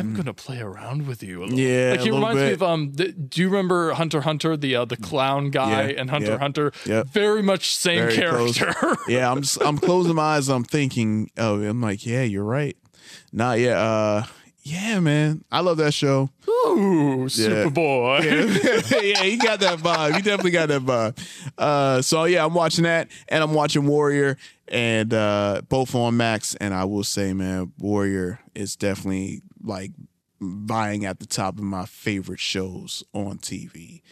[0.00, 1.40] am gonna play around with you.
[1.40, 1.56] A little.
[1.58, 1.62] Hmm.
[1.62, 2.92] Yeah, like he reminds me of um.
[2.92, 6.40] The, do you remember Hunter Hunter, the uh, the clown guy Yeah, and Hunter yep,
[6.40, 6.72] Hunter?
[6.86, 7.08] yep.
[7.08, 8.74] Very much same Very character.
[9.08, 10.48] yeah, I'm I'm closing my eyes.
[10.48, 11.30] I'm thinking.
[11.36, 12.76] Oh, I'm like, yeah, you're right.
[13.38, 14.24] Nah, yeah, uh,
[14.64, 16.28] yeah, man, I love that show.
[16.48, 17.26] Ooh.
[17.28, 18.24] Superboy.
[18.90, 19.00] Yeah.
[19.00, 20.16] yeah, he got that vibe.
[20.16, 21.16] He definitely got that vibe.
[21.56, 26.56] Uh, so yeah, I'm watching that, and I'm watching Warrior, and uh, both on Max.
[26.56, 29.92] And I will say, man, Warrior is definitely like
[30.40, 34.02] vying at the top of my favorite shows on TV.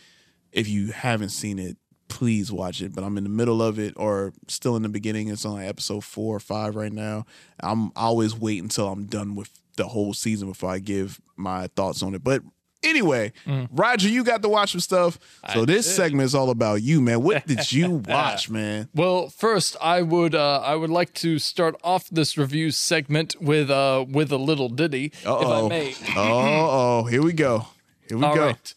[0.53, 1.77] If you haven't seen it,
[2.09, 2.95] please watch it.
[2.95, 5.29] But I'm in the middle of it, or still in the beginning.
[5.29, 7.25] It's on like episode four or five right now.
[7.61, 11.67] I'm I always wait until I'm done with the whole season before I give my
[11.77, 12.25] thoughts on it.
[12.25, 12.43] But
[12.83, 13.33] anyway,
[13.71, 15.19] Roger, you got to watch some stuff.
[15.53, 15.93] So I this did.
[15.95, 17.23] segment is all about you, man.
[17.23, 18.89] What did you watch, man?
[18.95, 23.71] Well, first I would uh, I would like to start off this review segment with
[23.71, 25.69] uh with a little ditty, if I Uh-oh.
[25.69, 25.95] may.
[26.17, 27.67] Oh, oh, here we go.
[28.09, 28.47] Here we All go.
[28.47, 28.75] right.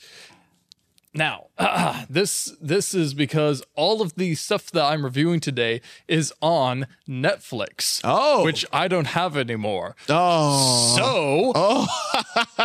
[1.14, 6.31] Now, Ah, this this is because all of the stuff that I'm reviewing today is
[6.41, 7.99] on Netflix.
[8.03, 9.95] Oh, which I don't have anymore.
[10.07, 11.52] Oh, so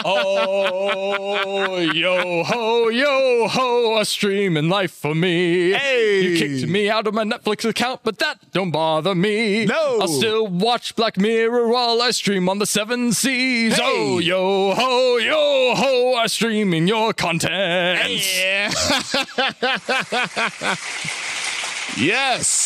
[0.04, 5.72] oh, yo ho yo ho, a streaming life for me.
[5.72, 9.66] Hey, you kicked me out of my Netflix account, but that don't bother me.
[9.66, 13.74] No, I'll still watch Black Mirror while I stream on the seven seas.
[13.76, 13.82] Hey.
[13.82, 18.08] Oh yo ho yo ho, I stream in your content.
[18.08, 18.70] Yeah.
[21.96, 22.63] yes.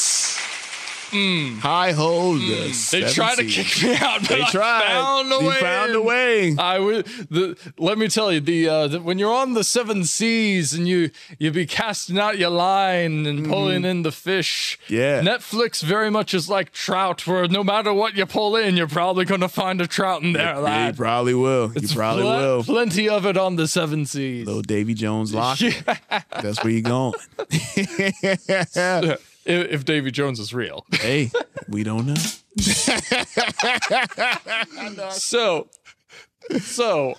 [1.11, 2.37] Hi ho.
[2.37, 2.91] the Mm.
[2.91, 4.83] They tried to kick me out, but They I tried.
[4.87, 5.61] found a You way.
[5.61, 6.57] found a way.
[6.59, 7.07] I would.
[7.31, 10.87] The, let me tell you, the, uh, the when you're on the seven seas and
[10.87, 14.79] you you be casting out your line and pulling in the fish.
[14.89, 15.21] Yeah.
[15.23, 19.25] Netflix very much is like trout, where no matter what you pull in, you're probably
[19.25, 20.55] going to find a trout in there.
[20.61, 21.73] Yeah, you probably will.
[21.75, 22.65] You probably pl- will.
[22.65, 24.47] Plenty of it on the seven seas.
[24.47, 25.59] Little Davy Jones lock.
[26.43, 27.15] That's where you're going.
[29.49, 30.87] if Davy Jones is real.
[30.93, 31.31] hey,
[31.69, 32.15] we don't know.
[35.11, 35.69] so
[36.61, 37.15] so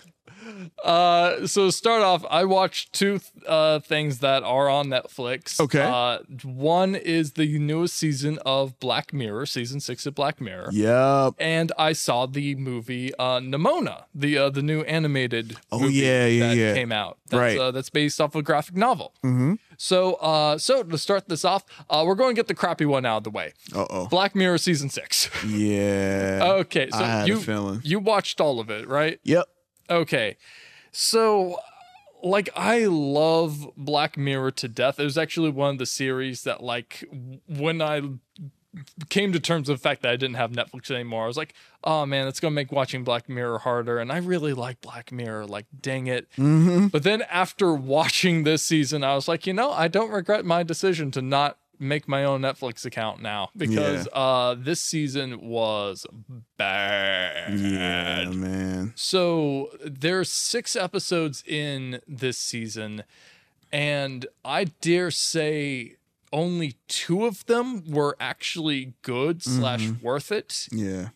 [0.84, 5.81] uh so to start off i watched two uh things that are on netflix Okay.
[5.81, 11.35] uh one is the newest season of black mirror season six of black mirror Yep.
[11.39, 16.26] and i saw the movie uh nimona the uh the new animated Oh, movie yeah,
[16.26, 16.73] yeah, that yeah.
[16.73, 17.57] came out that's, Right.
[17.60, 19.53] uh, that's based off a graphic novel Mm-hmm.
[19.81, 23.06] So uh so to start this off uh we're going to get the crappy one
[23.06, 24.07] out of the way Uh oh.
[24.07, 26.39] black mirror season six Yeah.
[26.60, 27.39] Okay, so you
[27.84, 29.19] you watched all of it, right?
[29.23, 29.45] Yep.
[29.89, 30.35] Okay.
[30.91, 31.57] So
[32.22, 34.99] like I love Black Mirror to death.
[34.99, 37.06] It was actually one of the series that like
[37.47, 38.01] when I
[39.10, 41.54] came to terms with the fact that I didn't have Netflix anymore, I was like,
[41.84, 44.00] oh man, it's gonna make watching Black Mirror harder.
[44.00, 46.30] And I really like Black Mirror, like dang it.
[46.38, 46.88] Mm-hmm.
[46.88, 50.64] But then after watching this season, I was like, you know, I don't regret my
[50.64, 56.06] decision to not make my own Netflix account now because uh this season was
[56.58, 57.58] bad.
[57.58, 58.94] Yeah, man.
[58.96, 63.04] So there's six episodes in this season,
[63.72, 65.96] and I dare say
[66.31, 70.01] only two of them were actually good slash Mhm.
[70.01, 70.68] worth it.
[70.72, 71.10] Yeah.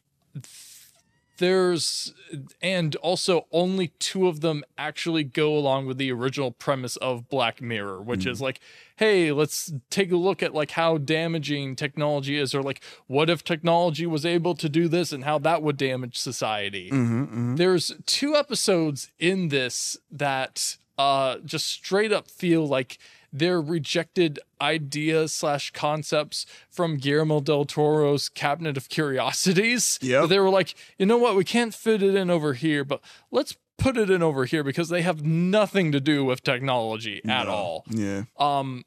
[1.38, 2.14] There's
[2.62, 7.60] and also only two of them actually go along with the original premise of Black
[7.60, 8.60] Mirror, which is like,
[8.98, 13.44] hey, let's take a look at like how damaging technology is, or like what if
[13.44, 16.92] technology was able to do this and how that would damage society.
[16.92, 23.00] Mm-hmm, There's two episodes in this that uh just straight up feel like
[23.34, 29.98] they're rejected ideas slash concepts from Guillermo del Toro's Cabinet of Curiosities.
[30.02, 33.02] Yeah, They were like, you know what, we can't fit it in over here, but
[33.32, 37.48] let's put it in over here because they have nothing to do with technology at
[37.48, 37.52] No.
[37.52, 37.86] all.
[37.90, 38.24] Yeah.
[38.38, 38.86] Um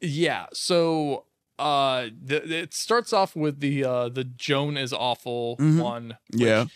[0.00, 1.24] yeah, so
[1.58, 5.80] uh th- it starts off with the uh the Joan is awful Mhm.
[5.82, 6.16] one.
[6.32, 6.66] Yeah.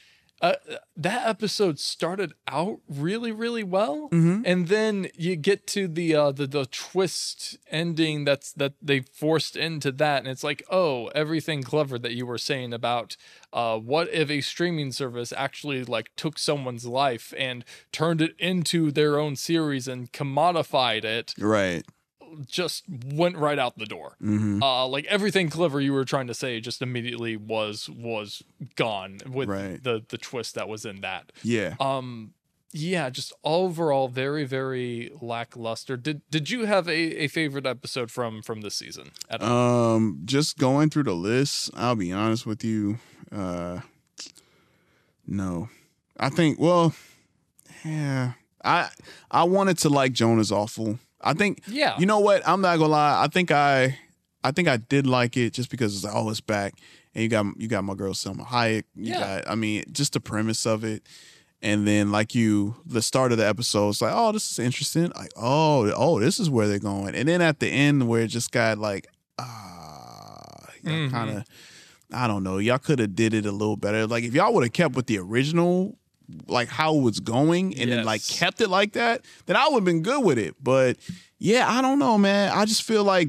[0.42, 0.52] Uh,
[0.94, 4.42] that episode started out really, really well, Mhm.
[4.44, 9.56] and then you get to the uh, the the twist ending that's that they forced
[9.56, 13.16] into that, and it's like, oh, everything clever that you were saying about
[13.54, 18.90] uh, what if a streaming service actually like took someone's life and turned it into
[18.92, 21.82] their own series and commodified it, Right.
[22.46, 24.16] Just went right out the door.
[24.22, 24.60] Mhm.
[24.62, 28.42] Uh, like everything clever you were trying to say just immediately was was
[28.74, 29.82] gone with Right.
[29.82, 31.32] the the twist that was in that.
[31.42, 31.74] Yeah.
[31.80, 32.32] Um
[32.72, 35.96] yeah, just overall very very lackluster.
[35.96, 39.12] Did did you have a, a favorite episode from from this season?
[39.30, 39.94] At all?
[39.96, 42.98] Um, just going through the list, I'll be honest with you.
[43.32, 43.80] Uh,
[45.26, 45.68] no,
[46.18, 46.58] I think.
[46.58, 46.94] Well,
[47.84, 48.32] yeah,
[48.64, 48.90] I
[49.30, 50.98] I wanted to like Jonah's awful.
[51.27, 51.62] I think.
[51.66, 51.98] Yeah.
[51.98, 52.47] You know what?
[52.48, 53.23] I'm not gonna lie.
[53.24, 53.98] I think I
[54.44, 56.74] I think I did like it just because it's like, oh, it's back,
[57.15, 58.85] and you got you got my girl Salma Hayek.
[58.94, 59.19] You Yeah.
[59.43, 59.51] got.
[59.51, 61.03] I mean, just the premise of it.
[61.62, 65.11] And then, like you, the start of the episode, it's like, oh, this is interesting.
[65.16, 67.15] Like, oh, oh, this is where they're going.
[67.15, 69.07] And then at the end, where it just got like,
[69.39, 71.11] ah, Mhm.
[71.11, 71.44] kind of,
[72.12, 72.59] I don't know.
[72.59, 74.07] Y'all could have did it a little better.
[74.07, 75.98] Like, if y'all would have kept with the original,
[76.47, 79.77] like how it was going, and then like kept it like that, then I would
[79.77, 80.55] have been good with it.
[80.62, 80.97] But
[81.39, 82.53] yeah, I don't know, man.
[82.53, 83.28] I just feel like,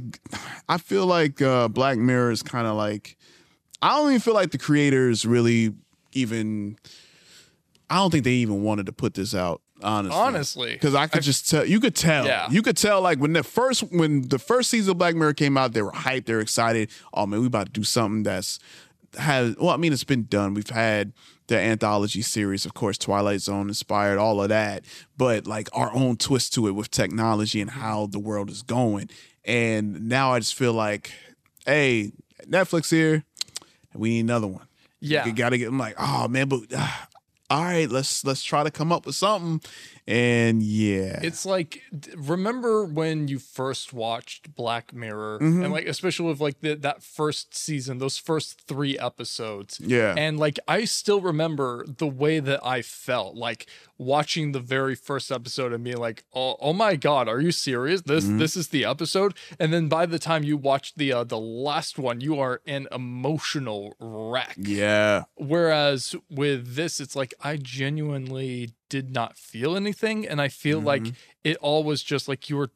[0.69, 3.17] I feel like uh, Black Mirror is kind of like,
[3.81, 5.73] I don't even feel like the creators really
[6.13, 6.77] even.
[7.89, 9.61] I don't think they even wanted to put this out.
[9.83, 10.73] Honestly, Honestly.
[10.73, 11.63] because I could just tell.
[11.63, 12.25] You could tell.
[12.25, 12.49] Yeah.
[12.49, 12.99] You could tell.
[12.99, 15.91] Like when the first when the first season of Black Mirror came out, they were
[15.91, 16.25] hyped.
[16.25, 16.89] They were excited.
[17.13, 18.57] Oh man, we about to do something that's
[19.17, 20.53] has well, I mean, it's been done.
[20.53, 21.13] We've had
[21.47, 24.83] the anthology series, of course, Twilight Zone inspired, all of that,
[25.17, 29.09] but like our own twist to it with technology and how the world is going.
[29.45, 31.11] And now I just feel like,
[31.65, 32.11] hey,
[32.45, 33.23] Netflix here,
[33.93, 34.67] we need another one.
[34.99, 35.25] Yeah.
[35.25, 35.69] you got to get.
[35.69, 36.87] I'm like, oh man, but uh,
[37.49, 39.61] all right, let's let's try to come up with something.
[40.09, 41.81] And yeah, It's like
[42.15, 45.63] remember when you first watched Black Mirror Mhm.
[45.65, 49.81] and like especially with like the, that first season, those first 3 episodes.
[49.83, 50.15] Yeah.
[50.17, 53.67] And like I still remember the way that I felt like
[53.97, 58.01] watching the very first episode and being like, "Oh, oh my god, are you serious?
[58.03, 58.39] This Mhm.
[58.39, 61.97] this is the episode?" And then by the time you watch the uh, the last
[61.99, 64.55] one, you are an emotional wreck.
[64.57, 70.79] yeah, Whereas with this, it's like I genuinely did not feel anything, and I feel
[70.79, 71.13] like Mm-hmm.
[71.43, 72.71] it all was just like you were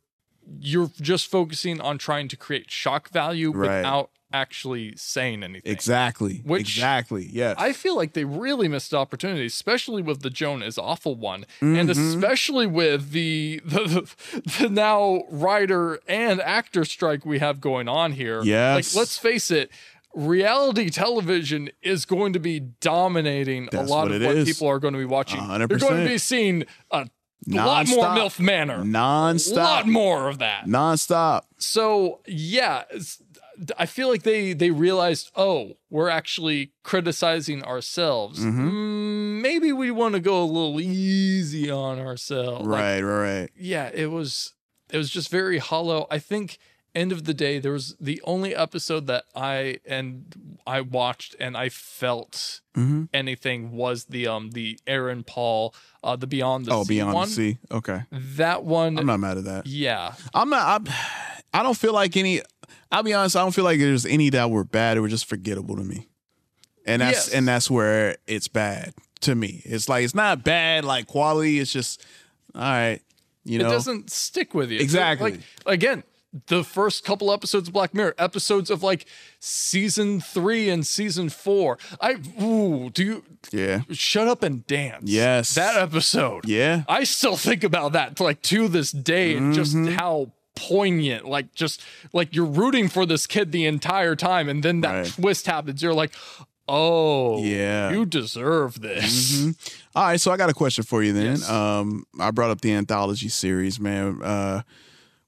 [0.59, 3.77] you're just focusing on trying to create shock value Right.
[3.77, 5.69] without actually saying anything.
[5.71, 7.55] exactly, Which- exactly, yes.
[7.59, 11.89] I feel like they really missed opportunities, especially with the Joan is awful one, and
[11.89, 11.91] Mhm.
[11.91, 14.09] especially with the, the
[14.59, 18.41] the now writer and actor strike we have going on here.
[18.43, 18.95] Yes.
[18.95, 19.69] like let's face it.
[20.15, 24.47] Reality television is going to be dominating That's a lot what of what is.
[24.47, 25.39] people are going to be watching.
[25.39, 27.07] A hundred You're going to be seeing a
[27.47, 28.17] lot more Nonstop.
[28.17, 29.51] MILF Manor, Nonstop.
[29.51, 30.65] a lot more of that.
[30.65, 31.43] nonstop.
[31.57, 32.83] So yeah,
[33.77, 38.39] I feel like they they realized, oh, we're actually criticizing ourselves.
[38.43, 38.71] Mhm.
[38.71, 42.65] Mm, maybe we want to go a little easy on ourselves.
[42.67, 43.49] Like, Right, right, right.
[43.57, 44.53] yeah, it was
[44.91, 46.05] it was just very hollow.
[46.11, 46.57] I think
[46.93, 51.55] end of the day there was the only episode that I and I watched and
[51.55, 53.07] I felt Mhm.
[53.13, 55.73] anything was the um the Aaron Paul
[56.03, 57.27] uh the Beyond the Oh, Sea Beyond one.
[57.29, 57.57] the Sea.
[57.71, 59.67] Okay, That one I'm not mad at that.
[59.67, 60.13] yeah.
[60.33, 60.87] I'm not.
[60.87, 60.93] I'm,
[61.53, 62.41] I don't feel like any.
[62.91, 63.35] I'll be honest.
[63.35, 64.95] I don't feel like there's any that were bad.
[64.97, 66.07] They were just forgettable to me,
[66.85, 67.33] and that's Yes.
[67.33, 69.61] and that's where it's bad to me.
[69.65, 71.59] It's like it's not bad like quality.
[71.59, 72.03] It's just
[72.55, 73.01] all right.
[73.43, 74.79] You know, it doesn't stick with you.
[74.79, 75.31] Exactly.
[75.31, 76.03] Like again,
[76.47, 79.05] the first couple episodes of Black Mirror, episodes of like
[79.39, 81.77] season three and season four.
[81.99, 83.81] I ooh, do you Yeah.
[83.91, 85.03] shut up and dance?
[85.05, 85.55] Yes.
[85.55, 86.47] That episode.
[86.47, 86.83] Yeah.
[86.87, 89.93] I still think about that like to this day and just Mm-hmm.
[89.95, 91.81] how poignant like just
[92.13, 95.07] like you're rooting for this kid the entire time and then that Right.
[95.13, 96.11] twist happens you're like
[96.67, 97.91] oh Yeah.
[97.91, 99.55] you deserve this Mhm.
[99.95, 101.41] All right, so I got a question for you then.
[101.43, 104.21] Um, I brought up the anthology series, man.
[104.21, 104.61] Uh,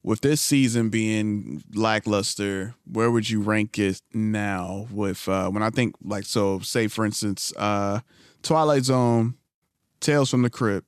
[0.04, 4.88] with this season being lackluster, where would you rank it now?
[4.92, 8.02] With uh, when I think like so, say for instance, uh,
[8.42, 9.36] Twilight Zone,
[10.02, 10.88] Tales from the Crypt,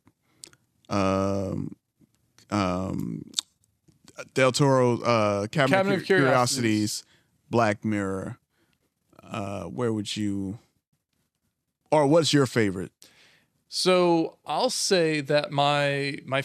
[0.90, 1.76] um,
[2.52, 3.24] um,
[4.34, 7.04] Del Toro, uh, Cabinet, Cabinet of Curiosities, Curiosities.
[7.50, 8.38] Black Mirror.
[9.24, 10.60] Uh, where would you,
[11.92, 12.92] or what's your favorite?
[13.68, 16.44] So I'll say that my my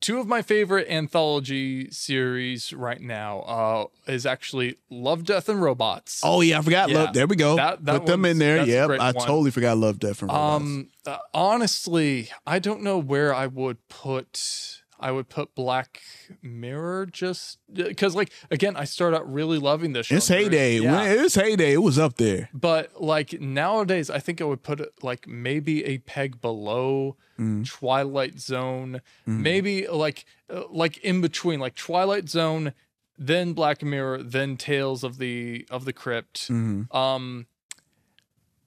[0.00, 6.20] two of my favorite anthology series right now uh is actually Love, Death, and Robots.
[6.24, 6.88] Oh yeah, I forgot.
[6.88, 6.98] Yeah.
[7.04, 7.56] Love, there we go.
[7.56, 8.64] That- that Put them in there.
[8.64, 9.26] Yep, I one.
[9.26, 9.76] totally forgot.
[9.78, 10.62] Love, Death, and Robots.
[10.62, 14.82] Um, uh, honestly, I don't know where I would put.
[15.00, 16.00] I would put Black
[16.42, 20.06] Mirror just because, like, again, I started out really loving this.
[20.06, 20.16] Show.
[20.16, 20.78] It's heyday.
[20.80, 20.92] Yeah.
[20.96, 22.48] When it's heyday, it was up there.
[22.52, 27.64] But like nowadays, I think I would put it like maybe a peg below Mm.
[27.64, 29.40] Twilight Zone, Mm.
[29.40, 32.72] maybe like uh, like in between, like Twilight Zone,
[33.16, 36.48] then Black Mirror, then Tales of the of the Crypt.
[36.48, 36.92] Mhm.
[36.92, 37.46] Um,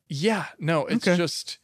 [0.07, 1.17] yeah, no, it's Okay.
[1.17, 1.57] just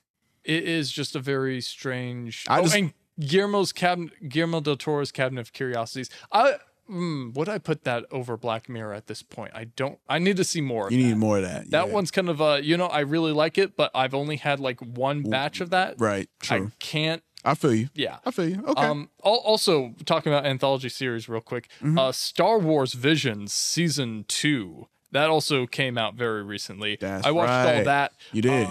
[0.43, 2.45] it is just a very strange.
[2.47, 6.09] I oh, just- and Guillermo's cabinet, Guillermo del Toro's Cabinet of Curiosities.
[6.31, 6.55] I
[6.89, 9.51] mm, would I put that over Black Mirror at this point?
[9.53, 9.99] I don't.
[10.07, 10.87] I need to see more.
[10.87, 11.07] of You that.
[11.09, 11.69] need more of that.
[11.71, 11.93] That yeah.
[11.93, 14.79] one's kind of a you know, I really like it, but I've only had like
[14.81, 15.95] one batch of that.
[15.99, 16.29] right.
[16.39, 16.67] True.
[16.67, 17.89] I can't I, feel you.
[17.93, 18.17] yeah.
[18.25, 18.63] I feel you.
[18.67, 18.85] Okay.
[18.85, 21.69] Um also talking about anthology series real quick.
[21.79, 21.97] Mm-hmm.
[21.97, 24.87] Uh Star Wars Visions season 2.
[25.13, 26.97] That also came out very recently.
[26.99, 28.11] That's I watched all that.
[28.33, 28.67] you did.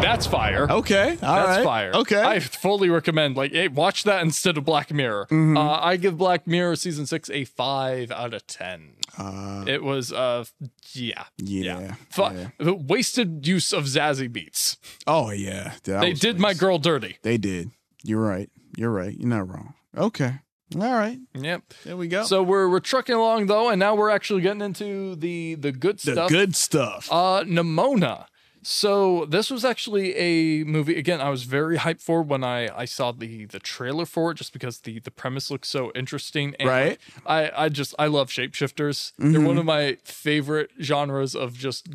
[0.00, 0.66] That's fire.
[0.70, 1.18] okay.
[1.22, 1.64] All That's right.
[1.64, 1.92] fire.
[1.94, 2.22] Okay.
[2.22, 5.26] I fully recommend like hey, watch that instead of Black Mirror.
[5.26, 5.56] Mm-hmm.
[5.56, 8.94] Uh, I give Black Mirror season 6 a 5 out of 10.
[9.18, 10.44] Uh, It was uh
[10.92, 11.24] yeah.
[11.38, 11.94] yeah.
[12.10, 12.48] Fu- yeah.
[12.60, 14.76] Wasted use of Zazie Beetz.
[15.06, 15.72] Oh yeah.
[15.84, 17.18] That they did my girl dirty.
[17.22, 17.70] They did.
[18.04, 18.48] You're right.
[18.76, 19.14] You're right.
[19.18, 19.74] You're not wrong.
[19.96, 20.34] Okay.
[20.76, 21.18] All right.
[21.34, 21.62] Yep.
[21.84, 22.24] There we go.
[22.24, 25.98] So we're we're trucking along though, and now we're actually getting into the the good
[26.00, 26.28] stuff.
[26.28, 27.08] the good stuff.
[27.10, 28.26] Uh, Nimona.
[28.70, 30.96] So this was actually a movie.
[30.98, 34.34] Again, I was very hyped for when I I saw the the trailer for it,
[34.34, 36.54] just because the the premise looks so interesting.
[36.60, 36.98] And Right.
[37.24, 39.12] I I just I love shapeshifters.
[39.16, 39.46] They're Mhm.
[39.46, 41.88] one of my favorite genres of just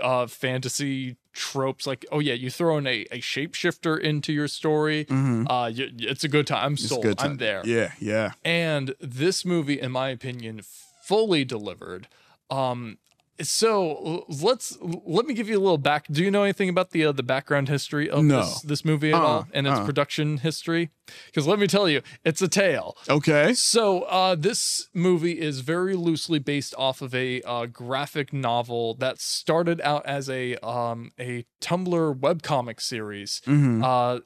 [0.00, 5.06] uh fantasy tropes like oh yeah you throw in a, a shapeshifter into your story
[5.06, 5.44] Mhm.
[5.46, 8.32] uh y- it's a good time i'm sold good i'm there Yeah, yeah.
[8.44, 10.60] and this movie in my opinion
[11.02, 12.08] fully delivered
[12.50, 12.98] um
[13.42, 17.04] so let's let me give you a little back do you know anything about the
[17.04, 18.38] uh, the background history of No.
[18.40, 19.84] this this movie at Uh-uh, all and its uh-uh.
[19.84, 20.90] production history
[21.26, 23.52] because let me tell you it's a tale Okay.
[23.54, 29.20] so uh, this movie is very loosely based off of a uh, graphic novel that
[29.20, 33.82] started out as a um, a Tumblr webcomic series Mhm.
[33.84, 34.20] uh,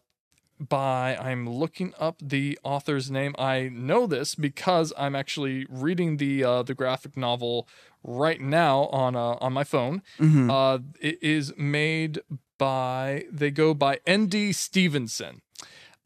[0.68, 3.34] by I'm looking up the author's name.
[3.38, 7.66] I know this because I'm actually reading the uh, the graphic novel
[8.02, 10.02] right now on uh, on my phone.
[10.18, 10.50] Mhm.
[10.50, 12.20] Uh, it is made
[12.58, 14.52] by they go by N.D.
[14.52, 15.42] Stevenson.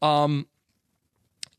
[0.01, 0.47] Um,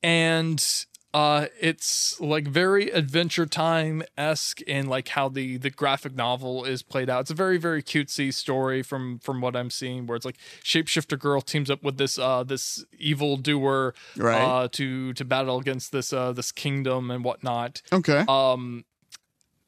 [0.03, 0.85] and
[1.15, 6.83] uh it's like very adventure time esque in like how the the graphic novel is
[6.83, 10.27] played out it's a very very cutesy story from from what i'm seeing where it's
[10.27, 14.43] like shapeshifter girl teams up with this uh this evil doer Right.
[14.43, 18.25] uh to to battle against this uh this kingdom and whatnot Okay.
[18.29, 18.85] um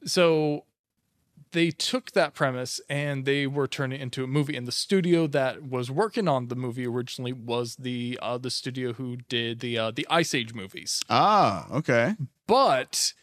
[0.05, 0.65] so
[1.53, 5.27] they took that premise and they were turning it into a movie and the studio
[5.27, 9.79] that was working on the movie originally was the uh the studio who did the
[9.79, 12.15] uh the ice age movies Ah, okay.
[12.47, 13.15] but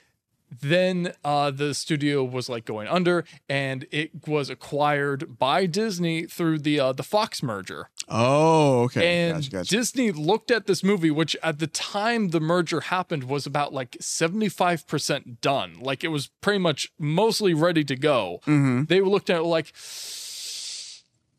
[0.61, 6.57] then uh the studio was like going under and it was acquired by disney through
[6.59, 9.23] the uh the fox merger Oh, okay.
[9.29, 9.69] and Gotcha, gotcha.
[9.71, 13.97] Disney looked at this movie, which at the time the merger happened was about like
[13.99, 15.79] 75% done.
[15.79, 18.41] Like it was pretty much mostly ready to go.
[18.45, 18.87] Mhm.
[18.87, 19.73] They looked at it like,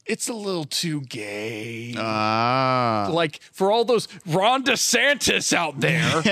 [0.06, 1.94] it's a little too gay.
[1.98, 3.08] Ah.
[3.10, 6.22] like for all those Ron DeSantis out there,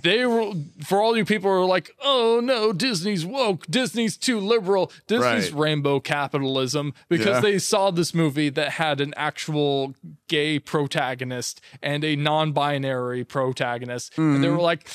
[0.02, 0.52] they were
[0.86, 5.52] for all you people who are like, oh no, Disney's woke, Disney's too liberal, Disney's
[5.52, 5.60] Right.
[5.60, 7.40] rainbow capitalism because Yeah.
[7.40, 9.94] they saw this movie that had an actual
[10.28, 14.56] gay protagonist and a non-binary protagonist, and they Mhm.
[14.56, 14.88] were like.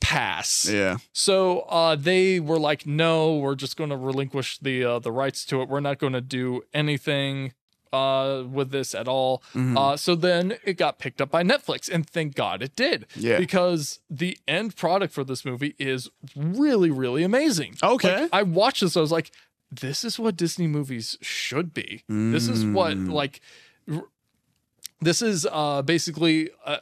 [0.00, 0.68] Pass.
[0.68, 0.98] Yeah.
[1.12, 5.44] So uh, they were like, "No, we're just going to relinquish the uh, the rights
[5.46, 5.68] to it.
[5.68, 7.52] We're not going to do anything
[7.92, 9.76] uh, with this at all." Mhm.
[9.76, 13.06] Uh, so then it got picked up by Netflix, and thank God it did.
[13.16, 13.38] Yeah.
[13.38, 17.76] Because the end product for this movie is really, really amazing.
[17.82, 18.22] Okay.
[18.22, 18.96] Like, I watched this.
[18.96, 19.30] I was like,
[19.72, 22.04] "This is what Disney movies should be.
[22.08, 23.10] This is what Mm.
[23.12, 23.40] like."
[23.90, 24.04] r-
[25.00, 26.78] This is uh, basically a,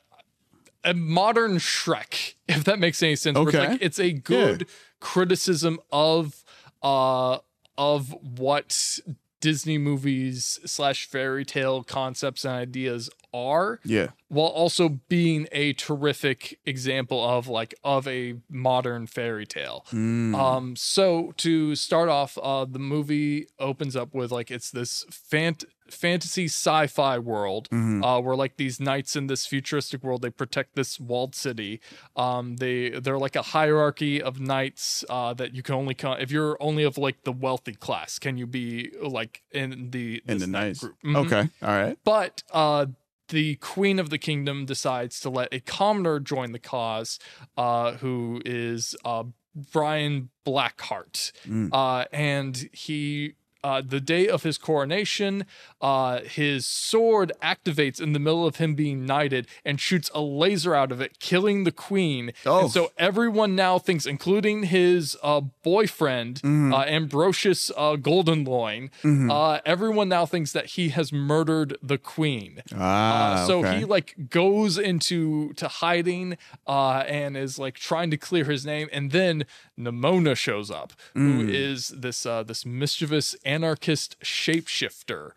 [0.84, 3.36] a modern Shrek, if that makes any sense.
[3.38, 3.68] where it's Okay.
[3.68, 4.66] like it's a good
[5.00, 6.44] criticism of
[6.82, 7.38] uh
[7.76, 8.98] of what
[9.40, 13.78] Disney movies slash fairy tale concepts and ideas are.
[13.84, 14.08] Yeah.
[14.28, 19.84] While also being a terrific example of like of a modern fairy tale.
[19.92, 20.34] Mm.
[20.34, 25.64] Um, so to start off, uh, the movie opens up with like it's this fant-
[25.90, 28.02] fantasy sci-fi world Mhm.
[28.04, 31.80] uh, where like these knights in this futuristic world they protect this walled city.
[32.16, 36.30] Um, they they're like a hierarchy of knights uh, that you can only come if
[36.30, 38.18] you're only of like the wealthy class.
[38.18, 40.80] Can you be like in the In the knight nice.
[40.80, 40.96] group?
[41.04, 41.16] Mhm.
[41.26, 41.50] Okay.
[41.62, 41.98] All right.
[42.04, 42.86] But uh,
[43.28, 47.18] the queen of the kingdom decides to let a commoner join the cause,
[47.56, 49.24] uh, who is uh,
[49.72, 51.32] Brian Blackheart.
[51.46, 51.70] Mm.
[51.72, 53.34] Uh, and he.
[53.64, 55.46] Uh, the day of his coronation,
[55.80, 60.74] uh, his sword activates in the middle of him being knighted and shoots a laser
[60.74, 62.30] out of it, killing the queen.
[62.44, 62.60] Oh.
[62.64, 66.74] And so everyone now thinks, including his uh, boyfriend, Mhm.
[66.74, 69.30] uh, Ambrosius uh, Goldenloin, Mhm.
[69.30, 72.60] uh, everyone now thinks that he has murdered the queen.
[72.76, 73.78] Ah, Uh, so okay.
[73.78, 76.36] he like goes into to hiding
[76.66, 79.46] uh, and is like trying to clear his name, and then
[79.78, 81.48] Nimona shows up, who Mm.
[81.52, 85.30] is this uh, this mischievous anarchist shapeshifter.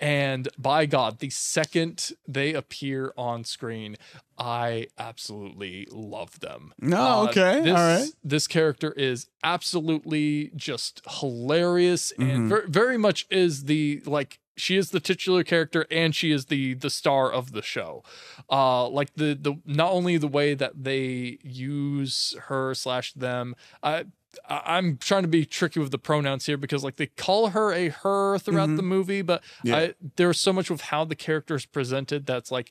[0.00, 3.96] And by God, the second they appear on screen,
[4.38, 6.72] I absolutely love them.
[6.80, 8.08] No, Uh, okay, this, all right.
[8.24, 12.48] This character is absolutely just hilarious and Mhm.
[12.48, 16.74] ver- very much is the like she is the titular character and she is the
[16.74, 18.02] the star of the show
[18.50, 24.04] uh like the the not only the way that they use her slash them i
[24.48, 27.88] I'm trying to be tricky with the pronouns here because like they call her a
[27.90, 28.76] her throughout Mhm.
[28.78, 29.76] the movie, but Yeah.
[29.76, 32.70] I, there's so much with how the character is presented that's like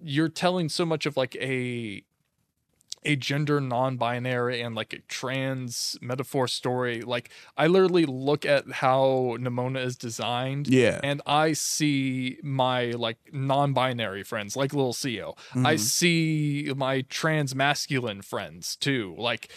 [0.00, 2.04] you're telling so much of like a
[3.04, 9.36] a gender non-binary and like a trans metaphor story like i literally look at how
[9.40, 11.00] nimona is designed Yeah.
[11.02, 15.34] and i see my like non-binary friends like little CO.
[15.54, 15.78] i Mhm.
[15.78, 19.50] see my trans masculine friends too like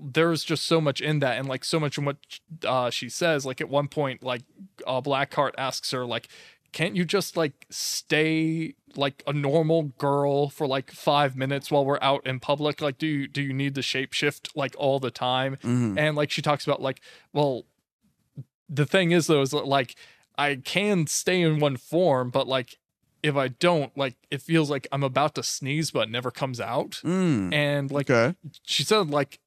[0.00, 2.16] there's just so much in that and like so much in what
[2.64, 4.42] uh, she says like at one point like
[4.86, 6.28] uh, blackheart asks her like
[6.72, 11.98] can't you just like stay like a normal girl for like five minutes while we're
[12.02, 15.56] out in public like do you do you need to shapeshift like all the time
[15.62, 15.98] Mhm.
[15.98, 17.00] and like she talks about like
[17.32, 17.64] well
[18.68, 19.96] the thing is though is that, like
[20.38, 22.78] i can stay in one form but like
[23.22, 27.00] if i don't like it feels like i'm about to sneeze but never comes out
[27.04, 27.52] Mm.
[27.52, 28.36] and like Okay.
[28.62, 29.40] she said like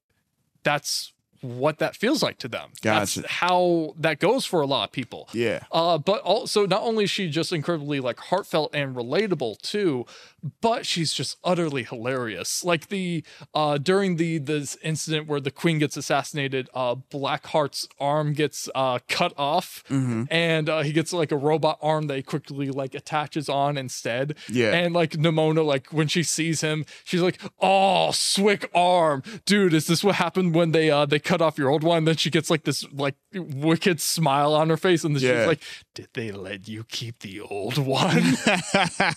[0.62, 1.13] that's
[1.44, 3.20] what that feels like to them Gotcha.
[3.20, 5.60] that's how that goes for a lot of people Yeah.
[5.70, 10.06] uh, but also not only is she just incredibly like heartfelt and relatable too,
[10.60, 12.64] but she's just utterly hilarious.
[12.64, 13.22] Like the
[13.54, 18.98] uh during the this incident where the queen gets assassinated, uh Blackheart's arm gets uh
[19.08, 20.28] cut off Mhm.
[20.30, 24.34] and uh, he gets like a robot arm that he quickly like attaches on instead.
[24.48, 24.72] Yeah.
[24.72, 29.74] And like Nimona, like when she sees him, she's like, "Oh, swick arm, dude!
[29.74, 32.30] Is this what happened when they uh they cut off your old one?" Then she
[32.30, 35.40] gets like this like wicked smile on her face, and then Yeah.
[35.40, 35.60] she's like,
[35.94, 38.22] "Did they let you keep the old one?"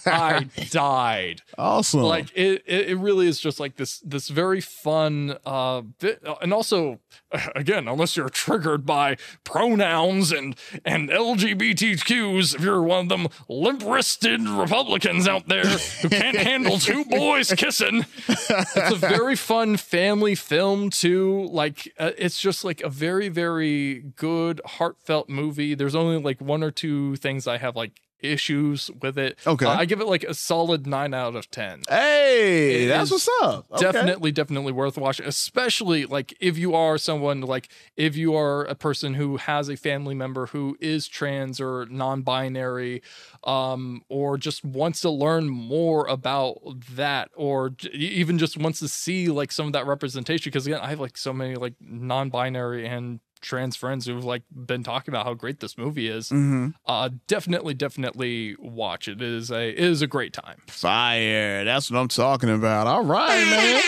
[0.05, 1.41] I died.
[1.57, 2.01] Awesome.
[2.01, 6.53] Like it, it, it really is just like this, this very fun, uh, bit, and
[6.53, 6.99] also,
[7.55, 14.41] again, unless you're triggered by pronouns and and LGBTQs, if you're one of them limp-wristed
[14.47, 20.89] Republicans out there who can't handle two boys kissing, it's a very fun family film
[20.89, 21.47] too.
[21.51, 25.75] Like uh, Uh, it's just like a very, very good, heartfelt movie.
[25.75, 29.37] There's only like one or two things I have like issues with it.
[29.45, 29.65] Okay.
[29.65, 31.81] Uh, I give it like a solid nine out of ten.
[31.89, 33.65] Hey, It that's what's up.
[33.71, 33.81] Okay.
[33.81, 38.75] Definitely, definitely worth watching, especially like if you are someone like if you are a
[38.75, 43.01] person who has a family member who is trans or non-binary,
[43.43, 46.57] um, or just wants to learn more about
[46.91, 50.49] that, or j- even just wants to see like some of that representation.
[50.49, 54.83] Because again, I have like so many like non-binary and trans friends who've like been
[54.83, 56.29] talking about how great this movie is.
[56.29, 56.73] Mhm.
[56.85, 59.21] Uh, definitely, definitely watch it.
[59.21, 60.61] It is a it is a great time.
[60.67, 61.63] Fire.
[61.63, 62.87] That's what I'm talking about.
[62.87, 63.81] All right, man.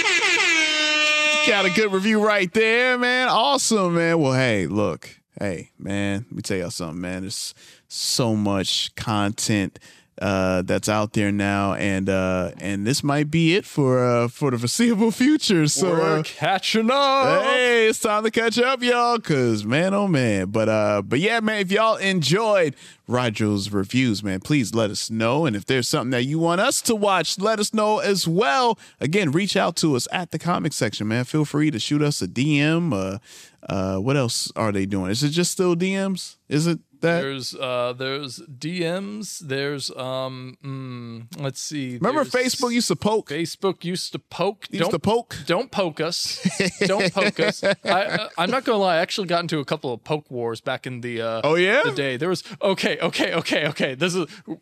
[1.48, 3.28] Got a good review right there, man.
[3.30, 4.20] Awesome, man.
[4.20, 5.10] Well, hey, look.
[5.40, 7.22] Hey, man, let me tell y'all something, man.
[7.22, 7.54] There's
[7.88, 9.80] so much content
[10.22, 14.52] uh that's out there now and uh and this might be it for uh for
[14.52, 15.68] the foreseeable future.
[15.68, 17.44] So We're uh, catching up.
[17.44, 20.48] Hey, it's time to catch up, y'all, cause man, oh man.
[20.48, 22.76] But uh, but yeah, man, if y'all enjoyed
[23.08, 25.46] Roger's reviews, man, please let us know.
[25.46, 28.78] And if there's something that you want us to watch, let us know as well.
[29.00, 31.24] Again, reach out to us at the comic section, man.
[31.24, 32.94] Feel free to shoot us a DM.
[32.94, 33.18] Uh,
[33.68, 35.10] uh, what else are they doing?
[35.12, 36.38] Is it just still DMs?
[36.48, 37.22] Is it that?
[37.22, 39.40] There's uh there's DMs.
[39.40, 41.98] There's um mm, let's see.
[41.98, 43.30] Remember Facebook used to poke?
[43.30, 44.68] Facebook used to poke.
[44.70, 45.38] Used don't, to poke?
[45.46, 46.46] Don't poke us.
[46.82, 47.64] don't poke us.
[47.84, 48.96] I, I'm not gonna lie.
[48.96, 51.82] I actually got into a couple of poke wars back in the uh, Oh, yeah?
[51.84, 52.18] the day.
[52.18, 53.96] There was okay, okay, okay, okay.
[53.96, 54.58] This is a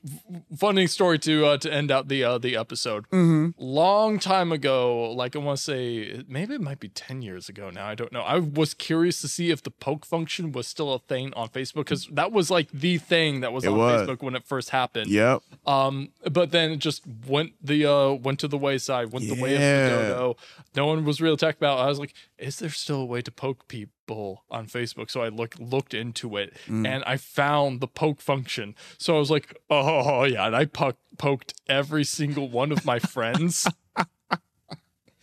[0.57, 3.09] funny story to uh, to end out the uh, the episode.
[3.09, 3.53] Mhm.
[3.57, 7.69] Long time ago, like I want to say, maybe it might be ten years ago
[7.69, 7.87] now.
[7.87, 8.21] I don't know.
[8.21, 11.85] I was curious to see if the poke function was still a thing on Facebook
[11.85, 14.07] because that was like the thing that was It on was.
[14.07, 15.07] Facebook when it first happened.
[15.09, 15.41] Yep.
[15.65, 19.55] Um, but then it just went the uh went to the wayside, went the way
[19.55, 20.37] of the dodo.
[20.75, 21.79] No one was really talking about.
[21.79, 21.83] it.
[21.83, 25.09] I was like, is there still a way to poke people on Facebook?
[25.11, 26.87] So I look looked into it Mm.
[26.87, 28.75] and I found the poke function.
[28.97, 32.99] So I was like, oh yeah, and I po- poked every single one of my
[33.15, 33.67] friends.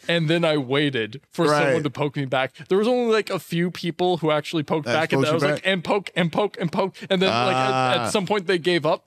[0.09, 1.62] And then I waited for Right.
[1.64, 2.52] someone to poke me back.
[2.68, 5.43] There was only like a few people who actually poked That back, and I was
[5.43, 8.05] like, and poke and poke and poke, and then like at, Ah.
[8.06, 9.06] at some point they gave up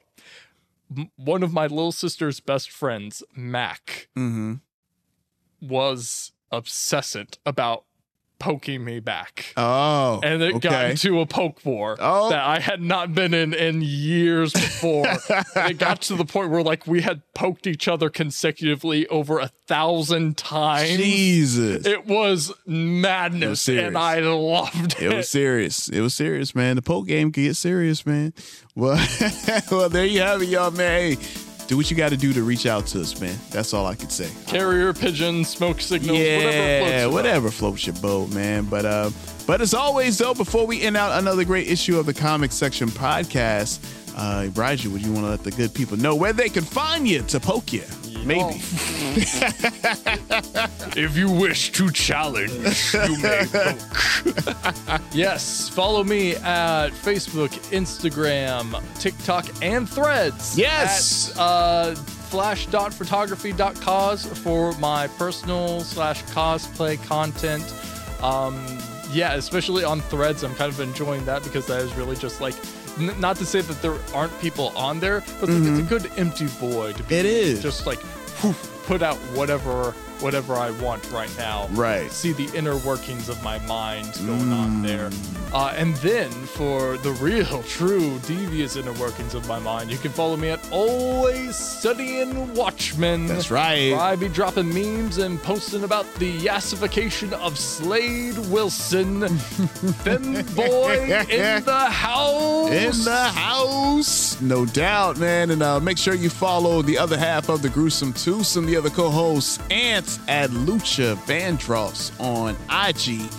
[0.96, 4.56] m- one of my little sister's best friends, Mac, Mm-hmm.
[5.62, 7.84] was obsessant about
[8.40, 9.54] poking me back.
[9.58, 12.30] Oh, and it got into a poke war Oh.
[12.30, 15.06] that I had not been in in years before.
[15.56, 19.50] It got to the point where like we had poked each other consecutively over a
[19.68, 20.98] thousand times.
[20.98, 21.86] Jesus.
[21.86, 23.88] It was madness, serious.
[23.88, 25.02] and I loved it.
[25.02, 25.90] It was serious.
[25.90, 26.76] It was serious, man.
[26.76, 28.34] The poke game can get serious, man.
[28.76, 29.04] Well,
[29.72, 31.18] well, there you have it, y'all, man.
[31.18, 31.18] Hey,
[31.68, 33.38] do what you got to do to reach out to us, man.
[33.52, 34.30] That's all I can say.
[34.48, 37.14] Carrier pigeon, smoke signals, yeah, whatever floats your boat.
[37.14, 38.64] whatever floats your boat, man.
[38.66, 39.10] But uh,
[39.46, 42.90] but as always, though, before we end out another great issue of the Comic Section
[42.90, 43.80] podcast,
[44.18, 47.08] uh, Bridget, would you want to let the good people know where they can find
[47.08, 47.84] you to poke you?
[48.26, 48.56] Maybe.
[51.00, 52.52] if you wish to challenge,
[52.94, 53.78] you may poke.
[55.14, 60.58] yes, follow me at Facebook, Instagram, TikTok, and Threads.
[60.58, 61.30] Yes.
[61.32, 67.64] At, uh, flash.photography.cause for my personal slash cosplay content.
[68.22, 68.56] Um,
[69.14, 72.56] yeah, especially on Threads, I'm kind of enjoying that because that is really just like.
[73.00, 75.84] N- not to say that there aren't people on there, but it's, like, it's a
[75.84, 76.96] good empty void.
[76.98, 77.26] To be Mm-hmm.
[77.26, 77.62] It is.
[77.62, 78.00] just like
[78.42, 78.54] whew,
[78.86, 81.68] put out whatever whatever I want right now.
[81.72, 82.12] Right.
[82.12, 85.10] See the inner workings of my mind going on there.
[85.10, 85.38] Mm.
[85.54, 90.12] Uh, and then for the real, true, devious inner workings of my mind, you can
[90.12, 93.28] follow me at Always Studying Watchmen.
[93.28, 93.92] That's right.
[93.92, 99.28] Where I be dropping memes and posting about the yassification of Slade Wilson.
[99.38, 102.72] Fem boy in the house.
[102.72, 104.42] in the house.
[104.42, 105.52] No doubt, man.
[105.52, 108.90] And uh, make sure you follow the other half of the gruesome twosome, the other
[108.90, 109.60] co-hosts,
[110.08, 113.30] Ants at Lucha Vandross on IG,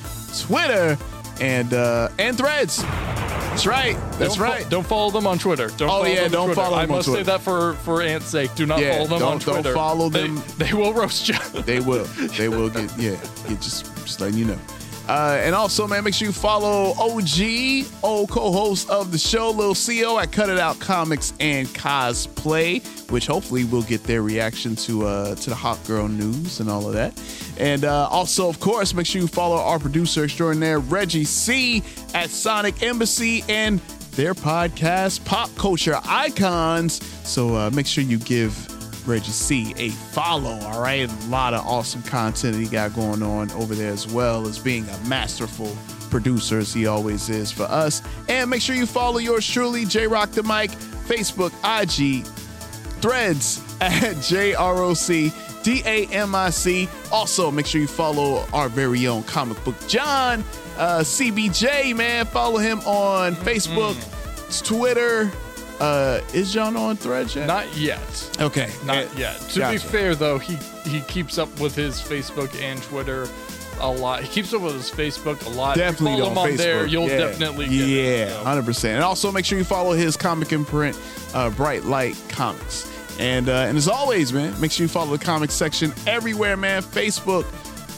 [0.47, 0.99] Twitter,
[1.41, 2.83] and uh, and Threads.
[2.83, 3.95] That's right.
[4.19, 4.69] That's Don't fo- right.
[4.71, 5.69] don't follow them on Twitter.
[5.69, 6.61] Don't Oh, follow yeah, them don't Twitter.
[6.63, 8.55] follow I them on must say that for for Ant's sake.
[8.55, 10.43] Do not Yeah, follow them on don't follow They- them.
[10.59, 11.37] They, will roast you.
[11.63, 12.05] They will.
[12.05, 12.97] They will get.
[12.99, 13.13] Yeah.
[13.49, 14.59] yeah just just letting you know.
[15.09, 19.75] Uh, and also, man, make sure you follow OG, old co-host of the show, Lil
[19.75, 25.07] CO at Cut It Out Comics and Cosplay, which hopefully we'll get their reaction to
[25.07, 27.19] uh, to the Hawkgirl news and all of that.
[27.59, 31.83] And uh, also, of course, make sure you follow our producer extraordinaire Reggie C
[32.13, 33.81] at Sonic Embassy and
[34.13, 37.03] their podcast Pop Culture Icons.
[37.27, 38.78] So uh, make sure you give
[39.09, 40.59] Reggie C a follow.
[40.67, 44.07] All right, a lot of awesome content that he got going on over there as
[44.07, 45.77] well as being a masterful
[46.11, 48.03] producer as he always is for us.
[48.29, 50.71] And make sure you follow yours truly, J Rock the Mic,
[51.09, 52.27] Facebook, IG,
[53.01, 55.33] Threads at JROC.
[55.65, 56.89] D A M I C.
[57.11, 60.45] Also, make sure you follow our very own comic book John,
[60.77, 62.27] uh, CBJ, man.
[62.27, 63.97] Follow him on Facebook,
[64.65, 65.31] Twitter.
[65.81, 67.47] Uh, is John on Threads yet?
[67.47, 68.37] Not yet.
[68.41, 68.71] Okay.
[68.85, 69.39] Not Eh, yet.
[69.41, 69.73] To gotcha.
[69.75, 70.57] be fair, though, he
[70.89, 73.29] he keeps up with his Facebook and Twitter
[73.81, 74.23] a lot.
[74.23, 75.77] He keeps up with his Facebook a lot.
[75.77, 76.57] If you Definitely follow on him on Facebook.
[76.57, 76.87] there.
[76.87, 77.19] You'll yeah.
[77.19, 78.97] definitely get yeah, hundred percent.
[78.97, 80.99] And also make sure you follow his comic imprint,
[81.33, 82.93] uh, Bright Light Comics.
[83.21, 86.83] And uh, and as always, man, make sure you follow the comic section everywhere, man.
[86.83, 87.45] Facebook,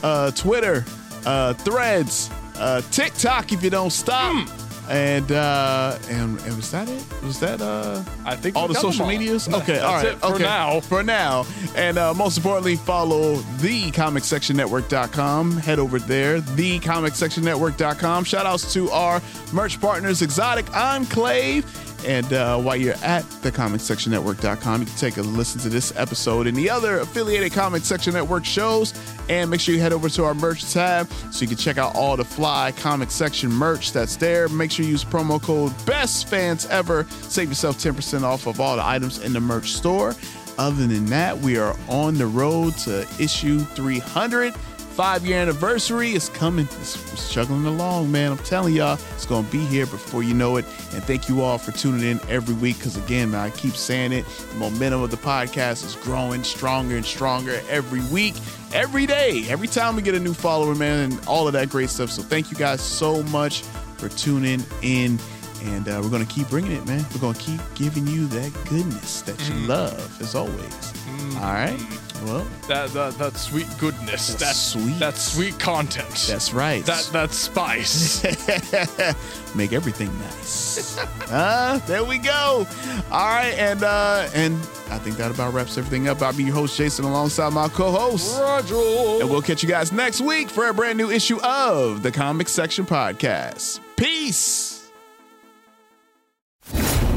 [0.02, 0.84] uh, Twitter,
[1.24, 3.52] uh, Threads, uh, TikTok.
[3.52, 4.34] If you don't stop.
[4.34, 4.69] Hmm.
[4.90, 7.04] And uh and, and was that it?
[7.22, 9.08] Was that uh I think all the social all.
[9.08, 9.48] medias?
[9.48, 10.18] Okay, all right.
[10.18, 10.42] for okay.
[10.42, 10.80] now.
[10.80, 11.46] For now.
[11.76, 15.58] And uh, most importantly, follow the comicsectionnetwork.com.
[15.58, 18.24] Head over there, the comicsectionnetwork.com.
[18.24, 19.22] Shout outs to our
[19.52, 21.64] merch partners, Exotic Enclave.
[22.06, 26.46] And uh, while you're at the comicsectionnetwork.com, you can take a listen to this episode
[26.46, 28.94] and the other affiliated Comic Section Network shows.
[29.28, 31.94] And make sure you head over to our merch tab so you can check out
[31.94, 34.48] all the fly comic section merch that's there.
[34.48, 37.06] Make sure you use promo code BEST FANS EVER.
[37.22, 40.14] Save yourself 10% off of all the items in the merch store.
[40.58, 44.54] Other than that, we are on the road to issue 300.
[45.00, 46.68] Five year anniversary is coming.
[46.78, 48.32] It's it's chugging along, man.
[48.32, 50.66] I'm telling y'all, it's going to be here before you know it.
[50.92, 54.12] And thank you all for tuning in every week because, again, man, I keep saying
[54.12, 54.26] it.
[54.26, 58.34] The momentum of the podcast is growing stronger and stronger every week,
[58.74, 61.88] every day, every time we get a new follower, man, and all of that great
[61.88, 62.10] stuff.
[62.10, 63.62] So thank you guys so much
[63.96, 65.18] for tuning in.
[65.62, 67.06] And uh, we're going to keep bringing it, man.
[67.14, 70.92] We're going to keep giving you that goodness that you love, as always.
[71.36, 71.80] All right.
[72.24, 74.28] Well, That, that that sweet goodness.
[74.34, 74.98] That's that sweet.
[74.98, 76.08] That sweet content.
[76.28, 76.84] that's right.
[76.86, 78.22] that that spice.
[79.56, 80.98] Make everything nice.
[81.30, 82.66] uh, there we go.
[83.10, 84.54] All right, and uh, and
[84.90, 86.20] I think that about wraps everything up.
[86.22, 88.38] I'll be your host, Jason, alongside my co-host.
[88.38, 88.74] Roger.
[89.20, 92.48] And we'll catch you guys next week for a brand new issue of the Comic
[92.48, 93.80] Section Podcast.
[93.96, 94.90] Peace.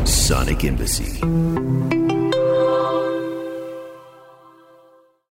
[0.06, 1.20] Sonic Embassy.